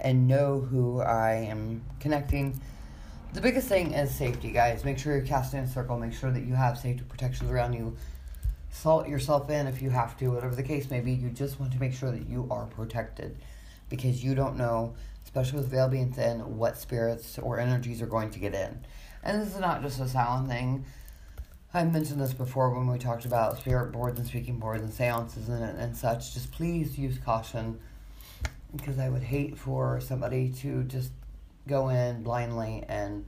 and 0.00 0.28
know 0.28 0.60
who 0.60 1.00
I 1.00 1.34
am 1.50 1.82
connecting 2.00 2.60
the 3.34 3.42
biggest 3.42 3.68
thing 3.68 3.92
is 3.92 4.14
safety, 4.14 4.50
guys. 4.50 4.84
Make 4.84 4.98
sure 4.98 5.14
you're 5.14 5.26
casting 5.26 5.60
a 5.60 5.68
circle. 5.68 5.98
Make 5.98 6.14
sure 6.14 6.30
that 6.30 6.44
you 6.44 6.54
have 6.54 6.78
safety 6.78 7.04
protections 7.06 7.50
around 7.50 7.74
you. 7.74 7.96
Salt 8.70 9.06
yourself 9.06 9.50
in 9.50 9.66
if 9.66 9.82
you 9.82 9.90
have 9.90 10.16
to, 10.18 10.28
whatever 10.28 10.54
the 10.54 10.62
case 10.62 10.90
may 10.90 11.00
be. 11.00 11.12
You 11.12 11.28
just 11.30 11.60
want 11.60 11.72
to 11.72 11.78
make 11.78 11.92
sure 11.92 12.10
that 12.10 12.26
you 12.26 12.48
are 12.50 12.66
protected 12.66 13.36
because 13.90 14.24
you 14.24 14.34
don't 14.34 14.56
know, 14.56 14.94
especially 15.24 15.58
with 15.58 15.68
veil 15.68 15.88
being 15.88 16.12
thin, 16.12 16.56
what 16.56 16.78
spirits 16.78 17.38
or 17.38 17.58
energies 17.60 18.00
are 18.00 18.06
going 18.06 18.30
to 18.30 18.38
get 18.38 18.54
in. 18.54 18.78
And 19.22 19.42
this 19.42 19.54
is 19.54 19.60
not 19.60 19.82
just 19.82 20.00
a 20.00 20.08
Samhain 20.08 20.48
thing. 20.48 20.84
I 21.74 21.84
mentioned 21.84 22.20
this 22.20 22.32
before 22.32 22.70
when 22.70 22.90
we 22.90 22.98
talked 22.98 23.26
about 23.26 23.58
spirit 23.58 23.92
boards 23.92 24.18
and 24.18 24.26
speaking 24.26 24.58
boards 24.58 24.82
and 24.82 24.92
seances 24.92 25.50
and, 25.50 25.62
and 25.62 25.94
such. 25.94 26.32
Just 26.32 26.50
please 26.50 26.98
use 26.98 27.18
caution 27.18 27.78
because 28.76 28.98
I 28.98 29.08
would 29.08 29.22
hate 29.22 29.56
for 29.58 30.00
somebody 30.00 30.50
to 30.60 30.84
just 30.84 31.12
go 31.66 31.88
in 31.88 32.22
blindly 32.22 32.84
and 32.88 33.26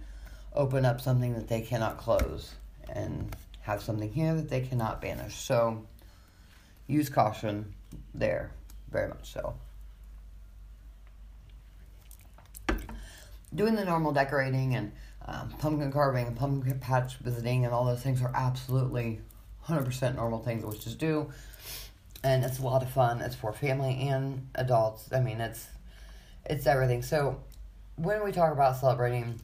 open 0.54 0.84
up 0.84 1.00
something 1.00 1.34
that 1.34 1.48
they 1.48 1.60
cannot 1.60 1.98
close 1.98 2.54
and 2.88 3.34
have 3.62 3.82
something 3.82 4.12
here 4.12 4.34
that 4.34 4.48
they 4.48 4.60
cannot 4.60 5.00
banish. 5.00 5.36
So 5.36 5.86
use 6.86 7.08
caution 7.08 7.72
there, 8.14 8.50
very 8.90 9.08
much 9.08 9.32
so. 9.32 9.54
Doing 13.54 13.74
the 13.74 13.84
normal 13.84 14.12
decorating 14.12 14.74
and 14.74 14.92
um, 15.26 15.50
pumpkin 15.58 15.92
carving 15.92 16.26
and 16.26 16.36
pumpkin 16.36 16.78
patch 16.78 17.16
visiting 17.18 17.64
and 17.64 17.74
all 17.74 17.84
those 17.84 18.02
things 18.02 18.22
are 18.22 18.32
absolutely 18.34 19.20
100% 19.66 20.16
normal 20.16 20.40
things 20.40 20.62
just 20.78 20.98
do. 20.98 21.30
And 22.22 22.44
it's 22.44 22.58
a 22.58 22.62
lot 22.62 22.82
of 22.82 22.90
fun. 22.90 23.20
It's 23.22 23.34
for 23.34 23.52
family 23.52 24.08
and 24.08 24.48
adults. 24.54 25.08
I 25.12 25.20
mean, 25.20 25.40
it's 25.40 25.68
it's 26.44 26.66
everything. 26.66 27.02
So 27.02 27.40
when 27.96 28.24
we 28.24 28.32
talk 28.32 28.52
about 28.52 28.76
celebrating 28.76 29.40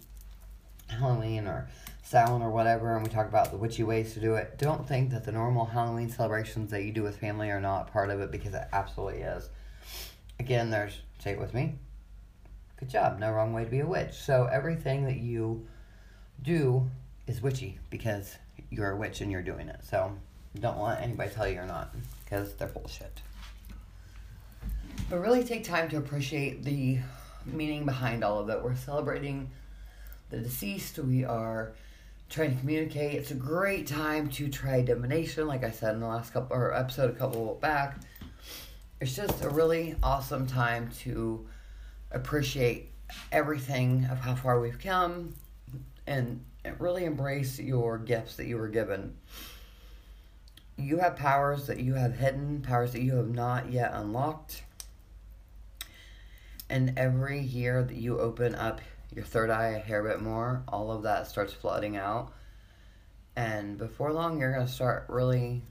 Halloween 0.88 1.46
or 1.46 1.68
Samhain 2.02 2.42
or 2.42 2.50
whatever, 2.50 2.94
and 2.94 3.04
we 3.04 3.12
talk 3.12 3.28
about 3.28 3.50
the 3.50 3.56
witchy 3.56 3.82
ways 3.82 4.14
to 4.14 4.20
do 4.20 4.34
it, 4.34 4.58
don't 4.58 4.86
think 4.86 5.10
that 5.10 5.24
the 5.24 5.32
normal 5.32 5.64
Halloween 5.64 6.08
celebrations 6.08 6.70
that 6.70 6.84
you 6.84 6.92
do 6.92 7.02
with 7.02 7.18
family 7.18 7.50
are 7.50 7.60
not 7.60 7.92
part 7.92 8.10
of 8.10 8.20
it 8.20 8.30
because 8.30 8.54
it 8.54 8.62
absolutely 8.72 9.22
is. 9.22 9.48
Again, 10.38 10.70
there's, 10.70 11.00
say 11.18 11.32
it 11.32 11.40
with 11.40 11.54
me, 11.54 11.74
good 12.78 12.90
job, 12.90 13.18
no 13.18 13.32
wrong 13.32 13.52
way 13.52 13.64
to 13.64 13.70
be 13.70 13.80
a 13.80 13.86
witch. 13.86 14.14
So 14.14 14.48
everything 14.52 15.04
that 15.04 15.16
you 15.16 15.66
do 16.42 16.88
is 17.26 17.42
witchy 17.42 17.78
because 17.90 18.36
you're 18.70 18.90
a 18.90 18.96
witch 18.96 19.20
and 19.20 19.30
you're 19.30 19.42
doing 19.42 19.68
it. 19.68 19.80
So 19.82 20.12
don't 20.60 20.78
let 20.78 21.02
anybody 21.02 21.30
tell 21.30 21.48
you 21.48 21.54
you're 21.54 21.66
not 21.66 21.94
because 22.26 22.52
they're 22.54 22.68
bullshit. 22.68 23.22
But 25.08 25.20
really 25.20 25.44
take 25.44 25.64
time 25.64 25.88
to 25.90 25.96
appreciate 25.96 26.64
the 26.64 26.98
meaning 27.46 27.86
behind 27.86 28.24
all 28.24 28.40
of 28.40 28.50
it. 28.50 28.60
We're 28.62 28.74
celebrating 28.74 29.48
the 30.30 30.38
deceased. 30.38 30.98
We 30.98 31.24
are 31.24 31.72
trying 32.28 32.52
to 32.52 32.60
communicate. 32.60 33.14
It's 33.14 33.30
a 33.30 33.34
great 33.34 33.86
time 33.86 34.28
to 34.30 34.48
try 34.48 34.82
divination, 34.82 35.46
like 35.46 35.62
I 35.62 35.70
said 35.70 35.94
in 35.94 36.00
the 36.00 36.08
last 36.08 36.32
couple 36.32 36.56
or 36.56 36.74
episode 36.74 37.10
a 37.10 37.14
couple 37.14 37.54
back. 37.62 38.00
It's 39.00 39.14
just 39.14 39.44
a 39.44 39.48
really 39.48 39.94
awesome 40.02 40.46
time 40.46 40.90
to 41.02 41.46
appreciate 42.10 42.90
everything 43.30 44.08
of 44.10 44.18
how 44.18 44.34
far 44.34 44.58
we've 44.58 44.80
come 44.80 45.34
and 46.08 46.44
really 46.80 47.04
embrace 47.04 47.60
your 47.60 47.98
gifts 47.98 48.34
that 48.36 48.46
you 48.46 48.56
were 48.56 48.66
given. 48.68 49.16
You 50.76 50.98
have 50.98 51.16
powers 51.16 51.66
that 51.66 51.80
you 51.80 51.94
have 51.94 52.16
hidden, 52.16 52.60
powers 52.60 52.92
that 52.92 53.02
you 53.02 53.16
have 53.16 53.28
not 53.28 53.72
yet 53.72 53.92
unlocked. 53.94 54.62
And 56.68 56.98
every 56.98 57.40
year 57.40 57.82
that 57.82 57.96
you 57.96 58.18
open 58.18 58.54
up 58.54 58.80
your 59.14 59.24
third 59.24 59.50
eye 59.50 59.68
a 59.68 59.78
hair 59.78 60.02
bit 60.02 60.20
more, 60.20 60.62
all 60.68 60.90
of 60.90 61.04
that 61.04 61.26
starts 61.26 61.52
flooding 61.52 61.96
out. 61.96 62.32
And 63.36 63.78
before 63.78 64.12
long, 64.12 64.38
you're 64.38 64.52
going 64.52 64.66
to 64.66 64.72
start 64.72 65.06
really 65.08 65.62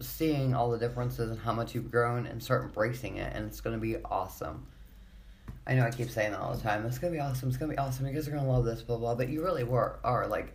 seeing 0.00 0.54
all 0.54 0.70
the 0.70 0.78
differences 0.78 1.30
and 1.30 1.40
how 1.40 1.52
much 1.52 1.74
you've 1.74 1.90
grown 1.90 2.26
and 2.26 2.42
start 2.42 2.64
embracing 2.64 3.16
it. 3.16 3.32
And 3.34 3.46
it's 3.46 3.60
going 3.60 3.74
to 3.74 3.80
be 3.80 3.96
awesome. 4.04 4.66
I 5.66 5.74
know 5.74 5.84
I 5.84 5.90
keep 5.90 6.10
saying 6.10 6.32
that 6.32 6.40
all 6.40 6.54
the 6.54 6.62
time. 6.62 6.84
It's 6.86 6.98
going 6.98 7.12
to 7.12 7.16
be 7.16 7.20
awesome. 7.20 7.48
It's 7.48 7.56
going 7.56 7.70
to 7.70 7.76
be 7.76 7.78
awesome. 7.78 8.06
You 8.06 8.12
guys 8.12 8.26
are 8.26 8.32
going 8.32 8.44
to 8.44 8.50
love 8.50 8.64
this, 8.64 8.82
blah, 8.82 8.96
blah. 8.96 9.14
But 9.14 9.28
you 9.28 9.42
really 9.42 9.64
were, 9.64 9.98
are. 10.02 10.26
Like, 10.26 10.54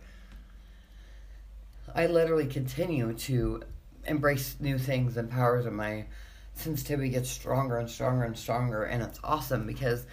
I 1.94 2.06
literally 2.06 2.46
continue 2.46 3.12
to 3.12 3.62
embrace 4.06 4.56
new 4.60 4.78
things 4.78 5.16
and 5.16 5.30
powers 5.30 5.66
of 5.66 5.72
my 5.72 6.06
sensitivity 6.54 7.10
gets 7.10 7.28
stronger 7.28 7.78
and 7.78 7.88
stronger 7.88 8.24
and 8.24 8.36
stronger 8.36 8.84
and 8.84 9.02
it's 9.02 9.20
awesome 9.22 9.66
because 9.66 10.06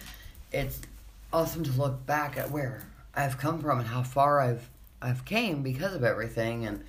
it's 0.52 0.80
awesome 1.32 1.64
to 1.64 1.72
look 1.72 2.06
back 2.06 2.36
at 2.36 2.50
where 2.50 2.82
I've 3.14 3.38
come 3.38 3.60
from 3.60 3.80
and 3.80 3.88
how 3.88 4.02
far 4.02 4.40
I've 4.40 4.68
I've 5.02 5.24
came 5.24 5.62
because 5.62 5.94
of 5.94 6.04
everything 6.04 6.66
and 6.66 6.84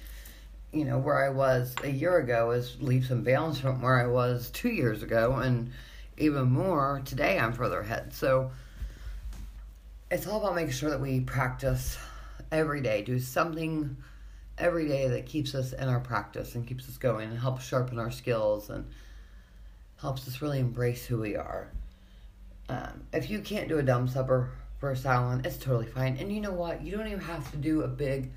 you 0.72 0.86
know 0.86 1.00
where 1.00 1.26
I 1.26 1.30
was 1.30 1.74
a 1.84 1.90
year 1.90 2.18
ago 2.18 2.52
is 2.52 2.78
leaps 2.82 3.10
and 3.10 3.26
bounds 3.26 3.60
from 3.60 3.82
where 3.82 4.00
I 4.00 4.08
was 4.08 4.52
2 4.52 4.70
years 4.70 5.02
ago 5.02 5.36
and 5.36 5.72
even 6.18 6.52
more 6.52 7.02
today 7.06 7.40
I'm 7.40 7.54
further 7.54 7.80
ahead. 7.80 8.14
So 8.14 8.52
it's 10.12 10.28
all 10.28 10.40
about 10.40 10.56
making 10.56 10.72
sure 10.72 10.90
that 10.90 11.02
we 11.02 11.20
practice 11.22 11.98
every 12.52 12.82
day, 12.82 13.02
do 13.02 13.20
something 13.20 13.98
every 14.58 14.88
day 14.88 15.08
that 15.08 15.26
keeps 15.26 15.53
us 15.53 15.74
in 15.74 15.88
our 15.88 15.99
practice 15.99 16.55
and 16.55 16.68
keeps 16.68 16.88
us 16.89 16.97
going 16.97 17.30
and 17.30 17.39
helps 17.39 17.66
sharpen 17.66 17.99
our 17.99 18.12
skills 18.12 18.70
and 18.70 18.86
helps 20.01 20.28
us 20.28 20.41
really 20.41 20.60
embrace 20.60 21.05
who 21.05 21.20
we 21.20 21.36
are. 21.36 21.72
Um, 22.70 23.03
if 23.14 23.30
you 23.30 23.39
can't 23.39 23.70
do 23.70 23.80
a 23.80 23.84
dumb 23.84 24.08
supper 24.08 24.51
for 24.80 24.91
a 24.91 24.95
salon, 24.95 25.41
it's 25.45 25.58
totally 25.58 25.86
fine. 25.86 26.18
And 26.18 26.32
you 26.32 26.41
know 26.41 26.51
what? 26.51 26.82
You 26.82 26.95
don't 26.97 27.08
even 27.08 27.20
have 27.20 27.49
to 27.51 27.58
do 27.58 27.82
a 27.82 27.88
big 27.88 28.32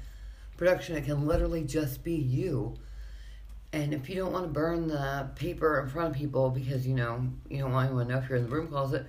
production. 0.57 0.97
It 0.97 1.05
can 1.05 1.27
literally 1.27 1.65
just 1.65 2.05
be 2.05 2.15
you. 2.15 2.77
And 3.73 3.95
if 3.95 4.09
you 4.09 4.17
don't 4.17 4.33
want 4.33 4.45
to 4.45 4.51
burn 4.51 4.89
the 4.89 5.31
paper 5.37 5.81
in 5.81 5.89
front 5.89 6.11
of 6.11 6.17
people 6.17 6.51
because 6.51 6.87
you 6.87 6.95
know 6.95 7.27
you 7.49 7.59
don't 7.59 7.73
want 7.73 7.87
anyone 7.87 8.07
to 8.07 8.13
know 8.13 8.19
if 8.19 8.29
you're 8.29 8.39
in 8.39 8.45
the 8.45 8.51
broom 8.51 8.69
closet, 8.69 9.07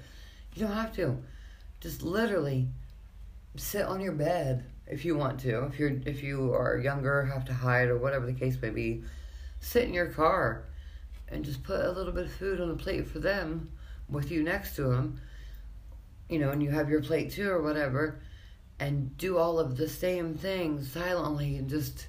you 0.54 0.66
don't 0.66 0.76
have 0.76 0.96
to. 0.96 1.18
Just 1.80 2.04
literally 2.04 2.68
sit 3.56 3.86
on 3.86 4.02
your 4.02 4.12
bed 4.12 4.66
if 4.88 5.06
you 5.06 5.16
want 5.16 5.40
to. 5.42 5.64
If 5.66 5.80
you're 5.80 5.98
if 6.06 6.24
you 6.24 6.54
are 6.54 6.78
younger, 6.78 7.24
have 7.26 7.46
to 7.46 7.54
hide 7.54 7.90
or 7.90 7.98
whatever 7.98 8.26
the 8.26 8.34
case 8.34 8.58
may 8.62 8.70
be, 8.70 9.04
sit 9.60 9.84
in 9.84 9.94
your 9.94 10.08
car 10.08 10.66
and 11.28 11.46
just 11.46 11.64
put 11.64 11.86
a 11.86 11.92
little 11.92 12.14
bit 12.14 12.26
of 12.26 12.34
food 12.34 12.60
on 12.60 12.72
a 12.72 12.76
plate 12.76 13.08
for 13.08 13.20
them 13.20 13.72
with 14.10 14.32
you 14.32 14.44
next 14.44 14.76
to 14.76 14.84
them. 14.84 15.22
You 16.30 16.40
know, 16.40 16.50
and 16.50 16.64
you 16.64 16.70
have 16.72 16.90
your 16.90 17.02
plate 17.02 17.32
too 17.32 17.50
or 17.50 17.62
whatever, 17.62 18.22
and 18.80 19.16
do 19.18 19.38
all 19.38 19.60
of 19.60 19.78
the 19.78 19.88
same 19.88 20.34
things 20.34 20.92
silently 20.92 21.58
and 21.58 21.70
just 21.70 22.08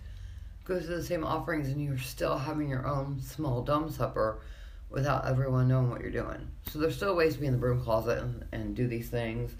go 0.65 0.79
through 0.79 0.97
the 0.97 1.03
same 1.03 1.25
offerings 1.25 1.69
and 1.69 1.83
you're 1.83 1.99
still 1.99 2.39
having 2.39 2.69
your 2.69 2.87
own 2.87 3.21
small 3.21 3.63
dumb 3.63 3.91
supper 3.91 4.41
without 4.91 5.27
everyone 5.27 5.69
knowing 5.69 5.91
what 5.91 6.01
you're 6.01 6.11
doing. 6.11 6.49
So 6.71 6.79
there's 6.79 6.97
still 6.97 7.17
ways 7.17 7.35
to 7.35 7.41
be 7.41 7.47
in 7.47 7.53
the 7.53 7.59
broom 7.59 7.83
closet 7.83 8.19
and, 8.19 8.45
and 8.53 8.77
do 8.77 8.87
these 8.87 9.09
things. 9.09 9.53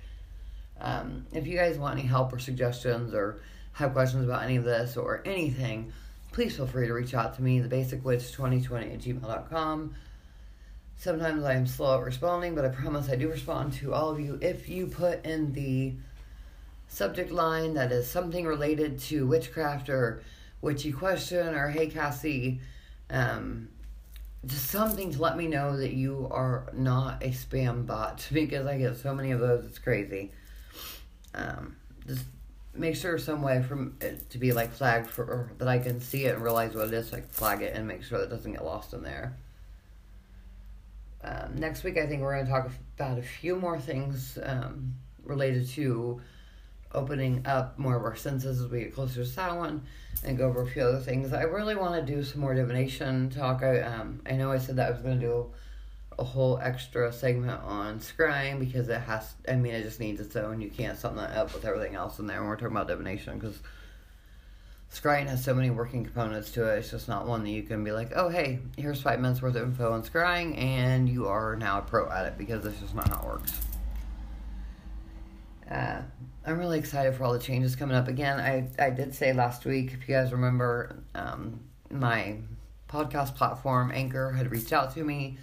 Um, 0.83 1.27
if 1.33 1.47
you 1.47 1.57
guys 1.57 1.79
want 1.79 1.99
any 1.99 2.07
help 2.07 2.33
or 2.33 2.41
suggestions 2.41 3.15
or 3.15 3.41
have 3.73 3.93
questions 3.93 4.25
about 4.25 4.43
any 4.43 4.57
of 4.57 4.65
this 4.65 4.97
or 4.97 5.23
anything, 5.25 5.93
please 6.33 6.57
feel 6.57 6.67
free 6.67 6.89
to 6.89 6.93
reach 6.93 7.15
out 7.15 7.37
to 7.37 7.43
me, 7.43 7.61
thebasicwitch2020 7.61 8.95
at 8.95 9.01
gmail.com. 9.01 9.95
Sometimes 10.99 11.45
I 11.45 11.55
am 11.55 11.67
slow 11.67 11.99
at 11.99 12.05
responding, 12.05 12.55
but 12.55 12.65
I 12.65 12.69
promise 12.69 13.09
I 13.09 13.17
do 13.17 13.29
respond 13.29 13.73
to 13.75 13.95
all 13.95 14.11
of 14.11 14.21
you 14.21 14.39
if 14.43 14.69
you 14.69 14.89
put 14.89 15.25
in 15.25 15.53
the 15.53 15.95
subject 16.89 17.31
line 17.31 17.75
that 17.75 17.93
is 17.93 18.11
something 18.11 18.45
related 18.45 18.99
to 18.99 19.27
witchcraft 19.27 19.89
or 19.89 20.23
witchy 20.61 20.93
question 20.93 21.55
or 21.55 21.69
hey 21.69 21.87
Cassie, 21.87 22.61
um, 23.09 23.69
just 24.45 24.69
something 24.69 25.13
to 25.13 25.23
let 25.23 25.37
me 25.37 25.47
know 25.47 25.77
that 25.77 25.93
you 25.93 26.29
are 26.31 26.71
not 26.73 27.23
a 27.23 27.29
spam 27.29 27.87
bot 27.87 28.29
because 28.33 28.67
I 28.67 28.79
get 28.79 28.97
so 28.97 29.15
many 29.15 29.31
of 29.31 29.41
those, 29.41 29.65
it's 29.65 29.79
crazy. 29.79 30.33
Um, 31.35 31.77
just 32.07 32.25
make 32.75 32.97
sure 32.97 33.19
some 33.19 33.43
way 33.43 33.63
from 33.63 33.97
it 34.01 34.29
to 34.31 34.39
be 34.39 34.53
like 34.53 34.73
flagged 34.73 35.09
for 35.09 35.53
that 35.59 35.69
I 35.69 35.79
can 35.79 36.01
see 36.01 36.25
it 36.25 36.35
and 36.35 36.43
realize 36.43 36.75
what 36.75 36.89
it 36.89 36.95
is, 36.95 37.13
like 37.13 37.29
flag 37.31 37.63
it 37.63 37.75
and 37.75 37.87
make 37.87 38.03
sure 38.03 38.19
that 38.19 38.25
it 38.25 38.31
doesn't 38.31 38.53
get 38.53 38.65
lost 38.65 38.93
in 38.93 39.03
there. 39.03 39.37
Um, 41.25 41.57
next 41.57 41.85
week, 41.85 41.99
I 41.99 42.07
think 42.07 42.23
we're 42.23 42.35
going 42.35 42.47
to 42.47 42.51
talk 42.51 42.71
about 42.97 43.19
a 43.19 43.23
few 43.23 43.57
more 43.57 43.79
things 43.79 44.39
um, 44.43 44.95
related 45.25 45.69
to 45.71 46.21
opening 46.95 47.43
up 47.47 47.79
more 47.79 47.97
of 47.97 48.05
our 48.05 48.17
senses 48.17 48.61
as 48.61 48.71
we 48.71 48.81
get 48.81 48.95
closer 48.95 49.23
to 49.23 49.27
Samhain 49.27 49.83
and 50.25 50.37
go 50.37 50.49
over 50.49 50.63
a 50.63 50.67
few 50.67 50.83
other 50.83 50.99
things. 50.99 51.33
I 51.33 51.43
really 51.43 51.75
want 51.75 51.95
to 51.95 52.15
do 52.15 52.23
some 52.23 52.41
more 52.41 52.55
divination 52.55 53.31
talk. 53.31 53.63
I 53.63 53.81
um 53.81 54.21
I 54.27 54.33
know 54.33 54.53
I 54.53 54.59
said 54.59 54.77
that 54.77 54.89
I 54.89 54.91
was 54.91 55.01
going 55.01 55.19
to 55.21 55.27
do 55.27 55.51
a 56.19 56.25
whole 56.25 56.59
extra 56.63 57.13
segment 57.13 57.63
on 57.63 58.01
scrying 58.01 58.59
because 58.59 58.89
it 58.89 59.01
has. 59.01 59.35
I 59.49 59.57
mean, 59.57 59.75
it 59.75 59.83
just 59.83 60.01
needs 60.01 60.21
its 60.21 60.37
own. 60.37 60.61
You 60.61 60.71
can't 60.71 60.99
sum 60.99 61.17
that 61.17 61.37
up 61.37 61.53
with 61.55 61.65
everything 61.65 61.95
else 61.95 62.19
in 62.19 62.27
there 62.27 62.41
when 62.41 62.49
we're 62.49 62.57
talking 62.57 62.77
about 62.77 62.89
divination 62.89 63.39
because 63.39 63.59
scrying 64.93 65.27
has 65.27 65.43
so 65.43 65.55
many 65.55 65.71
working 65.71 66.05
components 66.05 66.51
to 66.53 66.71
it. 66.71 66.79
It's 66.79 66.91
just 66.91 67.09
not 67.09 67.27
one 67.27 67.45
that 67.45 67.51
you 67.51 67.63
can 67.63 67.83
be 67.85 67.93
like, 67.93 68.13
oh 68.15 68.29
hey, 68.29 68.61
here's 68.77 69.01
five 69.01 69.21
minutes 69.21 69.41
worth 69.41 69.57
of 69.57 69.63
info 69.63 69.93
on 69.93 70.03
scrying, 70.03 70.57
and 70.59 71.09
you 71.09 71.27
are 71.29 71.57
now 71.57 71.79
a 71.79 71.83
pro 71.83 72.11
at 72.11 72.27
it 72.27 72.39
because 72.39 72.65
that's 72.65 72.81
just 72.81 72.95
not 72.95 73.09
how 73.09 73.21
it 73.21 73.27
works. 73.27 73.61
Uh, 75.71 76.03
I'm 76.45 76.59
really 76.59 76.79
excited 76.79 77.15
for 77.15 77.25
all 77.25 77.33
the 77.33 77.39
changes 77.39 77.77
coming 77.77 77.97
up. 77.97 78.09
Again, 78.09 78.39
I, 78.39 78.69
I 78.79 78.91
did 78.91 79.15
say 79.15 79.33
last 79.33 79.65
week, 79.65 79.93
if 79.93 80.09
you 80.09 80.15
guys 80.15 80.33
remember, 80.33 81.03
um, 81.15 81.61
my 81.91 82.37
podcast 82.89 83.37
platform, 83.37 83.91
Anchor, 83.95 84.33
had 84.33 84.51
reached 84.51 84.73
out 84.73 84.93
to 84.95 85.05
me 85.05 85.39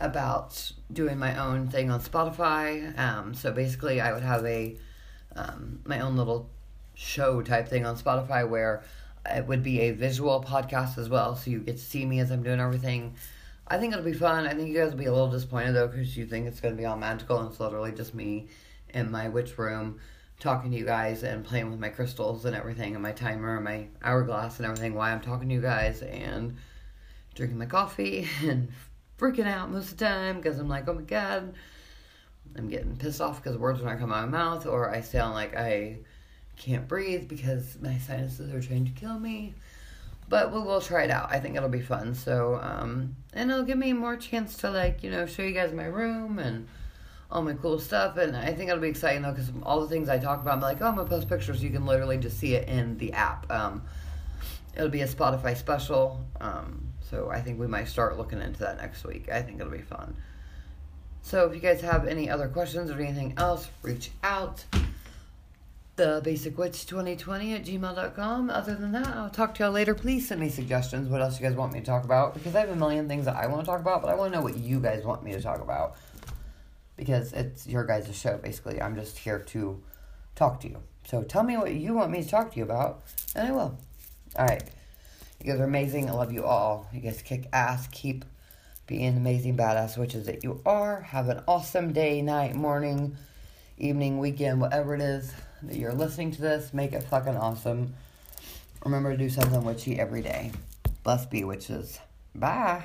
about 0.00 0.72
doing 0.92 1.18
my 1.18 1.36
own 1.38 1.68
thing 1.68 1.90
on 1.90 2.00
Spotify. 2.00 2.96
Um, 2.98 3.34
so 3.34 3.52
basically, 3.52 4.00
I 4.00 4.12
would 4.12 4.22
have 4.22 4.44
a 4.44 4.76
um, 5.36 5.80
my 5.84 6.00
own 6.00 6.16
little 6.16 6.48
show 6.94 7.42
type 7.42 7.68
thing 7.68 7.86
on 7.86 7.96
Spotify 7.96 8.48
where 8.48 8.82
it 9.26 9.46
would 9.46 9.62
be 9.62 9.80
a 9.80 9.90
visual 9.92 10.42
podcast 10.42 10.98
as 10.98 11.08
well, 11.08 11.36
so 11.36 11.50
you 11.50 11.60
get 11.60 11.76
to 11.76 11.82
see 11.82 12.04
me 12.04 12.20
as 12.20 12.30
I'm 12.30 12.42
doing 12.42 12.60
everything. 12.60 13.14
I 13.66 13.78
think 13.78 13.92
it'll 13.92 14.04
be 14.04 14.14
fun. 14.14 14.46
I 14.46 14.54
think 14.54 14.68
you 14.68 14.78
guys 14.78 14.90
will 14.90 14.98
be 14.98 15.04
a 15.04 15.12
little 15.12 15.30
disappointed 15.30 15.72
though 15.72 15.88
because 15.88 16.16
you 16.16 16.26
think 16.26 16.46
it's 16.46 16.60
going 16.60 16.74
to 16.74 16.80
be 16.80 16.86
all 16.86 16.96
magical 16.96 17.38
and 17.38 17.50
it's 17.50 17.60
literally 17.60 17.92
just 17.92 18.14
me 18.14 18.48
in 18.94 19.10
my 19.10 19.28
witch 19.28 19.58
room 19.58 20.00
talking 20.40 20.70
to 20.70 20.76
you 20.76 20.84
guys 20.84 21.22
and 21.22 21.44
playing 21.44 21.70
with 21.70 21.80
my 21.80 21.88
crystals 21.88 22.44
and 22.44 22.54
everything 22.54 22.94
and 22.94 23.02
my 23.02 23.12
timer 23.12 23.56
and 23.56 23.64
my 23.64 23.86
hourglass 24.02 24.58
and 24.58 24.66
everything 24.66 24.94
while 24.94 25.12
I'm 25.12 25.20
talking 25.20 25.48
to 25.48 25.54
you 25.54 25.60
guys 25.60 26.00
and 26.02 26.56
drinking 27.34 27.58
my 27.58 27.66
coffee 27.66 28.26
and 28.42 28.68
freaking 29.18 29.46
out 29.46 29.70
most 29.70 29.92
of 29.92 29.98
the 29.98 30.04
time 30.04 30.36
because 30.36 30.58
I'm 30.58 30.68
like, 30.68 30.88
oh 30.88 30.94
my 30.94 31.02
god, 31.02 31.54
I'm 32.56 32.68
getting 32.68 32.96
pissed 32.96 33.20
off 33.20 33.42
because 33.42 33.58
words 33.58 33.80
are 33.80 33.84
not 33.84 33.98
coming 33.98 34.16
out 34.16 34.24
of 34.24 34.30
my 34.30 34.38
mouth 34.38 34.66
or 34.66 34.90
I 34.90 35.00
sound 35.00 35.34
like 35.34 35.56
I 35.56 35.98
can't 36.56 36.88
breathe 36.88 37.28
because 37.28 37.76
my 37.80 37.98
sinuses 37.98 38.52
are 38.52 38.60
trying 38.60 38.84
to 38.86 38.92
kill 38.92 39.18
me. 39.18 39.54
but 40.28 40.52
we 40.52 40.60
will 40.60 40.80
try 40.80 41.04
it 41.04 41.10
out. 41.10 41.30
I 41.30 41.40
think 41.40 41.56
it'll 41.56 41.68
be 41.68 41.80
fun. 41.80 42.14
So, 42.14 42.60
um, 42.62 43.16
and 43.32 43.50
it'll 43.50 43.64
give 43.64 43.78
me 43.78 43.92
more 43.92 44.16
chance 44.16 44.56
to 44.58 44.70
like, 44.70 45.02
you 45.02 45.10
know, 45.10 45.26
show 45.26 45.42
you 45.42 45.52
guys 45.52 45.72
my 45.72 45.86
room 45.86 46.38
and 46.38 46.68
all 47.30 47.42
my 47.42 47.54
cool 47.54 47.78
stuff. 47.78 48.16
And 48.18 48.36
I 48.36 48.52
think 48.52 48.68
it'll 48.68 48.80
be 48.80 48.88
exciting 48.88 49.22
though, 49.22 49.32
because 49.32 49.50
all 49.62 49.80
the 49.80 49.88
things 49.88 50.08
I 50.08 50.18
talk 50.18 50.42
about, 50.42 50.54
I'm 50.54 50.60
like, 50.60 50.82
oh, 50.82 50.86
I'm 50.86 50.96
gonna 50.96 51.08
post 51.08 51.28
pictures. 51.28 51.62
You 51.62 51.70
can 51.70 51.86
literally 51.86 52.18
just 52.18 52.38
see 52.38 52.54
it 52.54 52.68
in 52.68 52.98
the 52.98 53.12
app. 53.12 53.50
Um, 53.50 53.82
it'll 54.76 54.90
be 54.90 55.00
a 55.00 55.08
Spotify 55.08 55.56
special. 55.56 56.24
Um, 56.40 56.87
so 57.10 57.30
I 57.30 57.40
think 57.40 57.58
we 57.58 57.66
might 57.66 57.88
start 57.88 58.18
looking 58.18 58.40
into 58.40 58.60
that 58.60 58.76
next 58.76 59.04
week. 59.04 59.30
I 59.30 59.42
think 59.42 59.60
it'll 59.60 59.72
be 59.72 59.78
fun. 59.78 60.16
So 61.22 61.46
if 61.46 61.54
you 61.54 61.60
guys 61.60 61.80
have 61.80 62.06
any 62.06 62.30
other 62.30 62.48
questions 62.48 62.90
or 62.90 63.00
anything 63.00 63.34
else, 63.36 63.68
reach 63.82 64.10
out. 64.22 64.64
The 65.96 66.20
basic 66.22 66.56
witch 66.56 66.86
2020 66.86 67.54
at 67.54 67.64
gmail.com 67.64 68.50
other 68.50 68.76
than 68.76 68.92
that 68.92 69.08
i'll 69.08 69.30
talk 69.30 69.54
to 69.56 69.64
y'all 69.64 69.72
later. 69.72 69.94
Please 69.94 70.28
send 70.28 70.40
me 70.40 70.48
suggestions. 70.48 71.08
What 71.08 71.20
else 71.20 71.40
you 71.40 71.46
guys 71.46 71.56
want 71.56 71.72
me 71.72 71.80
to 71.80 71.86
talk 71.86 72.04
about? 72.04 72.34
Because 72.34 72.54
i 72.54 72.60
have 72.60 72.68
a 72.68 72.76
million 72.76 73.08
things 73.08 73.24
that 73.24 73.34
i 73.34 73.48
want 73.48 73.62
to 73.62 73.66
talk 73.66 73.80
about 73.80 74.00
but 74.00 74.08
i 74.08 74.14
want 74.14 74.32
to 74.32 74.38
know 74.38 74.44
what 74.44 74.56
you 74.56 74.78
guys 74.78 75.04
want 75.04 75.24
me 75.24 75.32
to 75.32 75.42
talk 75.42 75.60
about. 75.60 75.96
Because 76.96 77.32
it's 77.32 77.66
your 77.66 77.84
guys' 77.84 78.16
show 78.16 78.36
basically. 78.36 78.80
I'm 78.80 78.94
just 78.94 79.18
here 79.18 79.40
to 79.40 79.82
talk 80.36 80.60
to 80.60 80.68
you. 80.68 80.80
So 81.04 81.24
tell 81.24 81.42
me 81.42 81.56
what 81.56 81.74
you 81.74 81.94
want 81.94 82.12
me 82.12 82.22
to 82.22 82.28
talk 82.28 82.52
to 82.52 82.58
you 82.58 82.62
about 82.62 83.02
and 83.34 83.48
i 83.48 83.50
will. 83.50 83.76
All 84.36 84.46
right 84.46 84.62
you 85.42 85.50
guys 85.52 85.60
are 85.60 85.64
amazing 85.64 86.08
i 86.08 86.12
love 86.12 86.32
you 86.32 86.44
all 86.44 86.86
you 86.92 87.00
guys 87.00 87.22
kick 87.22 87.48
ass 87.52 87.86
keep 87.92 88.24
being 88.86 89.16
amazing 89.16 89.56
badass 89.56 89.96
witches 89.98 90.26
that 90.26 90.42
you 90.42 90.60
are 90.64 91.00
have 91.02 91.28
an 91.28 91.42
awesome 91.46 91.92
day 91.92 92.22
night 92.22 92.54
morning 92.54 93.16
evening 93.78 94.18
weekend 94.18 94.60
whatever 94.60 94.94
it 94.94 95.00
is 95.00 95.32
that 95.62 95.76
you're 95.76 95.92
listening 95.92 96.30
to 96.32 96.40
this, 96.40 96.72
make 96.72 96.92
it 96.92 97.02
fucking 97.02 97.36
awesome. 97.36 97.94
Remember 98.84 99.12
to 99.12 99.16
do 99.16 99.28
something 99.28 99.64
witchy 99.64 99.98
every 99.98 100.22
day. 100.22 100.52
Bless 101.02 101.26
be 101.26 101.44
witches. 101.44 101.98
Bye. 102.34 102.84